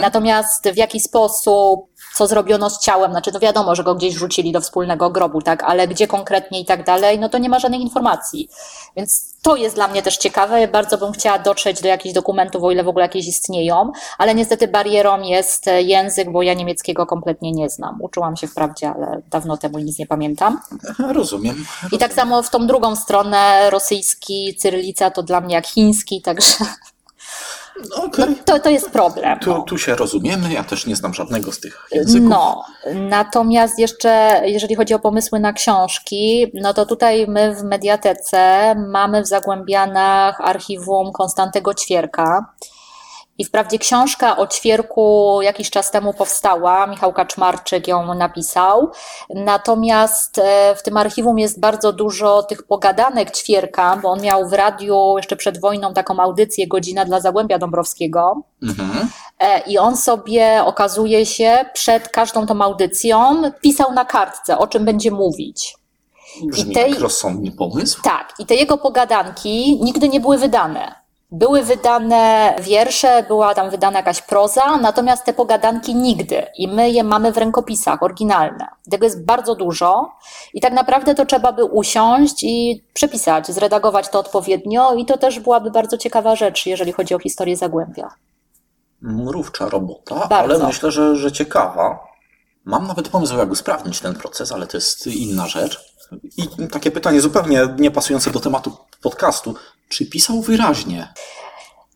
Natomiast 0.00 0.68
w 0.68 0.76
jaki 0.76 1.00
sposób 1.00 1.90
co 2.14 2.26
zrobiono 2.26 2.70
z 2.70 2.80
ciałem, 2.80 3.10
znaczy 3.10 3.30
no 3.34 3.40
wiadomo, 3.40 3.74
że 3.74 3.84
go 3.84 3.94
gdzieś 3.94 4.14
rzucili 4.14 4.52
do 4.52 4.60
wspólnego 4.60 5.10
grobu, 5.10 5.42
tak, 5.42 5.62
ale 5.62 5.88
gdzie 5.88 6.06
konkretnie 6.06 6.60
i 6.60 6.64
tak 6.64 6.84
dalej, 6.84 7.18
no 7.18 7.28
to 7.28 7.38
nie 7.38 7.48
ma 7.48 7.58
żadnych 7.58 7.80
informacji. 7.80 8.48
Więc 8.96 9.30
to 9.42 9.56
jest 9.56 9.74
dla 9.74 9.88
mnie 9.88 10.02
też 10.02 10.16
ciekawe. 10.16 10.68
Bardzo 10.68 10.98
bym 10.98 11.12
chciała 11.12 11.38
dotrzeć 11.38 11.82
do 11.82 11.88
jakichś 11.88 12.14
dokumentów, 12.14 12.62
o 12.62 12.70
ile 12.70 12.84
w 12.84 12.88
ogóle 12.88 13.04
jakieś 13.04 13.28
istnieją, 13.28 13.92
ale 14.18 14.34
niestety 14.34 14.68
barierą 14.68 15.22
jest 15.22 15.66
język, 15.78 16.32
bo 16.32 16.42
ja 16.42 16.54
niemieckiego 16.54 17.06
kompletnie 17.06 17.52
nie 17.52 17.70
znam. 17.70 18.02
Uczyłam 18.02 18.36
się 18.36 18.46
wprawdzie, 18.46 18.90
ale 18.90 19.22
dawno 19.30 19.56
temu 19.56 19.78
nic 19.78 19.98
nie 19.98 20.06
pamiętam. 20.06 20.60
Rozumiem. 20.98 21.66
I 21.92 21.98
tak 21.98 22.12
samo 22.12 22.42
w 22.42 22.50
tą 22.50 22.66
drugą 22.66 22.96
stronę 22.96 23.70
rosyjski, 23.70 24.56
cyrylica 24.58 25.10
to 25.10 25.22
dla 25.22 25.40
mnie 25.40 25.54
jak 25.54 25.66
chiński, 25.66 26.22
także 26.22 26.52
Okay. 27.94 28.26
No, 28.28 28.34
to, 28.44 28.60
to 28.60 28.70
jest 28.70 28.90
problem. 28.90 29.38
Tu, 29.38 29.50
no. 29.50 29.62
tu 29.62 29.78
się 29.78 29.96
rozumiemy, 29.96 30.52
ja 30.52 30.64
też 30.64 30.86
nie 30.86 30.96
znam 30.96 31.14
żadnego 31.14 31.52
z 31.52 31.60
tych 31.60 31.86
języków. 31.92 32.28
No, 32.28 32.64
natomiast 32.94 33.78
jeszcze, 33.78 34.42
jeżeli 34.44 34.74
chodzi 34.74 34.94
o 34.94 34.98
pomysły 34.98 35.40
na 35.40 35.52
książki, 35.52 36.52
no 36.54 36.74
to 36.74 36.86
tutaj 36.86 37.26
my 37.28 37.54
w 37.54 37.62
Mediatece 37.62 38.74
mamy 38.74 39.22
w 39.22 39.26
Zagłębianach 39.26 40.40
archiwum 40.40 41.12
Konstantego 41.12 41.74
Ćwierka. 41.74 42.54
I 43.40 43.44
wprawdzie 43.44 43.78
książka 43.78 44.36
o 44.36 44.46
ćwierku 44.46 45.38
jakiś 45.42 45.70
czas 45.70 45.90
temu 45.90 46.14
powstała, 46.14 46.86
Michał 46.86 47.12
Kaczmarczyk 47.12 47.88
ją 47.88 48.14
napisał, 48.14 48.90
natomiast 49.34 50.38
e, 50.38 50.74
w 50.76 50.82
tym 50.82 50.96
archiwum 50.96 51.38
jest 51.38 51.60
bardzo 51.60 51.92
dużo 51.92 52.42
tych 52.42 52.62
pogadanek 52.62 53.30
ćwierka, 53.30 53.96
bo 54.02 54.08
on 54.10 54.20
miał 54.20 54.48
w 54.48 54.52
radiu 54.52 55.14
jeszcze 55.16 55.36
przed 55.36 55.60
wojną 55.60 55.94
taką 55.94 56.18
audycję 56.18 56.68
Godzina 56.68 57.04
dla 57.04 57.20
Zagłębia 57.20 57.58
Dąbrowskiego. 57.58 58.42
Mhm. 58.62 59.08
E, 59.38 59.60
I 59.60 59.78
on 59.78 59.96
sobie, 59.96 60.62
okazuje 60.64 61.26
się, 61.26 61.64
przed 61.72 62.08
każdą 62.08 62.46
tą 62.46 62.62
audycją 62.62 63.42
pisał 63.60 63.92
na 63.92 64.04
kartce, 64.04 64.58
o 64.58 64.66
czym 64.66 64.84
będzie 64.84 65.10
mówić. 65.10 65.76
Brzmi 66.44 66.70
I 66.70 66.74
tej, 66.74 66.90
jak 66.90 67.00
rozsądny 67.00 67.50
pomysł. 67.50 68.02
Tak, 68.02 68.34
i 68.38 68.46
te 68.46 68.54
jego 68.54 68.78
pogadanki 68.78 69.80
nigdy 69.82 70.08
nie 70.08 70.20
były 70.20 70.38
wydane. 70.38 70.99
Były 71.32 71.62
wydane 71.62 72.54
wiersze, 72.60 73.24
była 73.28 73.54
tam 73.54 73.70
wydana 73.70 73.98
jakaś 73.98 74.22
proza, 74.22 74.76
natomiast 74.76 75.24
te 75.24 75.32
pogadanki 75.32 75.94
nigdy. 75.94 76.46
I 76.56 76.68
my 76.68 76.90
je 76.90 77.04
mamy 77.04 77.32
w 77.32 77.38
rękopisach, 77.38 78.02
oryginalne. 78.02 78.68
Tego 78.90 79.04
jest 79.04 79.24
bardzo 79.24 79.54
dużo 79.54 80.12
i 80.54 80.60
tak 80.60 80.72
naprawdę 80.72 81.14
to 81.14 81.26
trzeba 81.26 81.52
by 81.52 81.64
usiąść 81.64 82.42
i 82.42 82.84
przepisać, 82.94 83.48
zredagować 83.48 84.08
to 84.08 84.18
odpowiednio 84.18 84.94
i 84.94 85.06
to 85.06 85.18
też 85.18 85.40
byłaby 85.40 85.70
bardzo 85.70 85.98
ciekawa 85.98 86.36
rzecz, 86.36 86.66
jeżeli 86.66 86.92
chodzi 86.92 87.14
o 87.14 87.18
historię 87.18 87.56
Zagłębia. 87.56 88.08
Mrówcza 89.00 89.68
robota, 89.68 90.14
bardzo. 90.14 90.54
ale 90.54 90.66
myślę, 90.66 90.90
że, 90.90 91.16
że 91.16 91.32
ciekawa. 91.32 91.98
Mam 92.64 92.86
nawet 92.86 93.08
pomysł, 93.08 93.36
jak 93.36 93.50
usprawnić 93.50 94.00
ten 94.00 94.14
proces, 94.14 94.52
ale 94.52 94.66
to 94.66 94.76
jest 94.76 95.06
inna 95.06 95.48
rzecz. 95.48 95.94
I 96.36 96.68
takie 96.68 96.90
pytanie 96.90 97.20
zupełnie 97.20 97.68
nie 97.78 97.90
pasujące 97.90 98.30
do 98.30 98.40
tematu 98.40 98.76
podcastu. 99.02 99.54
Czy 99.90 100.06
pisał 100.06 100.40
wyraźnie? 100.40 101.08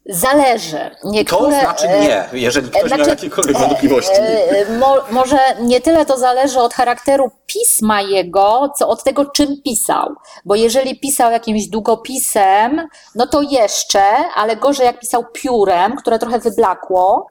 Zależy. 0.06 0.90
Niektóre, 1.04 1.56
to 1.56 1.60
znaczy 1.60 1.88
nie, 1.88 2.28
jeżeli 2.32 2.70
ktoś 2.70 2.82
znaczy, 2.82 2.98
miał 2.98 3.08
jakiekolwiek 3.08 3.58
wątpliwości. 3.58 4.20
E, 4.20 4.78
mo, 4.78 4.96
może 5.10 5.38
nie 5.60 5.80
tyle 5.80 6.06
to 6.06 6.18
zależy 6.18 6.60
od 6.60 6.74
charakteru 6.74 7.30
pisma 7.46 8.02
jego, 8.02 8.72
co 8.78 8.88
od 8.88 9.04
tego, 9.04 9.26
czym 9.26 9.62
pisał. 9.62 10.14
Bo 10.44 10.54
jeżeli 10.54 11.00
pisał 11.00 11.32
jakimś 11.32 11.66
długopisem, 11.66 12.88
no 13.14 13.26
to 13.26 13.42
jeszcze, 13.42 14.02
ale 14.34 14.56
gorzej 14.56 14.86
jak 14.86 15.00
pisał 15.00 15.24
piórem, 15.32 15.96
które 15.96 16.18
trochę 16.18 16.38
wyblakło, 16.38 17.26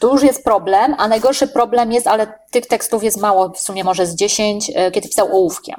to 0.00 0.12
już 0.12 0.22
jest 0.22 0.44
problem, 0.44 0.94
a 0.98 1.08
najgorszy 1.08 1.48
problem 1.48 1.92
jest, 1.92 2.06
ale 2.06 2.38
tych 2.50 2.66
tekstów 2.66 3.04
jest 3.04 3.20
mało, 3.20 3.48
w 3.48 3.58
sumie 3.58 3.84
może 3.84 4.06
z 4.06 4.14
10, 4.14 4.70
e, 4.74 4.90
kiedy 4.90 5.08
pisał 5.08 5.36
ołówkiem. 5.36 5.76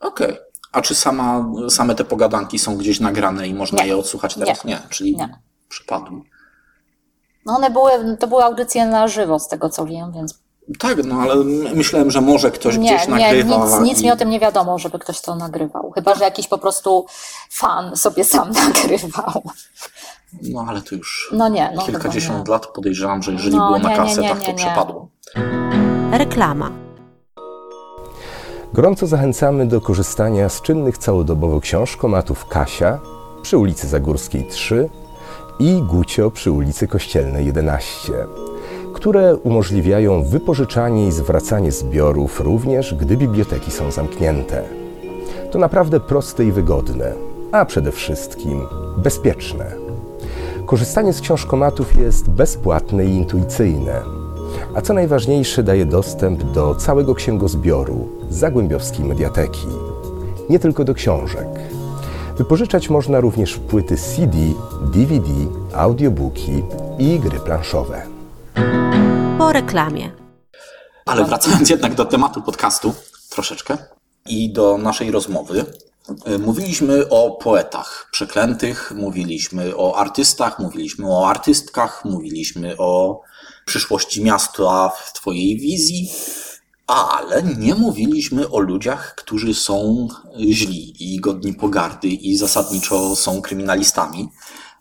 Okej. 0.00 0.32
Okay. 0.32 0.47
A 0.72 0.82
czy 0.82 0.94
sama, 0.94 1.52
same 1.68 1.94
te 1.94 2.04
pogadanki 2.04 2.58
są 2.58 2.76
gdzieś 2.76 3.00
nagrane 3.00 3.48
i 3.48 3.54
można 3.54 3.82
nie. 3.82 3.88
je 3.88 3.96
odsłuchać 3.96 4.34
teraz? 4.34 4.64
Nie, 4.64 4.74
nie 4.74 4.80
czyli 4.90 5.16
nie. 5.16 5.38
przypadły. 5.68 6.20
No 7.46 7.56
one 7.56 7.70
były, 7.70 8.16
to 8.16 8.26
były 8.26 8.44
audycje 8.44 8.86
na 8.86 9.08
żywo, 9.08 9.38
z 9.38 9.48
tego 9.48 9.68
co 9.68 9.86
wiem, 9.86 10.12
więc. 10.12 10.38
Tak, 10.78 11.04
no 11.04 11.20
ale 11.20 11.36
myślałem, 11.74 12.10
że 12.10 12.20
może 12.20 12.50
ktoś 12.50 12.76
nie, 12.76 12.94
gdzieś 12.94 13.08
nagrywa. 13.08 13.56
Nie, 13.56 13.62
nic, 13.64 13.80
nic 13.80 14.00
i... 14.00 14.04
mi 14.04 14.10
o 14.10 14.16
tym 14.16 14.30
nie 14.30 14.40
wiadomo, 14.40 14.78
żeby 14.78 14.98
ktoś 14.98 15.20
to 15.20 15.34
nagrywał. 15.34 15.90
Chyba, 15.90 16.14
że 16.14 16.24
jakiś 16.24 16.48
po 16.48 16.58
prostu 16.58 17.06
fan 17.50 17.96
sobie 17.96 18.24
sam 18.24 18.50
nagrywał. 18.66 19.42
No 20.42 20.64
ale 20.68 20.82
to 20.82 20.94
już 20.94 21.30
no 21.32 21.48
nie, 21.48 21.72
no 21.76 21.82
kilkadziesiąt 21.82 22.46
nie. 22.48 22.52
lat 22.52 22.66
podejrzewam, 22.66 23.22
że 23.22 23.32
jeżeli 23.32 23.56
no, 23.56 23.66
było 23.66 23.78
na 23.78 23.96
kasetach, 23.96 24.44
to 24.44 24.54
przepadło. 24.54 25.08
Reklama. 26.12 26.87
Gorąco 28.72 29.06
zachęcamy 29.06 29.66
do 29.66 29.80
korzystania 29.80 30.48
z 30.48 30.62
czynnych 30.62 30.98
całodobowo 30.98 31.60
książkomatów 31.60 32.46
Kasia 32.46 32.98
przy 33.42 33.58
ulicy 33.58 33.88
Zagórskiej 33.88 34.44
3 34.44 34.88
i 35.58 35.82
Gucio 35.82 36.30
przy 36.30 36.50
ulicy 36.52 36.88
Kościelnej 36.88 37.46
11, 37.46 38.12
które 38.94 39.36
umożliwiają 39.36 40.22
wypożyczanie 40.22 41.06
i 41.06 41.12
zwracanie 41.12 41.72
zbiorów 41.72 42.40
również, 42.40 42.94
gdy 42.94 43.16
biblioteki 43.16 43.70
są 43.70 43.90
zamknięte. 43.90 44.62
To 45.50 45.58
naprawdę 45.58 46.00
proste 46.00 46.44
i 46.44 46.52
wygodne, 46.52 47.12
a 47.52 47.64
przede 47.64 47.92
wszystkim 47.92 48.66
bezpieczne. 48.96 49.72
Korzystanie 50.66 51.12
z 51.12 51.20
książkomatów 51.20 51.96
jest 51.96 52.30
bezpłatne 52.30 53.04
i 53.04 53.10
intuicyjne 53.10 54.17
a 54.74 54.80
co 54.80 54.94
najważniejsze 54.94 55.62
daje 55.62 55.86
dostęp 55.86 56.42
do 56.42 56.74
całego 56.74 57.14
księgozbioru 57.14 58.08
Zagłębiowskiej 58.30 59.04
Mediateki. 59.04 59.66
Nie 60.50 60.58
tylko 60.58 60.84
do 60.84 60.94
książek. 60.94 61.48
Wypożyczać 62.38 62.90
można 62.90 63.20
również 63.20 63.56
płyty 63.56 63.96
CD, 63.96 64.38
DVD, 64.92 65.28
audiobooki 65.74 66.62
i 66.98 67.20
gry 67.20 67.40
planszowe. 67.40 68.02
Po 69.38 69.52
reklamie. 69.52 70.10
Ale 71.06 71.24
wracając 71.24 71.70
jednak 71.70 71.94
do 71.94 72.04
tematu 72.04 72.42
podcastu 72.42 72.94
troszeczkę 73.30 73.78
i 74.26 74.52
do 74.52 74.78
naszej 74.78 75.10
rozmowy, 75.10 75.64
y, 76.28 76.38
Mówiliśmy 76.38 77.08
o 77.08 77.30
poetach 77.30 78.08
przeklętych, 78.12 78.92
mówiliśmy 78.96 79.76
o 79.76 79.96
artystach, 79.96 80.58
mówiliśmy 80.58 81.12
o 81.12 81.28
artystkach, 81.28 82.04
mówiliśmy 82.04 82.74
o 82.78 83.20
przyszłości 83.68 84.22
miasta 84.22 84.88
w 84.88 85.12
Twojej 85.12 85.56
wizji, 85.56 86.10
ale 86.86 87.42
nie 87.42 87.74
mówiliśmy 87.74 88.50
o 88.50 88.60
ludziach, 88.60 89.14
którzy 89.14 89.54
są 89.54 90.08
źli 90.38 91.12
i 91.14 91.20
godni 91.20 91.54
pogardy 91.54 92.08
i 92.08 92.36
zasadniczo 92.36 93.16
są 93.16 93.42
kryminalistami. 93.42 94.28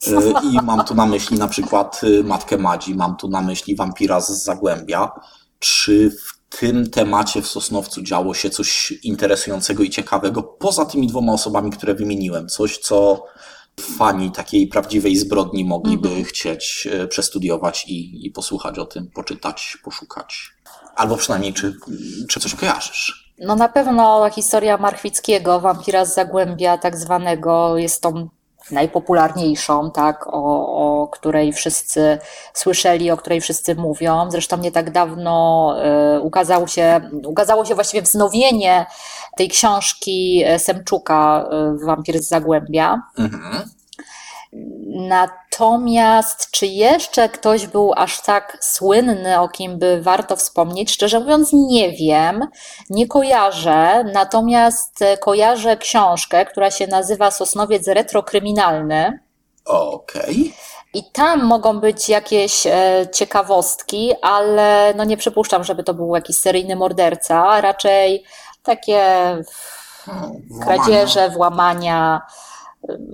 E, 0.07 0.11
I 0.43 0.61
mam 0.63 0.85
tu 0.85 0.95
na 0.95 1.05
myśli 1.05 1.37
na 1.37 1.47
przykład 1.47 2.01
e, 2.03 2.23
Matkę 2.23 2.57
Madzi, 2.57 2.95
mam 2.95 3.17
tu 3.17 3.29
na 3.29 3.41
myśli 3.41 3.75
wampira 3.75 4.21
z 4.21 4.43
Zagłębia. 4.43 5.11
Czy 5.59 6.11
w 6.11 6.57
tym 6.59 6.89
temacie 6.89 7.41
w 7.41 7.47
Sosnowcu 7.47 8.01
działo 8.01 8.33
się 8.33 8.49
coś 8.49 8.91
interesującego 8.91 9.83
i 9.83 9.89
ciekawego, 9.89 10.43
poza 10.43 10.85
tymi 10.85 11.07
dwoma 11.07 11.33
osobami, 11.33 11.71
które 11.71 11.95
wymieniłem? 11.95 12.49
Coś, 12.49 12.77
co 12.77 13.25
fani 13.81 14.31
takiej 14.31 14.67
prawdziwej 14.67 15.15
zbrodni 15.15 15.65
mogliby 15.65 16.07
mhm. 16.07 16.25
chcieć 16.25 16.87
e, 16.91 17.07
przestudiować 17.07 17.85
i, 17.87 18.27
i 18.27 18.31
posłuchać 18.31 18.79
o 18.79 18.85
tym, 18.85 19.07
poczytać, 19.07 19.77
poszukać. 19.83 20.51
Albo 20.95 21.17
przynajmniej, 21.17 21.53
czy, 21.53 21.75
czy 22.29 22.39
coś 22.39 22.55
kojarzysz? 22.55 23.33
No 23.39 23.55
na 23.55 23.69
pewno 23.69 24.29
historia 24.29 24.77
Marchwickiego, 24.77 25.59
wampira 25.59 26.05
z 26.05 26.15
Zagłębia 26.15 26.77
tak 26.77 26.97
zwanego, 26.97 27.77
jest 27.77 28.01
tą 28.01 28.29
najpopularniejszą, 28.71 29.91
tak, 29.91 30.27
o, 30.27 30.67
o 31.03 31.07
której 31.07 31.53
wszyscy 31.53 32.17
słyszeli, 32.53 33.11
o 33.11 33.17
której 33.17 33.41
wszyscy 33.41 33.75
mówią. 33.75 34.31
Zresztą 34.31 34.57
nie 34.57 34.71
tak 34.71 34.91
dawno 34.91 35.75
y, 36.17 36.21
ukazało, 36.21 36.67
się, 36.67 37.01
ukazało 37.25 37.65
się 37.65 37.75
właściwie 37.75 38.01
wznowienie 38.01 38.85
tej 39.37 39.49
książki 39.49 40.43
Semczuka, 40.57 41.49
y, 41.81 41.85
Wampir 41.85 42.19
z 42.19 42.27
Zagłębia. 42.27 43.01
Mhm. 43.17 43.69
Natomiast 45.59 46.51
czy 46.51 46.67
jeszcze 46.67 47.29
ktoś 47.29 47.67
był 47.67 47.93
aż 47.95 48.21
tak 48.21 48.57
słynny, 48.61 49.39
o 49.39 49.49
kim 49.49 49.79
by 49.79 50.01
warto 50.01 50.35
wspomnieć? 50.35 50.91
Szczerze 50.91 51.19
mówiąc, 51.19 51.49
nie 51.53 51.91
wiem, 51.91 52.47
nie 52.89 53.07
kojarzę. 53.07 54.03
Natomiast 54.13 54.99
kojarzę 55.21 55.77
książkę, 55.77 56.45
która 56.45 56.71
się 56.71 56.87
nazywa 56.87 57.31
Sosnowiec 57.31 57.87
Retrokryminalny. 57.87 59.19
Okej. 59.65 60.23
Okay. 60.23 60.51
I 60.93 61.11
tam 61.11 61.43
mogą 61.43 61.79
być 61.79 62.09
jakieś 62.09 62.67
e, 62.67 63.07
ciekawostki, 63.13 64.13
ale 64.21 64.93
no 64.97 65.03
nie 65.03 65.17
przypuszczam, 65.17 65.63
żeby 65.63 65.83
to 65.83 65.93
był 65.93 66.15
jakiś 66.15 66.37
seryjny 66.37 66.75
morderca, 66.75 67.61
raczej 67.61 68.23
takie 68.63 69.03
no, 70.07 70.31
kradzieże, 70.63 71.29
włamania 71.29 72.21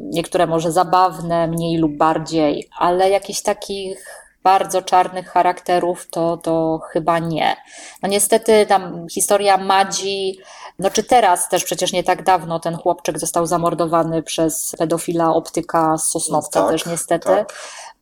niektóre 0.01 0.47
może 0.47 0.72
zabawne, 0.72 1.47
mniej 1.47 1.78
lub 1.78 1.97
bardziej, 1.97 2.70
ale 2.78 3.09
jakichś 3.09 3.41
takich 3.41 4.24
bardzo 4.43 4.82
czarnych 4.82 5.28
charakterów, 5.28 6.07
to, 6.09 6.38
to 6.38 6.80
chyba 6.91 7.20
nie. 7.20 7.55
No 8.01 8.09
niestety 8.09 8.66
tam 8.66 9.09
historia 9.09 9.57
Madzi, 9.57 10.39
no 10.80 10.89
czy 10.89 11.03
teraz 11.03 11.49
też 11.49 11.64
przecież 11.64 11.93
nie 11.93 12.03
tak 12.03 12.24
dawno 12.24 12.59
ten 12.59 12.76
chłopczyk 12.78 13.20
został 13.20 13.45
zamordowany 13.45 14.24
przez 14.24 14.76
pedofila 14.78 15.34
optyka 15.34 15.97
z 15.97 16.07
Sosnowca 16.07 16.61
Tak, 16.61 16.72
też 16.72 16.86
niestety. 16.86 17.28
tak. 17.28 17.53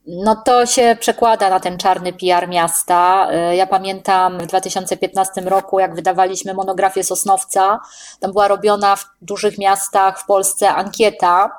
No 0.08 0.36
to 0.46 0.66
się 0.66 0.98
przekłada 1.00 1.50
na 1.50 1.60
ten 1.60 1.78
czarny 1.78 2.14
PR 2.14 2.48
miasta. 2.50 3.28
Y, 3.52 3.56
Ja 3.56 3.68
pamiętam 3.68 4.40
w 4.40 4.46
2015 4.46 5.42
roku, 5.42 5.80
jak 5.80 5.96
wydawaliśmy 5.96 6.54
monografię 6.54 7.04
Sosnowca, 7.04 7.80
tam 8.20 8.32
była 8.32 8.48
robiona 8.48 8.96
w 8.96 9.06
dużych 9.22 9.58
miastach 9.58 10.20
w 10.20 10.26
Polsce 10.26 10.70
ankieta 10.70 11.52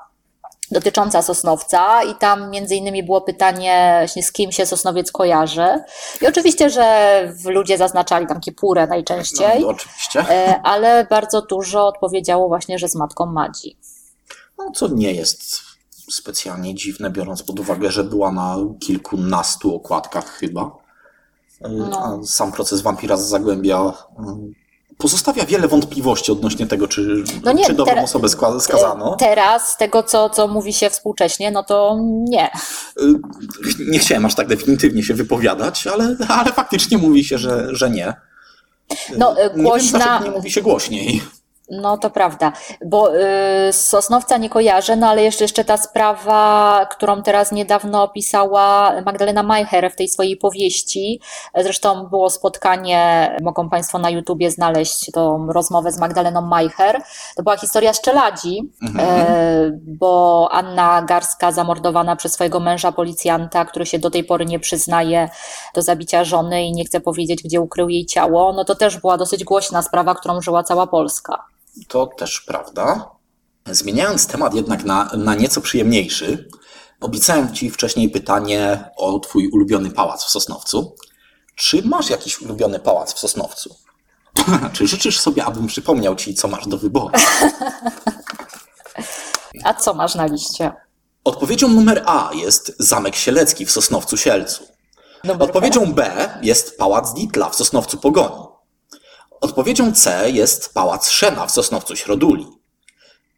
dotycząca 0.70 1.22
Sosnowca 1.22 2.02
i 2.02 2.14
tam 2.14 2.50
między 2.50 2.74
innymi 2.74 3.02
było 3.02 3.20
pytanie 3.20 3.94
właśnie 4.00 4.22
z 4.22 4.32
kim 4.32 4.52
się 4.52 4.66
Sosnowiec 4.66 5.12
kojarzy. 5.12 5.84
I 6.20 6.26
oczywiście, 6.26 6.70
że 6.70 7.28
ludzie 7.44 7.78
zaznaczali 7.78 8.26
tam 8.26 8.40
Kipurę 8.40 8.86
najczęściej, 8.86 9.60
No, 9.60 9.68
oczywiście. 9.68 10.20
y, 10.20 10.24
ale 10.62 11.06
bardzo 11.10 11.42
dużo 11.42 11.86
odpowiedziało 11.86 12.48
właśnie, 12.48 12.78
że 12.78 12.88
z 12.88 12.94
matką 12.94 13.26
Madzi. 13.26 13.78
No, 14.58 14.70
co 14.74 14.88
nie 14.88 15.12
jest 15.12 15.42
specjalnie 16.14 16.74
dziwne, 16.74 17.10
biorąc 17.10 17.42
pod 17.42 17.60
uwagę, 17.60 17.90
że 17.90 18.04
była 18.04 18.32
na 18.32 18.56
kilkunastu 18.80 19.74
okładkach 19.76 20.26
chyba. 20.30 20.62
Y, 21.66 21.68
No. 21.68 22.20
A 22.22 22.26
sam 22.26 22.52
proces 22.52 22.80
wampira 22.80 23.16
z 23.16 23.28
Zagłębia 23.28 23.80
y, 23.82 23.92
pozostawia 24.98 25.44
wiele 25.44 25.68
wątpliwości 25.68 26.32
odnośnie 26.32 26.66
tego, 26.66 26.88
czy, 26.88 27.24
No 27.44 27.52
nie, 27.52 27.64
czy 27.66 27.74
dobrą 27.74 27.94
tera- 27.94 28.02
osobę 28.04 28.28
skła- 28.28 28.60
skazano. 28.60 29.16
Teraz, 29.16 29.68
z 29.68 29.76
tego 29.76 30.02
co, 30.02 30.30
co 30.30 30.48
mówi 30.48 30.72
się 30.72 30.90
współcześnie, 30.90 31.50
no 31.50 31.62
to 31.62 31.98
nie. 32.28 32.50
Nie 33.90 33.98
chciałem 33.98 34.26
aż 34.26 34.34
tak 34.34 34.48
definitywnie 34.48 35.02
się 35.02 35.14
wypowiadać, 35.14 35.86
ale, 35.86 36.16
ale 36.28 36.52
faktycznie 36.52 36.98
mówi 36.98 37.24
się, 37.24 37.38
że, 37.38 37.68
że 37.70 37.90
nie. 37.90 38.14
No, 39.18 39.32
y, 39.32 39.36
Nie 39.44 39.50
wiem, 39.54 39.62
głośna- 39.66 40.20
nie 40.24 40.30
mówi 40.30 40.50
się 40.50 40.62
głośniej. 40.62 41.22
No 41.72 41.98
to 41.98 42.10
prawda, 42.10 42.52
bo 42.86 43.16
y, 43.16 43.72
Sosnowca 43.72 44.38
nie 44.38 44.50
kojarzę, 44.50 44.96
no 44.96 45.08
ale 45.08 45.22
jeszcze, 45.22 45.44
jeszcze 45.44 45.64
ta 45.64 45.76
sprawa, 45.76 46.86
którą 46.90 47.22
teraz 47.22 47.52
niedawno 47.52 48.02
opisała 48.02 48.92
Magdalena 49.06 49.42
Majcher 49.42 49.92
w 49.92 49.96
tej 49.96 50.08
swojej 50.08 50.36
powieści. 50.36 51.20
Zresztą 51.54 52.06
było 52.06 52.30
spotkanie, 52.30 53.32
mogą 53.42 53.68
Państwo 53.70 53.98
na 53.98 54.10
YouTubie 54.10 54.50
znaleźć 54.50 55.10
tą 55.12 55.46
rozmowę 55.52 55.92
z 55.92 55.98
Magdaleną 55.98 56.40
Majcher. 56.40 57.02
To 57.36 57.42
była 57.42 57.56
historia 57.56 57.92
z 57.92 58.00
Czeladzi, 58.00 58.72
e, 58.98 59.70
bo 59.86 60.48
Anna 60.52 61.02
Garska 61.02 61.52
zamordowana 61.52 62.16
przez 62.16 62.32
swojego 62.32 62.60
męża 62.60 62.92
policjanta, 62.92 63.64
który 63.64 63.86
się 63.86 63.98
do 63.98 64.10
tej 64.10 64.24
pory 64.24 64.46
nie 64.46 64.58
przyznaje 64.58 65.28
do 65.74 65.82
zabicia 65.82 66.24
żony 66.24 66.64
i 66.64 66.72
nie 66.72 66.84
chce 66.84 67.00
powiedzieć, 67.00 67.42
gdzie 67.42 67.60
ukrył 67.60 67.88
jej 67.88 68.06
ciało, 68.06 68.52
no 68.52 68.64
to 68.64 68.74
też 68.74 68.98
była 68.98 69.18
dosyć 69.18 69.44
głośna 69.44 69.82
sprawa, 69.82 70.14
którą 70.14 70.40
żyła 70.40 70.62
cała 70.62 70.86
Polska. 70.86 71.52
To 71.88 72.06
też 72.06 72.40
prawda. 72.40 73.10
Zmieniając 73.66 74.26
temat 74.26 74.54
jednak 74.54 74.84
na, 74.84 75.04
na 75.04 75.34
nieco 75.34 75.60
przyjemniejszy, 75.60 76.48
obiecałem 77.00 77.54
Ci 77.54 77.70
wcześniej 77.70 78.10
pytanie 78.10 78.90
o 78.96 79.18
Twój 79.18 79.48
ulubiony 79.48 79.90
pałac 79.90 80.24
w 80.24 80.30
Sosnowcu. 80.30 80.96
Czy 81.54 81.82
masz 81.82 82.10
jakiś 82.10 82.40
ulubiony 82.40 82.78
pałac 82.78 83.14
w 83.14 83.18
Sosnowcu? 83.18 83.76
Czy 84.72 84.86
życzysz 84.86 85.20
sobie, 85.20 85.44
abym 85.44 85.66
przypomniał 85.66 86.16
Ci, 86.16 86.34
co 86.34 86.48
masz 86.48 86.66
do 86.66 86.78
wyboru? 86.78 87.10
A 89.64 89.74
co 89.74 89.94
masz 89.94 90.14
na 90.14 90.26
liście? 90.26 90.72
Odpowiedzią 91.24 91.68
numer 91.68 92.02
A 92.06 92.30
jest 92.34 92.76
Zamek 92.78 93.16
Sielecki 93.16 93.66
w 93.66 93.70
Sosnowcu 93.70 94.16
Sielcu. 94.16 94.64
Odpowiedzią 95.38 95.92
B 95.92 96.28
jest 96.42 96.78
Pałac 96.78 97.14
Ditla 97.14 97.50
w 97.50 97.54
Sosnowcu 97.54 97.98
Pogoni. 97.98 98.51
Odpowiedzią 99.46 99.92
C 99.92 100.30
jest 100.30 100.74
Pałac 100.74 101.08
Szena 101.10 101.46
w 101.46 101.50
Sosnowcu 101.50 101.96
Środuli. 101.96 102.46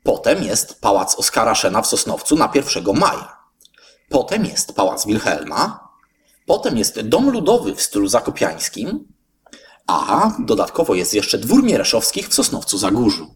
Potem 0.02 0.42
jest 0.42 0.80
Pałac 0.80 1.14
Oskara 1.14 1.54
Szena 1.54 1.82
w 1.82 1.86
Sosnowcu 1.86 2.36
na 2.36 2.50
1 2.54 2.84
maja. 2.98 3.36
Potem 4.08 4.44
jest 4.44 4.72
Pałac 4.76 5.06
Wilhelma. 5.06 5.88
Potem 6.46 6.78
jest 6.78 7.00
Dom 7.00 7.30
Ludowy 7.30 7.74
w 7.74 7.82
stylu 7.82 8.08
zakopiańskim. 8.08 9.08
A 9.86 10.30
dodatkowo 10.38 10.94
jest 10.94 11.14
jeszcze 11.14 11.38
Dwór 11.38 11.62
Miereszowskich 11.62 12.28
w 12.28 12.34
Sosnowcu 12.34 12.78
Zagórzu. 12.78 13.34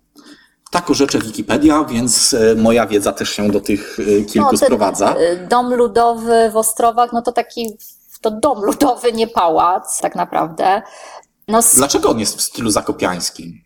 Tak 0.71 0.91
orzecze 0.91 1.19
Wikipedia, 1.19 1.85
więc 1.85 2.35
e, 2.35 2.55
moja 2.55 2.87
wiedza 2.87 3.13
też 3.13 3.31
się 3.31 3.51
do 3.51 3.61
tych 3.61 3.99
e, 4.01 4.25
kilku 4.25 4.49
No, 4.53 4.59
sprowadza. 4.59 5.15
y, 5.17 5.47
Dom 5.51 5.75
ludowy 5.75 6.51
w 6.53 6.57
Ostrowach, 6.57 7.13
no 7.13 7.23
to 7.23 7.33
taki, 7.33 7.79
to 8.21 8.31
dom 8.31 8.65
ludowy, 8.65 9.13
nie 9.13 9.27
pałac, 9.27 10.01
tak 10.01 10.15
naprawdę. 10.15 10.83
No, 11.49 11.59
s- 11.59 11.75
Dlaczego 11.77 12.11
on 12.11 12.21
jest 12.21 12.37
w 12.37 12.41
stylu 12.41 12.71
zakopiańskim? 12.71 13.63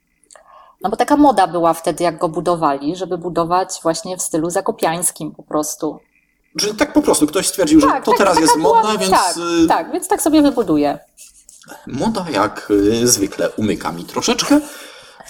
no 0.84 0.90
bo 0.90 0.96
taka 0.96 1.16
moda 1.16 1.46
była 1.46 1.74
wtedy, 1.74 2.04
jak 2.04 2.18
go 2.18 2.28
budowali, 2.28 2.96
żeby 2.96 3.18
budować 3.18 3.78
właśnie 3.82 4.16
w 4.16 4.22
stylu 4.22 4.50
zakopiańskim 4.50 5.32
po 5.34 5.42
prostu. 5.42 5.98
Czyli 6.58 6.74
tak 6.74 6.92
po 6.92 7.02
prostu 7.02 7.26
ktoś 7.26 7.46
stwierdził, 7.48 7.80
że 7.80 7.86
to 7.86 8.10
tak, 8.10 8.18
teraz 8.18 8.40
jest 8.40 8.58
była- 8.58 8.82
modne, 8.82 8.98
więc 8.98 9.10
Tak, 9.10 9.36
y, 9.64 9.66
tak, 9.68 9.92
więc 9.92 10.08
tak 10.08 10.22
sobie 10.22 10.42
wybuduję. 10.42 10.98
moda 11.86 12.26
jak 12.30 12.70
y, 12.70 13.08
zwykle 13.08 13.50
umyka 13.50 13.92
mi 13.92 14.04
troszeczkę. 14.04 14.60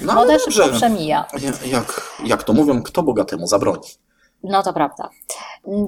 No 0.01 0.13
ale 0.13 0.21
Moda 0.21 0.39
dobrze. 0.39 0.63
szybko 0.63 0.77
przemija. 0.77 1.25
Ja- 1.39 1.79
Jak, 1.79 2.03
jak 2.25 2.43
to 2.45 2.53
mówią, 2.53 2.83
kto 2.83 3.03
bogatemu 3.03 3.47
zabroni? 3.47 3.89
No 4.45 4.63
to 4.63 4.73
prawda. 4.73 5.11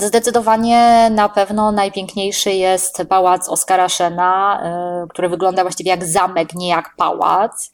Zdecydowanie 0.00 1.10
na 1.10 1.28
pewno 1.28 1.72
najpiękniejszy 1.72 2.52
jest 2.52 3.02
pałac 3.08 3.48
Oskara 3.48 3.88
Szena, 3.88 4.62
y, 5.04 5.08
który 5.08 5.28
wygląda 5.28 5.62
właściwie 5.62 5.90
jak 5.90 6.04
zamek, 6.04 6.54
nie 6.54 6.68
jak 6.68 6.96
pałac. 6.96 7.72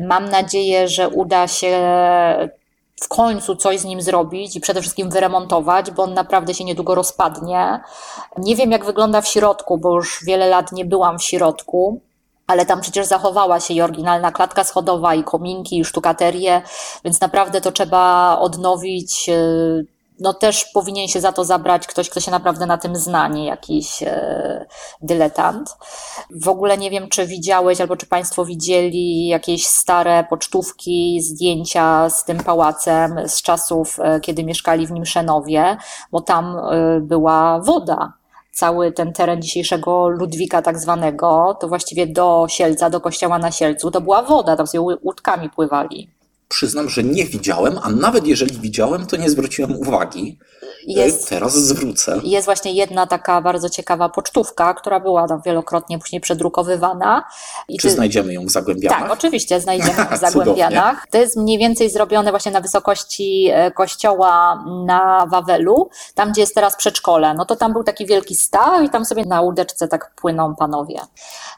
Mam 0.00 0.28
nadzieję, 0.28 0.88
że 0.88 1.08
uda 1.08 1.48
się 1.48 1.78
w 3.02 3.08
końcu 3.08 3.56
coś 3.56 3.80
z 3.80 3.84
nim 3.84 4.02
zrobić 4.02 4.56
i 4.56 4.60
przede 4.60 4.80
wszystkim 4.80 5.10
wyremontować, 5.10 5.90
bo 5.90 6.02
on 6.02 6.14
naprawdę 6.14 6.54
się 6.54 6.64
niedługo 6.64 6.94
rozpadnie. 6.94 7.80
Nie 8.38 8.56
wiem, 8.56 8.72
jak 8.72 8.84
wygląda 8.84 9.20
w 9.20 9.28
środku, 9.28 9.78
bo 9.78 9.94
już 9.94 10.24
wiele 10.24 10.48
lat 10.48 10.72
nie 10.72 10.84
byłam 10.84 11.18
w 11.18 11.22
środku. 11.22 12.00
Ale 12.46 12.66
tam 12.66 12.80
przecież 12.80 13.06
zachowała 13.06 13.60
się 13.60 13.74
i 13.74 13.80
oryginalna 13.80 14.32
klatka 14.32 14.64
schodowa, 14.64 15.14
i 15.14 15.24
kominki, 15.24 15.78
i 15.78 15.84
sztukaterie, 15.84 16.62
więc 17.04 17.20
naprawdę 17.20 17.60
to 17.60 17.72
trzeba 17.72 18.36
odnowić. 18.38 19.30
No 20.20 20.34
też 20.34 20.64
powinien 20.64 21.08
się 21.08 21.20
za 21.20 21.32
to 21.32 21.44
zabrać 21.44 21.86
ktoś, 21.86 22.10
kto 22.10 22.20
się 22.20 22.30
naprawdę 22.30 22.66
na 22.66 22.78
tym 22.78 22.96
zna, 22.96 23.28
nie 23.28 23.46
jakiś 23.46 24.02
e, 24.02 24.66
dyletant. 25.00 25.76
W 26.30 26.48
ogóle 26.48 26.78
nie 26.78 26.90
wiem, 26.90 27.08
czy 27.08 27.26
widziałeś 27.26 27.80
albo 27.80 27.96
czy 27.96 28.06
Państwo 28.06 28.44
widzieli 28.44 29.26
jakieś 29.26 29.66
stare 29.66 30.24
pocztówki, 30.30 31.20
zdjęcia 31.22 32.10
z 32.10 32.24
tym 32.24 32.38
pałacem 32.38 33.28
z 33.28 33.42
czasów, 33.42 34.00
e, 34.00 34.20
kiedy 34.20 34.44
mieszkali 34.44 34.86
w 34.86 34.92
nim 34.92 35.06
Szenowie, 35.06 35.76
bo 36.12 36.20
tam 36.20 36.58
e, 36.58 37.00
była 37.00 37.60
woda 37.60 38.12
cały 38.52 38.92
ten 38.92 39.12
teren 39.12 39.42
dzisiejszego 39.42 40.08
Ludwika 40.08 40.62
tak 40.62 40.78
zwanego, 40.78 41.56
to 41.60 41.68
właściwie 41.68 42.06
do 42.06 42.46
Sielca, 42.48 42.90
do 42.90 43.00
kościoła 43.00 43.38
na 43.38 43.50
Sielcu, 43.50 43.90
to 43.90 44.00
była 44.00 44.22
woda, 44.22 44.56
tam 44.56 44.66
sobie 44.66 44.96
łódkami 45.02 45.50
pływali. 45.50 46.17
Przyznam, 46.48 46.88
że 46.88 47.04
nie 47.04 47.24
widziałem, 47.24 47.78
a 47.82 47.90
nawet 47.90 48.26
jeżeli 48.26 48.60
widziałem, 48.60 49.06
to 49.06 49.16
nie 49.16 49.30
zwróciłem 49.30 49.76
uwagi. 49.76 50.38
Jest, 50.86 51.28
Teraz 51.28 51.54
zwrócę. 51.54 52.20
jest 52.24 52.44
właśnie 52.44 52.72
jedna 52.72 53.06
taka 53.06 53.40
bardzo 53.40 53.68
ciekawa 53.70 54.08
pocztówka, 54.08 54.74
która 54.74 55.00
była 55.00 55.28
tam 55.28 55.40
wielokrotnie 55.42 55.98
później 55.98 56.20
przedrukowywana. 56.20 57.24
I 57.68 57.78
Czy 57.78 57.88
ty- 57.88 57.94
znajdziemy 57.94 58.34
ją 58.34 58.46
w 58.46 58.50
Zagłębianach? 58.50 58.98
Tak, 59.02 59.10
oczywiście 59.12 59.60
znajdziemy 59.60 59.92
w 59.92 59.96
Cudownie. 60.08 60.18
Zagłębianach. 60.18 61.06
To 61.10 61.18
jest 61.18 61.36
mniej 61.36 61.58
więcej 61.58 61.90
zrobione 61.90 62.30
właśnie 62.30 62.52
na 62.52 62.60
wysokości 62.60 63.48
e, 63.52 63.70
kościoła 63.70 64.64
na 64.86 65.26
Wawelu, 65.26 65.90
tam 66.14 66.32
gdzie 66.32 66.40
jest 66.40 66.54
teraz 66.54 66.76
przedszkole. 66.76 67.34
No 67.34 67.44
to 67.44 67.56
tam 67.56 67.72
był 67.72 67.84
taki 67.84 68.06
wielki 68.06 68.34
staw 68.34 68.82
i 68.84 68.88
tam 68.90 69.04
sobie 69.04 69.24
na 69.24 69.40
łódeczce 69.40 69.88
tak 69.88 70.14
płyną 70.16 70.54
panowie. 70.56 71.00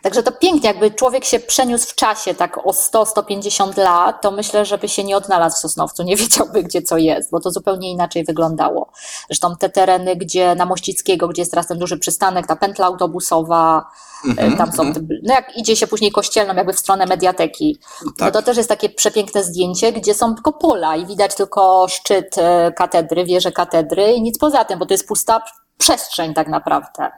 Także 0.03 0.23
to 0.23 0.33
pięknie, 0.33 0.69
jakby 0.69 0.91
człowiek 0.91 1.25
się 1.25 1.39
przeniósł 1.41 1.87
w 1.89 1.95
czasie 1.95 2.35
tak 2.35 2.59
o 2.67 2.71
100-150 2.71 3.79
lat, 3.79 4.23
to 4.23 4.31
myślę, 4.31 4.65
żeby 4.65 4.89
się 4.89 5.05
nie 5.05 5.17
odnalazł 5.17 5.57
w 5.57 5.59
Sosnowcu, 5.61 6.03
nie 6.03 6.17
wiedziałby 6.21 6.63
gdzie 6.63 6.83
co 6.83 6.97
jest, 6.99 7.31
bo 7.31 7.41
to 7.41 7.51
zupełnie 7.51 7.91
inaczej 7.91 8.25
wyglądało. 8.25 8.91
Zresztą 9.29 9.57
te 9.57 9.69
tereny, 9.69 10.17
gdzie 10.17 10.55
na 10.55 10.67
Mościckiego, 10.67 11.29
gdzie 11.29 11.43
jest 11.43 11.51
teraz 11.53 11.67
ten 11.67 11.79
duży 11.79 11.99
przystanek, 11.99 12.47
ta 12.47 12.57
pętla 12.57 12.87
autobusowa, 12.87 13.87
Mhm, 14.27 14.53
e, 14.53 14.57
tam 14.57 14.73
są, 14.73 14.93
te, 14.93 15.01
no 15.23 15.35
jak 15.35 15.57
idzie 15.57 15.77
się 15.77 15.87
później 15.87 16.13
kościelną 16.13 16.55
jakby 16.55 16.73
w 16.73 16.79
stronę 16.79 17.07
mediateki, 17.07 17.79
no 18.05 18.13
Tak. 18.19 18.33
to 18.33 18.43
też 18.43 18.57
jest 18.57 18.69
takie 18.69 18.89
przepiękne 18.89 19.45
zdjęcie, 19.45 19.93
gdzie 19.93 20.15
są 20.15 20.35
tylko 20.35 20.53
pola 20.53 20.97
i 20.97 21.07
widać 21.07 21.35
tylko 21.35 21.87
szczyt 21.89 22.39
e, 22.39 22.73
katedry, 22.77 23.25
wieże 23.25 23.53
katedry 23.53 24.13
i 24.13 24.23
nic 24.23 24.39
poza 24.39 24.65
tym, 24.65 24.79
bo 24.79 24.87
to 24.87 24.95
jest 24.95 25.09
pusta 25.09 25.43
przestrzeń 25.79 26.35
tak 26.35 26.49
naprawdę. 26.49 27.11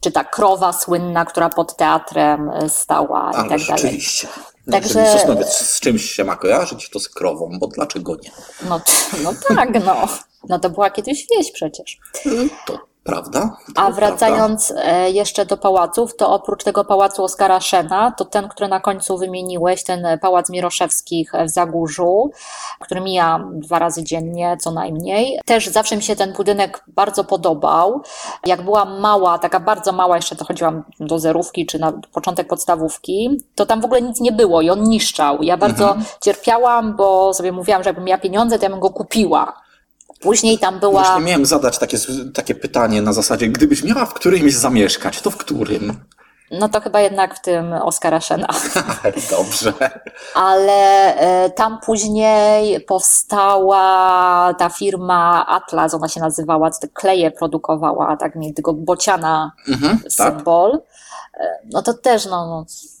Czy 0.00 0.12
ta 0.12 0.24
krowa 0.24 0.72
słynna, 0.72 1.24
która 1.24 1.48
pod 1.48 1.76
teatrem 1.76 2.50
e, 2.50 2.68
stała 2.68 3.30
i 3.32 3.36
Ale 3.36 3.48
tak 3.48 3.48
dalej. 3.48 3.82
rzeczywiście. 3.82 4.28
No, 4.66 4.72
Także- 4.72 5.00
Jeżeli 5.00 5.18
Sosnowiec 5.18 5.48
z 5.52 5.80
czymś 5.80 6.10
się 6.10 6.24
ma 6.24 6.36
kojarzyć, 6.36 6.90
to 6.90 7.00
z 7.00 7.08
krową, 7.08 7.50
bo 7.60 7.66
dlaczego 7.66 8.16
nie? 8.22 8.30
No, 8.68 8.80
no 9.22 9.32
tak, 9.48 9.84
no. 9.84 10.08
No 10.48 10.58
to 10.58 10.70
była 10.70 10.90
kiedyś 10.90 11.26
wieś 11.36 11.52
przecież. 11.52 11.98
To 12.66 12.91
Prawda? 13.04 13.56
A 13.74 13.86
To 13.86 13.92
wracając 13.92 14.72
e, 14.76 15.10
jeszcze 15.10 15.46
do 15.46 15.56
pałaców, 15.56 16.16
to 16.16 16.30
oprócz 16.30 16.64
tego 16.64 16.84
pałacu 16.84 17.24
Oskara 17.24 17.60
Szena, 17.60 18.12
to 18.16 18.24
ten, 18.24 18.48
który 18.48 18.68
na 18.68 18.80
końcu 18.80 19.18
wymieniłeś, 19.18 19.84
ten 19.84 20.06
pałac 20.20 20.50
Miroszewskich 20.50 21.32
w 21.46 21.48
Zagórzu, 21.48 22.30
który 22.80 23.00
mija 23.00 23.44
dwa 23.52 23.78
razy 23.78 24.04
dziennie 24.04 24.56
co 24.60 24.70
najmniej. 24.70 25.40
Też 25.44 25.68
zawsze 25.68 25.96
mi 25.96 26.02
się 26.02 26.16
ten 26.16 26.32
budynek 26.32 26.84
bardzo 26.86 27.24
podobał. 27.24 28.02
Jak 28.46 28.62
byłam 28.62 29.00
mała, 29.00 29.38
taka 29.38 29.60
bardzo 29.60 29.92
mała, 29.92 30.16
jeszcze 30.16 30.36
to 30.36 30.44
chodziłam 30.44 30.84
do 31.00 31.18
zerówki 31.18 31.66
czy 31.66 31.78
na 31.78 31.92
początek 32.12 32.48
podstawówki, 32.48 33.40
to 33.54 33.66
tam 33.66 33.80
w 33.80 33.84
ogóle 33.84 34.02
nic 34.02 34.20
nie 34.20 34.32
było 34.32 34.60
i 34.60 34.70
on 34.70 34.82
niszczał. 34.82 35.42
Ja 35.42 35.56
bardzo 35.56 35.96
cierpiałam, 36.20 36.96
bo 36.96 37.34
sobie 37.34 37.52
mówiłam, 37.52 37.82
że 37.82 37.88
jakbym 37.88 38.04
miała 38.04 38.18
pieniądze, 38.18 38.58
to 38.58 38.64
ja 38.64 38.70
bym 38.70 38.80
go 38.80 38.90
kupiła. 38.90 39.61
Później 40.22 40.58
tam 40.58 40.80
była. 40.80 41.02
Właśnie 41.02 41.20
miałem 41.24 41.46
zadać 41.46 41.78
takie, 41.78 41.96
takie 42.34 42.54
pytanie 42.54 43.02
na 43.02 43.12
zasadzie, 43.12 43.48
gdybyś 43.48 43.84
miała 43.84 44.06
w 44.06 44.14
którymś 44.14 44.54
zamieszkać, 44.54 45.20
to 45.20 45.30
w 45.30 45.36
którym? 45.36 45.96
No 46.50 46.68
to 46.68 46.80
chyba 46.80 47.00
jednak 47.00 47.34
w 47.34 47.40
tym 47.40 47.72
Oskara 47.72 48.20
Szena. 48.20 48.48
Dobrze. 49.30 49.72
Ale 50.34 50.72
e, 51.16 51.50
tam 51.50 51.78
później 51.86 52.80
powstała 52.80 54.54
ta 54.58 54.68
firma 54.68 55.46
Atlas, 55.46 55.94
ona 55.94 56.08
się 56.08 56.20
nazywała, 56.20 56.70
kleje 56.92 57.30
produkowała, 57.30 58.16
tak 58.16 58.36
mi 58.36 58.54
tego 58.54 58.72
bociana 58.72 59.52
Mhm, 59.68 59.98
tak. 59.98 60.12
symbol. 60.12 60.74
E, 60.74 60.78
No 61.72 61.82
to 61.82 61.94
też 61.94 62.26
no, 62.26 62.46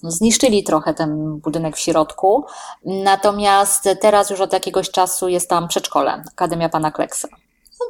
no, 0.02 0.10
zniszczyli 0.10 0.64
trochę 0.64 0.94
ten 0.94 1.40
budynek 1.40 1.76
w 1.76 1.80
środku. 1.80 2.44
Natomiast 2.84 3.88
teraz 4.00 4.30
już 4.30 4.40
od 4.40 4.52
jakiegoś 4.52 4.90
czasu 4.90 5.28
jest 5.28 5.50
tam 5.50 5.68
przedszkole, 5.68 6.22
Akademia 6.32 6.68
Pana 6.68 6.90
Kleksa. 6.90 7.28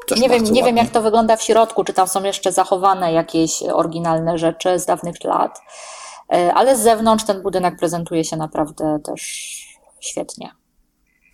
Też 0.08 0.20
Nie 0.20 0.28
wiem, 0.28 0.44
nie 0.44 0.62
wiem, 0.62 0.76
jak 0.76 0.90
to 0.90 1.02
wygląda 1.02 1.36
w 1.36 1.42
środku, 1.42 1.84
czy 1.84 1.92
tam 1.92 2.08
są 2.08 2.22
jeszcze 2.22 2.52
zachowane 2.52 3.12
jakieś 3.12 3.62
oryginalne 3.62 4.38
rzeczy 4.38 4.78
z 4.78 4.86
dawnych 4.86 5.24
lat, 5.24 5.60
E, 6.32 6.54
ale 6.54 6.76
z 6.76 6.80
zewnątrz 6.80 7.24
ten 7.24 7.42
budynek 7.42 7.76
prezentuje 7.78 8.24
się 8.24 8.36
naprawdę 8.36 8.98
też 9.04 9.22
świetnie. 10.00 10.50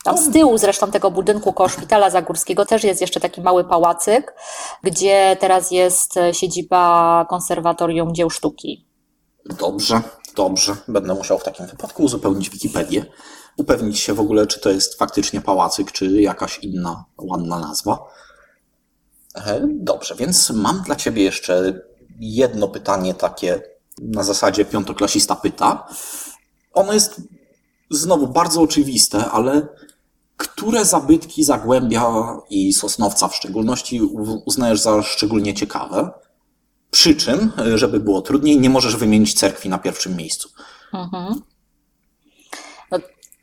Tam 0.04 0.18
z 0.18 0.32
tyłu 0.32 0.58
zresztą 0.58 0.90
tego 0.90 1.10
budynku 1.10 1.52
koło 1.52 1.68
szpitala 1.68 2.10
Zagórskiego 2.10 2.66
też 2.66 2.84
jest 2.84 3.00
jeszcze 3.00 3.20
taki 3.20 3.40
mały 3.40 3.64
pałacyk, 3.64 4.34
gdzie 4.82 5.36
teraz 5.40 5.70
jest 5.70 6.16
e, 6.16 6.34
siedziba 6.34 7.26
Konserwatorium 7.28 8.14
Dzieł 8.14 8.30
Sztuki. 8.30 8.87
Dobrze, 9.48 10.02
dobrze. 10.36 10.76
Będę 10.88 11.14
musiał 11.14 11.38
w 11.38 11.44
takim 11.44 11.66
wypadku 11.66 12.02
uzupełnić 12.02 12.50
Wikipedię. 12.50 13.06
Upewnić 13.56 13.98
się 13.98 14.14
w 14.14 14.20
ogóle, 14.20 14.46
czy 14.46 14.60
to 14.60 14.70
jest 14.70 14.98
faktycznie 14.98 15.40
pałacyk, 15.40 15.92
czy 15.92 16.22
jakaś 16.22 16.58
inna 16.58 17.04
ładna 17.18 17.58
nazwa. 17.58 17.98
E, 19.34 19.60
Dobrze, 19.68 20.14
więc 20.14 20.50
mam 20.50 20.82
dla 20.82 20.96
Ciebie 20.96 21.22
jeszcze 21.22 21.80
jedno 22.20 22.68
pytanie 22.68 23.14
takie 23.14 23.62
na 23.98 24.22
zasadzie 24.22 24.64
piątoklasista 24.64 25.36
pyta. 25.36 25.88
Ono 26.72 26.92
jest 26.92 27.20
znowu 27.90 28.28
bardzo 28.28 28.62
oczywiste, 28.62 29.30
ale 29.30 29.68
które 30.36 30.84
zabytki 30.84 31.44
Zagłębia 31.44 32.36
i 32.50 32.72
Sosnowca 32.72 33.28
w 33.28 33.34
szczególności 33.34 34.00
uznajesz 34.46 34.80
za 34.80 35.02
szczególnie 35.02 35.54
ciekawe? 35.54 36.10
Przy 36.90 37.14
czym, 37.16 37.52
żeby 37.74 38.00
było 38.00 38.22
trudniej, 38.22 38.60
nie 38.60 38.70
możesz 38.70 38.96
wymienić 38.96 39.34
cerkwi 39.34 39.68
na 39.68 39.78
pierwszym 39.78 40.16
miejscu. 40.16 40.48
Mhm. 40.94 41.42
No, 42.90 42.98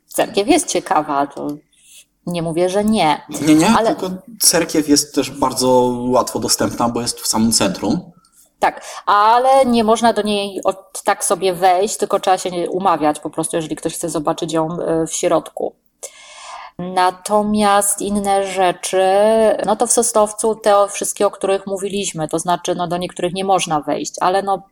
cerkiew 0.06 0.48
jest 0.48 0.68
ciekawa, 0.68 1.26
to 1.26 1.48
nie 2.26 2.42
mówię, 2.42 2.68
że 2.68 2.84
nie. 2.84 3.22
Nie, 3.46 3.54
nie, 3.54 3.68
Ale- 3.68 3.96
tylko 3.96 4.16
cerkiew 4.40 4.88
jest 4.88 5.14
też 5.14 5.30
bardzo 5.30 5.70
łatwo 6.08 6.38
dostępna, 6.38 6.88
bo 6.88 7.00
jest 7.00 7.20
w 7.20 7.26
samym 7.26 7.52
centrum. 7.52 8.10
Tak, 8.58 8.84
ale 9.06 9.66
nie 9.66 9.84
można 9.84 10.12
do 10.12 10.22
niej 10.22 10.60
od 10.64 11.02
tak 11.04 11.24
sobie 11.24 11.54
wejść, 11.54 11.96
tylko 11.96 12.20
trzeba 12.20 12.38
się 12.38 12.70
umawiać 12.70 13.20
po 13.20 13.30
prostu, 13.30 13.56
jeżeli 13.56 13.76
ktoś 13.76 13.94
chce 13.94 14.08
zobaczyć 14.10 14.52
ją 14.52 14.80
e, 14.80 15.06
w 15.06 15.12
środku. 15.14 15.74
Natomiast 16.78 18.00
inne 18.00 18.46
rzeczy, 18.46 19.02
no 19.66 19.76
to 19.76 19.86
w 19.86 19.92
Sosnowcu 19.92 20.54
te 20.54 20.88
wszystkie, 20.88 21.26
o 21.26 21.30
których 21.30 21.66
mówiliśmy, 21.66 22.28
to 22.28 22.38
znaczy 22.38 22.74
no 22.74 22.88
do 22.88 22.96
niektórych 22.96 23.34
nie 23.34 23.44
można 23.44 23.80
wejść, 23.80 24.14
ale 24.20 24.42
no 24.42 24.62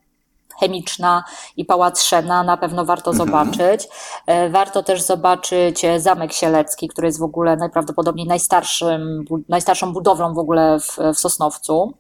chemiczna 0.60 1.24
i 1.56 1.64
Pałac 1.64 2.02
Szena 2.02 2.42
na 2.42 2.56
pewno 2.56 2.84
warto 2.84 3.12
zobaczyć. 3.12 3.88
E, 4.26 4.50
Warto 4.50 4.82
też 4.82 5.02
zobaczyć 5.02 5.84
e, 5.84 6.00
Zamek 6.00 6.32
Sielecki, 6.32 6.88
który 6.88 7.06
jest 7.06 7.18
w 7.18 7.22
ogóle 7.22 7.56
najprawdopodobniej 7.56 8.26
najstarszym, 8.26 9.24
najstarszą 9.48 9.92
budowlą 9.92 10.34
w 10.34 10.38
ogóle 10.38 10.78
w, 10.80 11.14
w 11.14 11.18
Sosnowcu. 11.18 11.94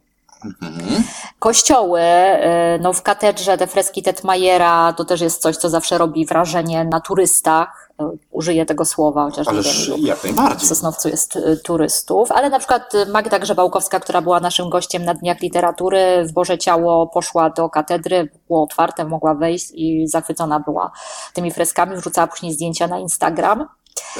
Mhm. 0.44 1.02
Kościoły, 1.38 2.00
y, 2.00 2.78
no 2.80 2.92
w 2.92 3.02
katedrze 3.02 3.58
te 3.58 3.66
freski 3.66 4.02
Tetmajera 4.02 4.92
to 4.92 5.04
też 5.04 5.20
jest 5.20 5.42
coś, 5.42 5.56
co 5.56 5.70
zawsze 5.70 5.98
robi 5.98 6.26
wrażenie 6.26 6.84
na 6.84 7.00
turystach. 7.00 7.83
Y, 8.02 8.18
Użyję 8.30 8.66
tego 8.66 8.84
słowa, 8.84 9.24
chociaż 9.24 9.46
nie 9.46 9.52
Ależ 9.52 9.90
wiem, 9.90 10.06
jak 10.06 10.18
w 10.18 10.24
najbardziej. 10.24 10.68
Sosnowcu 10.68 11.08
jest 11.08 11.36
y, 11.36 11.60
turystów, 11.64 12.32
ale 12.32 12.50
na 12.50 12.58
przykład 12.58 12.94
y, 12.94 13.06
Magda 13.06 13.38
Grzebałkowska, 13.38 14.00
która 14.00 14.22
była 14.22 14.40
naszym 14.40 14.70
gościem 14.70 15.04
na 15.04 15.14
Dniach 15.14 15.40
Literatury, 15.40 16.24
w 16.28 16.32
Boże 16.32 16.58
Ciało 16.58 17.06
poszła 17.06 17.50
do 17.50 17.68
katedry, 17.68 18.28
było 18.48 18.62
otwarte, 18.62 19.04
mogła 19.04 19.34
wejść 19.34 19.70
i 19.74 20.08
zachwycona 20.08 20.60
była 20.60 20.90
tymi 21.32 21.50
freskami, 21.50 21.96
wrzucała 21.96 22.26
później 22.26 22.52
zdjęcia 22.52 22.86
na 22.86 22.98
Instagram. 22.98 23.66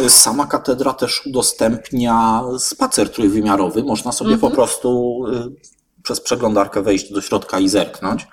Sama 0.08 0.46
katedra 0.46 0.92
też 0.92 1.26
udostępnia 1.26 2.42
spacer 2.58 3.12
trójwymiarowy. 3.12 3.82
Można 3.82 4.12
sobie 4.12 4.38
po 4.38 4.50
prostu 4.50 5.18
y, 5.26 6.02
przez 6.02 6.20
przeglądarkę 6.20 6.82
wejść 6.82 7.12
do 7.12 7.20
środka 7.20 7.58
i 7.58 7.68
zerknąć. 7.68 8.26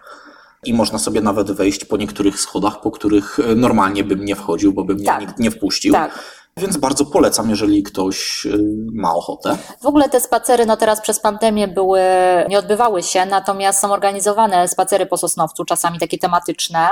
I 0.66 0.74
można 0.74 1.00
sobie 1.00 1.22
nawet 1.22 1.52
wejść 1.52 1.86
po 1.86 1.98
niektórych 1.98 2.40
schodach, 2.40 2.82
po 2.82 2.92
których 2.92 3.40
y, 3.40 3.56
normalnie 3.56 4.04
bym 4.04 4.26
nie 4.26 4.36
wchodził, 4.36 4.74
bo 4.74 4.84
by 4.84 4.96
mnie 4.96 5.06
Tak. 5.06 5.22
nikt 5.22 5.40
nie 5.40 5.52
wpuścił. 5.52 5.94
Tak. 5.94 6.20
Więc 6.58 6.78
bardzo 6.78 7.06
polecam, 7.06 7.50
jeżeli 7.50 7.84
ktoś 7.84 8.46
y, 8.46 8.58
ma 8.94 9.14
ochotę. 9.16 9.58
W 9.82 9.86
ogóle 9.86 10.10
te 10.10 10.20
spacery, 10.20 10.66
no 10.66 10.78
teraz 10.78 11.02
przez 11.02 11.20
pandemię 11.20 11.68
były, 11.68 12.02
nie 12.50 12.60
odbywały 12.60 13.04
się, 13.04 13.26
natomiast 13.26 13.80
są 13.80 13.92
organizowane 13.94 14.68
spacery 14.68 15.06
po 15.06 15.18
Sosnowcu, 15.18 15.66
czasami 15.66 16.00
takie 16.00 16.18
tematyczne. 16.18 16.90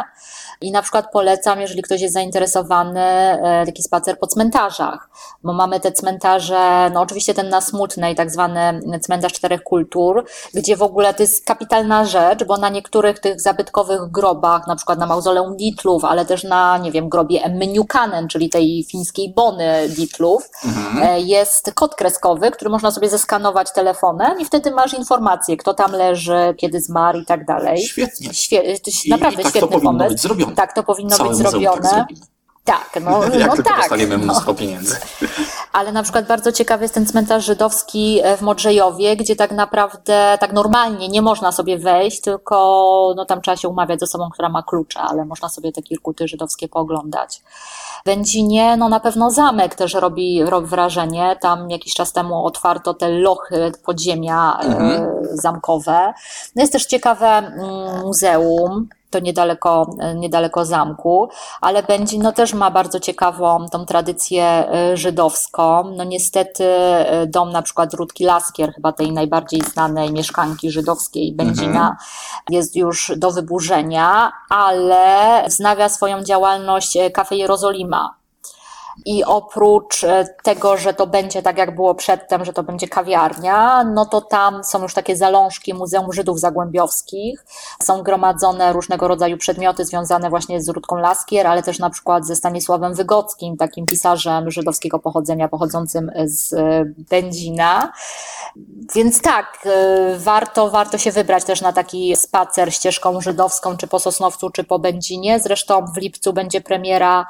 I 0.62 0.72
na 0.72 0.82
przykład 0.82 1.12
polecam, 1.12 1.62
jeżeli 1.62 1.82
ktoś 1.82 2.02
jest 2.02 2.14
zainteresowany, 2.14 3.00
e, 3.02 3.66
taki 3.66 3.84
spacer 3.84 4.20
po 4.20 4.28
cmentarzach, 4.28 5.10
bo 5.44 5.54
mamy 5.54 5.80
te 5.80 5.92
cmentarze, 5.92 6.92
no 6.94 7.02
oczywiście 7.02 7.34
ten 7.34 7.50
na 7.50 7.62
Smutnej, 7.62 8.16
tak 8.16 8.32
zwany 8.32 8.80
cmentarz 9.02 9.34
czterech 9.34 9.64
kultur, 9.64 10.26
gdzie 10.54 10.78
w 10.78 10.82
ogóle 10.84 11.14
to 11.14 11.24
jest 11.24 11.46
kapitalna 11.46 12.06
rzecz, 12.06 12.44
bo 12.44 12.58
na 12.58 12.70
niektórych 12.70 13.20
tych 13.20 13.42
zabytkowych 13.42 14.02
grobach, 14.12 14.68
na 14.68 14.76
przykład 14.76 15.00
na 15.00 15.06
mauzoleum 15.06 15.58
Ditlów, 15.58 16.06
ale 16.06 16.26
też 16.26 16.44
na, 16.44 16.78
nie 16.78 16.92
wiem, 16.92 17.10
grobie 17.10 17.44
Emmy 17.44 17.68
Newkanen, 17.68 18.28
czyli 18.28 18.50
tej 18.50 18.86
fińskiej 18.92 19.34
Bony 19.34 19.90
Ditlów, 19.90 20.50
e, 21.02 21.22
jest 21.22 21.72
kod 21.74 21.96
kreskowy, 21.96 22.52
który 22.52 22.70
można 22.70 22.92
sobie 22.92 23.10
zeskanować 23.10 23.72
telefonem 23.72 24.40
i 24.40 24.46
wtedy 24.46 24.72
masz 24.72 24.94
informację, 24.94 25.58
kto 25.58 25.74
tam 25.74 25.92
leży, 25.92 26.56
kiedy 26.58 26.82
zmarł 26.82 27.20
i 27.20 27.26
tak 27.26 27.46
dalej. 27.46 27.82
Świetnie. 27.82 28.30
Świe- 28.30 28.62
to 28.62 28.68
jest 28.86 29.06
I, 29.06 29.10
naprawdę 29.10 29.42
i 29.42 29.44
tak 29.44 29.52
świetny 29.52 29.68
pomysł. 29.82 30.18
Tak, 30.56 30.74
to 30.74 30.84
powinno 30.84 31.16
Całe 31.16 31.30
być 31.30 31.38
tak 31.38 31.48
zrobione. 31.52 32.06
Tak, 32.70 33.00
no, 33.02 33.24
Jak 33.40 33.48
no 33.48 33.56
tylko 33.56 33.70
tak. 33.70 33.80
dostaniemy 33.80 34.18
no. 34.18 34.24
mnóstwo 34.24 34.54
pieniędzy. 34.54 34.96
Ale 35.74 35.92
na 35.92 36.04
przykład 36.04 36.28
bardzo 36.28 36.52
ciekawy 36.52 36.84
jest 36.84 36.94
ten 36.94 37.06
cmentarz 37.06 37.46
żydowski 37.46 38.20
e, 38.24 38.38
w 38.38 38.42
Modrzejowie, 38.42 39.16
gdzie 39.16 39.36
tak 39.36 39.52
naprawdę, 39.52 40.38
tak 40.40 40.54
normalnie 40.54 41.08
nie 41.08 41.22
można 41.22 41.52
sobie 41.52 41.78
wejść, 41.78 42.22
tylko 42.22 42.56
no, 43.16 43.26
tam 43.26 43.42
trzeba 43.42 43.58
się 43.58 43.70
umawiać 43.70 44.00
z 44.00 44.04
osobą, 44.04 44.30
która 44.30 44.50
ma 44.50 44.64
klucze, 44.64 45.00
ale 45.00 45.26
można 45.26 45.50
sobie 45.50 45.72
te 45.72 45.82
kirkuty 45.82 46.28
żydowskie 46.28 46.68
pooglądać. 46.68 47.42
Wędzinie, 48.06 48.78
no 48.78 48.90
na 48.90 49.00
pewno 49.00 49.32
zamek 49.32 49.76
też 49.76 49.94
robi, 49.94 50.44
robi 50.44 50.68
wrażenie. 50.68 51.38
Tam 51.42 51.70
jakiś 51.70 51.94
czas 51.94 52.14
temu 52.14 52.46
otwarto 52.46 52.94
te 52.94 53.10
lochy 53.10 53.72
podziemia 53.86 54.60
e, 54.64 55.12
zamkowe. 55.34 56.14
No 56.56 56.62
jest 56.62 56.74
też 56.74 56.86
ciekawe 56.86 57.28
mm, 57.28 58.02
muzeum, 58.02 58.88
to 59.10 59.20
niedaleko, 59.20 59.90
niedaleko 60.16 60.66
zamku, 60.66 61.30
ale 61.62 61.84
Będzin 61.84 62.22
no, 62.22 62.32
też 62.32 62.54
ma 62.54 62.72
bardzo 62.72 63.00
ciekawą 63.00 63.66
tą 63.72 63.86
tradycję 63.86 64.44
e, 64.44 64.98
żydowską. 64.98 65.84
No 65.98 66.04
niestety 66.04 66.66
e, 66.66 67.28
dom 67.28 67.52
na 67.52 67.62
przykład 67.62 67.94
Rutki 67.94 68.24
Laskier, 68.24 68.74
chyba 68.74 68.92
tej 68.92 69.12
najbardziej 69.12 69.62
znanej 69.62 70.14
mieszkanki 70.14 70.72
żydowskiej 70.72 71.34
Będzina, 71.34 71.98
jest 72.50 72.76
już 72.76 73.12
do 73.18 73.32
wyburzenia, 73.32 74.32
ale 74.50 75.44
wznawia 75.48 75.90
swoją 75.90 76.24
działalność 76.24 76.98
Kafe 77.14 77.36
Jerozolima. 77.36 78.19
I 79.06 79.24
oprócz 79.24 80.04
e, 80.04 80.26
tego, 80.44 80.78
że 80.78 80.94
to 80.94 81.08
będzie 81.08 81.42
tak 81.42 81.58
jak 81.58 81.76
było 81.76 81.96
przedtem, 81.96 82.46
że 82.46 82.54
to 82.54 82.64
będzie 82.64 82.88
kawiarnia, 82.88 83.84
no 83.84 84.06
to 84.06 84.22
tam 84.22 84.64
są 84.64 84.82
już 84.82 84.94
takie 84.94 85.16
zalążki 85.16 85.74
Muzeum 85.74 86.14
Żydów 86.14 86.40
Zagłębiowskich. 86.40 87.46
Są 87.84 88.04
gromadzone 88.04 88.74
różnego 88.74 89.08
rodzaju 89.08 89.38
przedmioty 89.38 89.86
związane 89.86 90.30
właśnie 90.30 90.62
z 90.62 90.70
Rudką 90.70 90.96
Laskier, 90.96 91.48
ale 91.48 91.64
też 91.64 91.80
na 91.80 91.90
przykład 91.90 92.26
ze 92.26 92.36
Stanisławem 92.36 92.94
Wygockim, 92.94 93.58
takim 93.58 93.86
pisarzem 93.86 94.52
żydowskiego 94.52 95.00
pochodzenia, 95.00 95.48
pochodzącym 95.48 96.12
z 96.26 96.54
e, 96.54 96.86
Będzina. 97.10 97.92
Więc 98.96 99.22
tak, 99.22 99.60
e, 99.66 100.18
warto, 100.18 100.70
warto 100.70 100.98
się 100.98 101.12
wybrać 101.12 101.44
też 101.44 101.62
na 101.62 101.74
taki 101.74 102.16
spacer 102.16 102.74
ścieżką 102.74 103.22
żydowską, 103.22 103.78
czy 103.78 103.88
po 103.88 104.00
Sosnowcu, 104.00 104.50
czy 104.50 104.64
po 104.64 104.80
Będzinie. 104.80 105.40
Zresztą 105.40 105.86
w 105.96 105.98
lipcu 105.98 106.34
będzie 106.34 106.62
premiera 106.62 107.26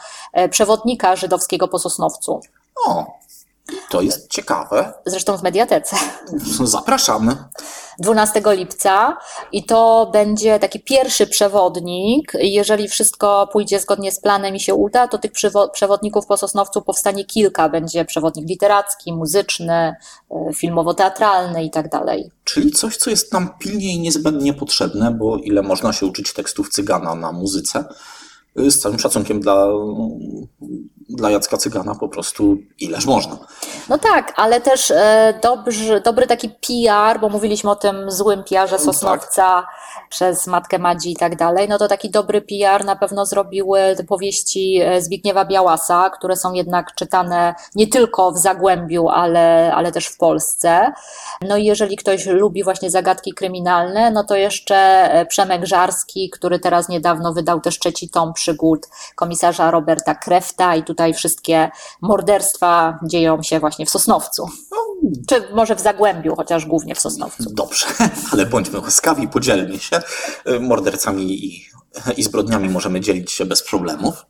przewodnika 0.50 1.16
żydowskiego 1.16 1.59
po 1.68 1.80
Sosnowcu. 1.80 2.40
O, 2.88 3.06
to 3.90 4.02
jest 4.02 4.30
ciekawe. 4.30 4.94
Zresztą 5.06 5.38
w 5.38 5.44
mediatece. 5.44 5.96
Zapraszamy. 6.64 7.36
12 8.00 8.42
lipca 8.46 9.18
i 9.52 9.64
to 9.64 10.10
będzie 10.14 10.60
taki 10.60 10.80
pierwszy 10.80 11.28
przewodnik. 11.28 12.32
Jeżeli 12.40 12.88
wszystko 12.88 13.50
pójdzie 13.52 13.80
zgodnie 13.80 14.12
z 14.12 14.20
planem 14.20 14.56
i 14.56 14.60
się 14.60 14.74
uda, 14.76 15.08
to 15.08 15.18
tych 15.18 15.32
przewodników 15.74 16.26
po 16.26 16.38
Sosnowcu 16.38 16.82
powstanie 16.82 17.26
kilka. 17.26 17.70
Będzie 17.70 18.06
przewodnik 18.06 18.50
literacki, 18.50 19.14
muzyczny, 19.14 19.96
y, 20.32 20.54
filmowo-teatralny 20.54 21.64
i 21.64 21.70
tak 21.70 21.90
dalej. 21.90 22.32
Czyli 22.44 22.72
coś, 22.72 22.98
co 22.98 23.10
jest 23.10 23.34
nam 23.34 23.50
pilnie 23.60 23.96
i 23.96 24.00
niezbędnie 24.00 24.54
potrzebne, 24.54 25.12
bo 25.12 25.38
ile 25.38 25.62
można 25.62 25.94
się 25.94 26.06
uczyć 26.06 26.34
tekstów 26.34 26.70
cygana 26.70 27.16
na 27.16 27.32
muzyce, 27.32 27.86
y, 28.60 28.72
z 28.72 28.80
całym 28.80 29.00
szacunkiem 29.00 29.40
dla 29.40 29.68
dla 31.10 31.30
Jacka 31.30 31.58
Cygana 31.58 31.96
po 31.96 32.10
prostu 32.10 32.58
ileż 32.80 33.06
można. 33.06 33.38
No 33.90 33.98
tak, 33.98 34.34
ale 34.36 34.62
też 34.62 34.92
e, 34.92 35.40
dobry, 35.44 36.02
dobry 36.06 36.28
taki 36.28 36.50
PR, 36.50 37.20
bo 37.22 37.30
mówiliśmy 37.30 37.72
o 37.72 37.76
tym 37.76 38.12
złym 38.12 38.44
PR-ze 38.44 38.76
tak. 38.76 38.86
Sosnowca 38.86 39.44
tak. 39.44 39.66
przez 40.10 40.48
Matkę 40.48 40.80
Madzi 40.80 41.12
i 41.12 41.16
tak 41.16 41.36
dalej, 41.36 41.70
no 41.70 41.78
to 41.78 41.88
taki 41.88 42.10
dobry 42.10 42.42
PR 42.42 42.86
na 42.86 42.96
pewno 42.96 43.26
zrobiły 43.26 43.80
powieści 44.08 44.82
e, 44.82 45.02
Zbigniewa 45.02 45.46
Białasa, 45.46 46.10
które 46.10 46.36
są 46.36 46.54
jednak 46.54 46.96
czytane 46.96 47.56
nie 47.76 47.88
tylko 47.88 48.32
w 48.32 48.38
Zagłębiu, 48.38 49.10
ale, 49.10 49.74
ale 49.76 49.92
też 49.92 50.08
w 50.08 50.18
Polsce. 50.18 50.94
No 51.42 51.58
i 51.58 51.66
jeżeli 51.66 51.98
ktoś 51.98 52.26
lubi 52.26 52.64
właśnie 52.64 52.90
zagadki 52.90 53.34
kryminalne, 53.34 54.12
no 54.12 54.24
to 54.24 54.36
jeszcze 54.36 54.76
e, 54.76 55.26
Przemek 55.26 55.66
Żarski, 55.66 56.30
który 56.30 56.60
teraz 56.60 56.90
niedawno 56.90 57.34
wydał 57.34 57.62
też 57.62 57.80
trzeci 57.80 58.10
tom 58.10 58.34
przygód 58.34 58.88
komisarza 59.16 59.72
Roberta 59.72 60.16
Krefta 60.16 60.76
i 60.76 60.84
tutaj 60.84 60.99
wszystkie 61.14 61.70
morderstwa 62.02 63.00
dzieją 63.04 63.44
się 63.44 63.60
właśnie 63.60 63.86
w 63.86 63.90
Sosnowcu. 63.90 64.50
Czy 65.28 65.54
może 65.54 65.76
w 65.76 65.80
Zagłębiu, 65.80 66.36
chociaż 66.36 66.66
głównie 66.66 66.96
w 66.96 67.00
Sosnowcu. 67.00 67.44
Dobrze, 67.54 67.86
ale 68.32 68.46
bądźmy 68.46 68.80
łaskawi, 68.80 69.28
podzielmy 69.28 69.80
się. 69.80 70.02
Mordercami 70.60 71.46
i, 71.46 71.66
i 72.18 72.24
zbrodniami 72.24 72.70
możemy 72.70 73.02
dzielić 73.02 73.32
się 73.32 73.46
bez 73.46 73.64
problemów. 73.64 74.26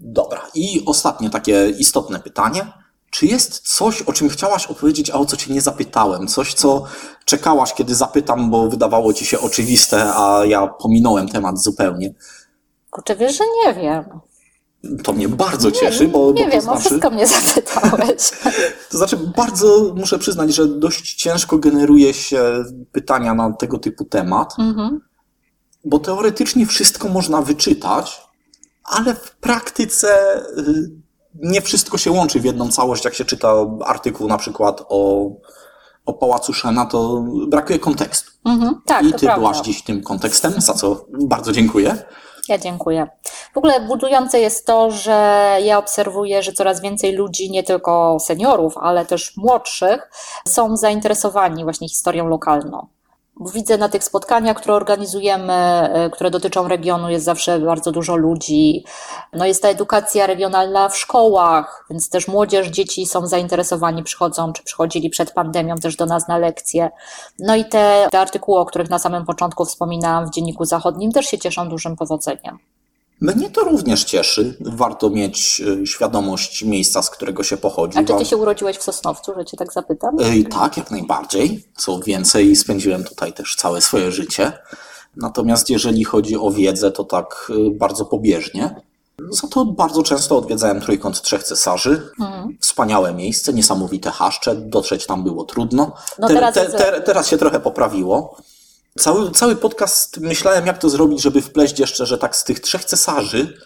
Dobra, 0.00 0.42
i 0.54 0.82
ostatnie 0.86 1.30
takie 1.30 1.68
istotne 1.68 2.20
pytanie. 2.20 2.72
Czy 3.10 3.26
jest 3.26 3.76
coś, 3.76 4.02
o 4.02 4.12
czym 4.12 4.28
chciałaś 4.28 4.66
opowiedzieć, 4.66 5.10
a 5.10 5.14
o 5.14 5.24
co 5.24 5.36
cię 5.36 5.52
nie 5.52 5.60
zapytałem? 5.60 6.28
Coś, 6.28 6.54
co 6.54 6.84
czekałaś, 7.24 7.74
kiedy 7.74 7.94
zapytam, 7.94 8.50
bo 8.50 8.68
wydawało 8.68 9.12
ci 9.12 9.26
się 9.26 9.40
oczywiste, 9.40 10.14
a 10.14 10.44
ja 10.44 10.66
pominąłem 10.66 11.28
temat 11.28 11.58
zupełnie? 11.58 12.14
Kurczę, 12.90 13.16
wiesz, 13.16 13.38
że 13.38 13.44
nie 13.64 13.74
wiem. 13.74 14.20
To 15.04 15.12
mnie 15.12 15.28
bardzo 15.28 15.72
cieszy, 15.72 16.08
bo. 16.08 16.32
Nie 16.32 16.44
bo 16.44 16.50
wiem, 16.50 16.60
znaczy, 16.60 16.78
o 16.78 16.80
wszystko 16.80 17.10
mnie 17.10 17.26
zapytałeś. 17.26 18.30
To 18.90 18.98
znaczy, 18.98 19.16
bardzo 19.36 19.94
muszę 19.96 20.18
przyznać, 20.18 20.54
że 20.54 20.66
dość 20.66 21.14
ciężko 21.14 21.58
generuje 21.58 22.14
się 22.14 22.64
pytania 22.92 23.34
na 23.34 23.52
tego 23.52 23.78
typu 23.78 24.04
temat, 24.04 24.54
mhm. 24.58 25.00
bo 25.84 25.98
teoretycznie 25.98 26.66
wszystko 26.66 27.08
można 27.08 27.42
wyczytać, 27.42 28.22
ale 28.84 29.14
w 29.14 29.36
praktyce 29.36 30.38
y, 30.58 30.90
nie 31.34 31.60
wszystko 31.60 31.98
się 31.98 32.10
łączy 32.10 32.40
w 32.40 32.44
jedną 32.44 32.68
całość. 32.68 33.04
Jak 33.04 33.14
się 33.14 33.24
czyta 33.24 33.54
artykuł 33.84 34.28
na 34.28 34.38
przykład 34.38 34.82
o, 34.88 35.30
o 36.06 36.12
Pałacu 36.12 36.52
Szena, 36.52 36.86
to 36.86 37.24
brakuje 37.48 37.78
kontekstu. 37.78 38.30
Mhm, 38.44 38.80
tak, 38.86 39.02
I 39.02 39.12
ty 39.12 39.18
prawda. 39.18 39.36
byłaś 39.36 39.60
dziś 39.60 39.82
tym 39.82 40.02
kontekstem, 40.02 40.52
za 40.58 40.74
co 40.74 41.06
bardzo 41.26 41.52
dziękuję. 41.52 42.04
Ja 42.48 42.58
dziękuję. 42.58 43.06
W 43.54 43.58
ogóle 43.58 43.80
budujące 43.80 44.40
jest 44.40 44.66
to, 44.66 44.90
że 44.90 45.12
ja 45.62 45.78
obserwuję, 45.78 46.42
że 46.42 46.52
coraz 46.52 46.80
więcej 46.80 47.12
ludzi, 47.12 47.50
nie 47.50 47.62
tylko 47.62 48.16
seniorów, 48.20 48.78
ale 48.78 49.06
też 49.06 49.36
młodszych, 49.36 50.10
są 50.48 50.76
zainteresowani 50.76 51.64
właśnie 51.64 51.88
historią 51.88 52.28
lokalną. 52.28 52.86
Widzę 53.40 53.78
na 53.78 53.88
tych 53.88 54.04
spotkaniach, 54.04 54.56
które 54.56 54.74
organizujemy, 54.74 55.52
e, 55.52 56.10
które 56.10 56.30
dotyczą 56.30 56.68
regionu, 56.68 57.10
jest 57.10 57.24
zawsze 57.24 57.58
bardzo 57.60 57.92
dużo 57.92 58.16
ludzi. 58.16 58.84
No 59.32 59.46
jest 59.46 59.62
ta 59.62 59.68
edukacja 59.68 60.26
regionalna 60.26 60.88
w 60.88 60.98
szkołach, 60.98 61.86
więc 61.90 62.08
też 62.08 62.28
młodzież, 62.28 62.68
dzieci 62.68 63.06
są 63.06 63.26
zainteresowani, 63.26 64.02
przychodzą, 64.02 64.52
czy 64.52 64.62
przychodzili 64.62 65.10
przed 65.10 65.30
pandemią 65.30 65.76
też 65.76 65.96
do 65.96 66.06
nas 66.06 66.28
na 66.28 66.38
lekcje. 66.38 66.90
No 67.38 67.56
i 67.56 67.64
te, 67.64 68.08
te 68.10 68.20
artykuły, 68.20 68.58
o 68.58 68.66
których 68.66 68.90
na 68.90 68.98
samym 68.98 69.24
początku 69.24 69.64
wspominałam 69.64 70.26
w 70.26 70.30
Dzienniku 70.30 70.64
Zachodnim, 70.64 71.12
też 71.12 71.26
się 71.26 71.38
cieszą 71.38 71.68
dużym 71.68 71.96
powodzeniem. 71.96 72.58
Mnie 73.24 73.50
to 73.50 73.60
również 73.60 74.04
cieszy. 74.04 74.54
Warto 74.60 75.10
mieć 75.10 75.62
e, 75.82 75.86
świadomość 75.86 76.64
miejsca, 76.64 77.02
z 77.02 77.10
którego 77.10 77.42
się 77.42 77.56
pochodzi. 77.56 77.98
A 77.98 78.04
czy 78.04 78.14
ty 78.14 78.24
się 78.24 78.36
urodziłeś 78.36 78.76
w 78.76 78.82
Sosnowcu, 78.82 79.32
że 79.38 79.44
cię 79.44 79.56
tak 79.56 79.72
zapytam? 79.72 80.16
Ej, 80.22 80.44
tak, 80.44 80.76
jak 80.76 80.90
najbardziej. 80.90 81.64
Co 81.76 81.98
więcej, 81.98 82.56
spędziłem 82.56 83.04
tutaj 83.04 83.32
też 83.32 83.56
całe 83.56 83.80
swoje 83.80 84.12
życie. 84.12 84.52
Natomiast 85.16 85.70
jeżeli 85.70 86.04
chodzi 86.04 86.36
o 86.36 86.50
wiedzę, 86.50 86.92
to 86.92 87.04
tak 87.04 87.50
e, 87.50 87.70
bardzo 87.70 88.04
pobieżnie. 88.04 88.80
Za 89.30 89.48
to 89.48 89.64
bardzo 89.64 90.02
często 90.02 90.38
odwiedzałem 90.38 90.80
Trójkąt 90.80 91.22
Trzech 91.22 91.42
Cesarzy. 91.42 92.10
Mhm. 92.20 92.56
Wspaniałe 92.60 93.14
miejsce, 93.14 93.52
niesamowite 93.52 94.10
haszcze. 94.10 94.54
Dotrzeć 94.54 95.06
tam 95.06 95.24
było 95.24 95.44
trudno. 95.44 95.92
No 96.18 96.28
teraz, 96.28 96.54
te, 96.54 96.66
te, 96.66 97.00
teraz 97.00 97.28
się 97.28 97.38
trochę 97.38 97.60
poprawiło. 97.60 98.36
Cały, 98.98 99.30
cały 99.30 99.56
podcast 99.56 100.20
myślałem, 100.20 100.66
jak 100.66 100.78
to 100.78 100.88
zrobić, 100.88 101.22
żeby 101.22 101.42
wpleść 101.42 101.78
jeszcze, 101.78 102.06
że 102.06 102.18
tak 102.18 102.36
z 102.36 102.44
tych 102.44 102.60
trzech 102.60 102.84
cesarzy 102.84 103.58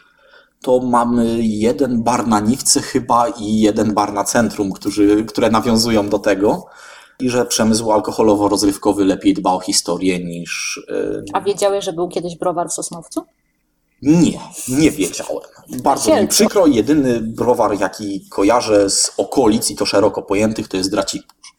to 0.62 0.80
mamy 0.80 1.38
jeden 1.40 2.02
bar 2.02 2.26
na 2.26 2.40
Niwce 2.40 2.82
chyba 2.82 3.28
i 3.28 3.60
jeden 3.60 3.94
bar 3.94 4.12
na 4.12 4.24
centrum, 4.24 4.72
którzy, 4.72 5.24
które 5.24 5.50
nawiązują 5.50 6.08
do 6.08 6.18
tego. 6.18 6.66
I 7.20 7.30
że 7.30 7.46
przemysł 7.46 7.92
alkoholowo-rozrywkowy 7.92 9.04
lepiej 9.04 9.34
dba 9.34 9.52
o 9.52 9.60
historię 9.60 10.24
niż. 10.24 10.80
Yy... 10.88 11.24
A 11.32 11.40
wiedziałeś, 11.40 11.84
że 11.84 11.92
był 11.92 12.08
kiedyś 12.08 12.36
browar 12.36 12.68
w 12.68 12.72
Sosnowcu? 12.72 13.24
Nie, 14.02 14.40
nie 14.68 14.90
wiedziałem. 14.90 15.42
Bardzo 15.82 16.20
mi 16.20 16.28
przykro. 16.28 16.66
Jedyny 16.66 17.20
browar, 17.20 17.80
jaki 17.80 18.28
kojarzę 18.30 18.90
z 18.90 19.12
okolic 19.16 19.70
i 19.70 19.76
to 19.76 19.86
szeroko 19.86 20.22
pojętych, 20.22 20.68
to 20.68 20.76
jest 20.76 20.90
Dracipusz. 20.90 21.54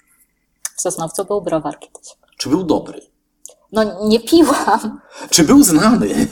W 0.77 0.81
Sosnowcu 0.81 1.25
był 1.25 1.41
browar 1.41 1.79
kiedyś. 1.79 2.15
Czy 2.37 2.49
był 2.49 2.63
dobry? 2.63 3.01
No 3.71 4.07
nie 4.07 4.19
piłam. 4.19 5.01
Czy 5.29 5.43
był 5.43 5.63
znany? 5.63 6.27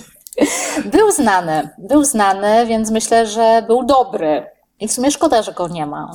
Był 0.85 1.11
znany, 1.11 1.69
był 1.77 2.03
znany, 2.03 2.65
więc 2.65 2.91
myślę, 2.91 3.27
że 3.27 3.63
był 3.67 3.85
dobry. 3.85 4.45
I 4.79 4.87
w 4.87 4.91
sumie 4.91 5.11
szkoda, 5.11 5.41
że 5.41 5.53
go 5.53 5.67
nie 5.67 5.85
ma. 5.85 6.11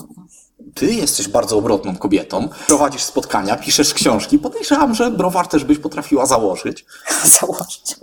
Ty 0.75 0.87
jesteś 0.87 1.29
bardzo 1.29 1.59
obrotną 1.59 1.97
kobietą. 1.97 2.49
Prowadzisz 2.67 3.03
spotkania, 3.03 3.57
piszesz 3.57 3.95
książki. 3.95 4.39
Podejrzewam, 4.39 4.95
że 4.95 5.11
browar 5.11 5.49
też 5.49 5.65
byś 5.65 5.79
potrafiła 5.79 6.27
założyć. 6.27 6.85
założyć. 7.41 7.97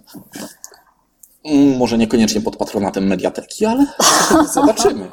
Mm, 1.45 1.77
może 1.77 1.97
niekoniecznie 1.97 2.41
pod 2.41 2.57
patronatem 2.57 3.07
mediateki, 3.07 3.65
ale 3.65 3.85
zobaczymy. 4.53 5.07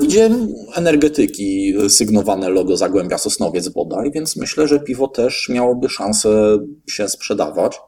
Widziałem 0.00 0.54
energetyki 0.74 1.74
sygnowane 1.88 2.48
logo 2.48 2.76
Zagłębia 2.76 3.18
Sosnowiec 3.18 3.68
bodaj, 3.68 4.10
więc 4.10 4.36
myślę, 4.36 4.68
że 4.68 4.80
piwo 4.80 5.08
też 5.08 5.48
miałoby 5.48 5.88
szansę 5.88 6.58
się 6.88 7.08
sprzedawać. 7.08 7.80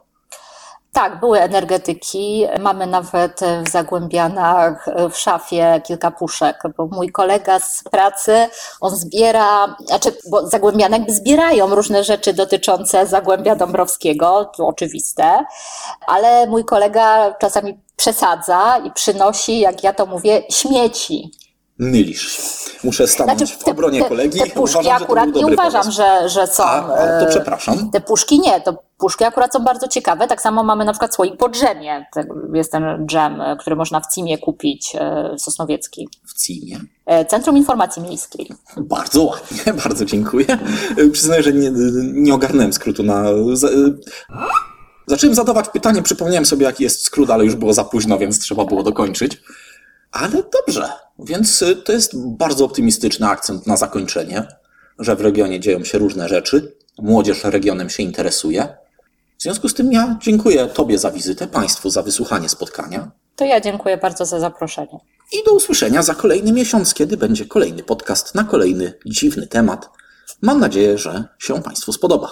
Tak, 0.93 1.19
były 1.19 1.39
energetyki. 1.41 2.45
Mamy 2.59 2.87
nawet 2.87 3.39
w 3.65 3.69
Zagłębianach 3.69 4.85
w 5.11 5.17
szafie 5.17 5.81
kilka 5.83 6.11
puszek, 6.11 6.63
bo 6.77 6.87
mój 6.87 7.11
kolega 7.11 7.59
z 7.59 7.83
pracy, 7.91 8.47
on 8.81 8.95
zbiera, 8.95 9.75
znaczy, 9.85 10.17
bo 10.29 10.47
Zagłębiane 10.47 10.97
jakby 10.97 11.13
zbierają 11.13 11.75
różne 11.75 12.03
rzeczy 12.03 12.33
dotyczące 12.33 13.07
Zagłębia 13.07 13.55
Dąbrowskiego, 13.55 14.51
to 14.57 14.67
oczywiste, 14.67 15.45
ale 16.07 16.47
mój 16.47 16.65
kolega 16.65 17.33
czasami 17.33 17.79
przesadza 17.95 18.77
i 18.77 18.91
przynosi, 18.91 19.59
jak 19.59 19.83
ja 19.83 19.93
to 19.93 20.05
mówię, 20.05 20.43
śmieci. 20.49 21.31
Mylisz 21.81 22.31
się. 22.31 22.41
Muszę 22.83 23.07
stanąć 23.07 23.37
znaczy, 23.37 23.57
te, 23.57 23.65
w 23.65 23.67
obronie 23.67 24.03
kolegi. 24.03 24.39
Te 24.39 24.49
puszki 24.49 24.79
uważam, 24.79 25.03
akurat 25.03 25.35
nie 25.35 25.47
uważam, 25.47 25.91
że, 25.91 26.29
że 26.29 26.47
są. 26.47 26.63
A, 26.63 26.81
to 26.81 27.25
e, 27.25 27.27
przepraszam. 27.29 27.91
Te 27.91 28.01
puszki 28.01 28.39
nie, 28.39 28.61
to 28.61 28.83
puszki 28.97 29.23
akurat 29.23 29.53
są 29.53 29.59
bardzo 29.59 29.87
ciekawe. 29.87 30.27
Tak 30.27 30.41
samo 30.41 30.63
mamy 30.63 30.85
na 30.85 30.91
przykład 30.91 31.15
słoik 31.15 31.37
podziemie. 31.37 32.05
Jest 32.53 32.71
ten 32.71 32.83
dżem, 33.05 33.41
e, 33.41 33.57
który 33.59 33.75
można 33.75 33.99
w 33.99 34.13
CIMie 34.13 34.37
kupić, 34.37 34.95
e, 34.95 35.35
sosnowiecki. 35.37 36.09
W 36.25 36.41
CIMie? 36.41 36.79
Centrum 37.27 37.57
Informacji 37.57 38.01
Miejskiej. 38.01 38.51
Bardzo 38.77 39.23
ładnie, 39.23 39.73
bardzo 39.83 40.05
dziękuję. 40.05 40.45
Przyznaję, 41.11 41.43
że 41.43 41.53
nie, 41.53 41.71
nie 42.03 42.33
ogarnąłem 42.33 42.73
skrótu 42.73 43.03
na... 43.03 43.23
Zacząłem 45.07 45.35
zadawać 45.35 45.69
pytanie, 45.69 46.01
przypomniałem 46.01 46.45
sobie, 46.45 46.65
jaki 46.65 46.83
jest 46.83 47.03
skrót, 47.03 47.29
ale 47.29 47.45
już 47.45 47.55
było 47.55 47.73
za 47.73 47.83
późno, 47.83 48.17
więc 48.17 48.39
trzeba 48.39 48.65
było 48.65 48.83
dokończyć. 48.83 49.41
Ale 50.11 50.43
dobrze, 50.67 50.89
więc 51.25 51.63
to 51.85 51.91
jest 51.91 52.11
bardzo 52.27 52.65
optymistyczny 52.65 53.27
akcent 53.27 53.67
na 53.67 53.77
zakończenie, 53.77 54.47
że 54.99 55.15
w 55.15 55.21
regionie 55.21 55.59
dzieją 55.59 55.83
się 55.83 55.97
różne 55.97 56.29
rzeczy, 56.29 56.75
młodzież 56.97 57.43
regionem 57.43 57.89
się 57.89 58.03
interesuje. 58.03 58.77
W 59.37 59.43
związku 59.43 59.69
z 59.69 59.73
tym 59.73 59.91
ja 59.91 60.17
dziękuję 60.21 60.67
Tobie 60.67 60.97
za 60.97 61.11
wizytę, 61.11 61.47
Państwu 61.47 61.89
za 61.89 62.03
wysłuchanie 62.03 62.49
spotkania. 62.49 63.11
To 63.35 63.45
ja 63.45 63.61
dziękuję 63.61 63.97
bardzo 63.97 64.25
za 64.25 64.39
zaproszenie. 64.39 64.99
I 65.31 65.43
do 65.45 65.53
usłyszenia 65.53 66.03
za 66.03 66.15
kolejny 66.15 66.51
miesiąc, 66.51 66.93
kiedy 66.93 67.17
będzie 67.17 67.45
kolejny 67.45 67.83
podcast 67.83 68.35
na 68.35 68.43
kolejny 68.43 68.93
dziwny 69.05 69.47
temat. 69.47 69.89
Mam 70.41 70.59
nadzieję, 70.59 70.97
że 70.97 71.23
się 71.39 71.61
Państwu 71.61 71.93
spodoba. 71.93 72.31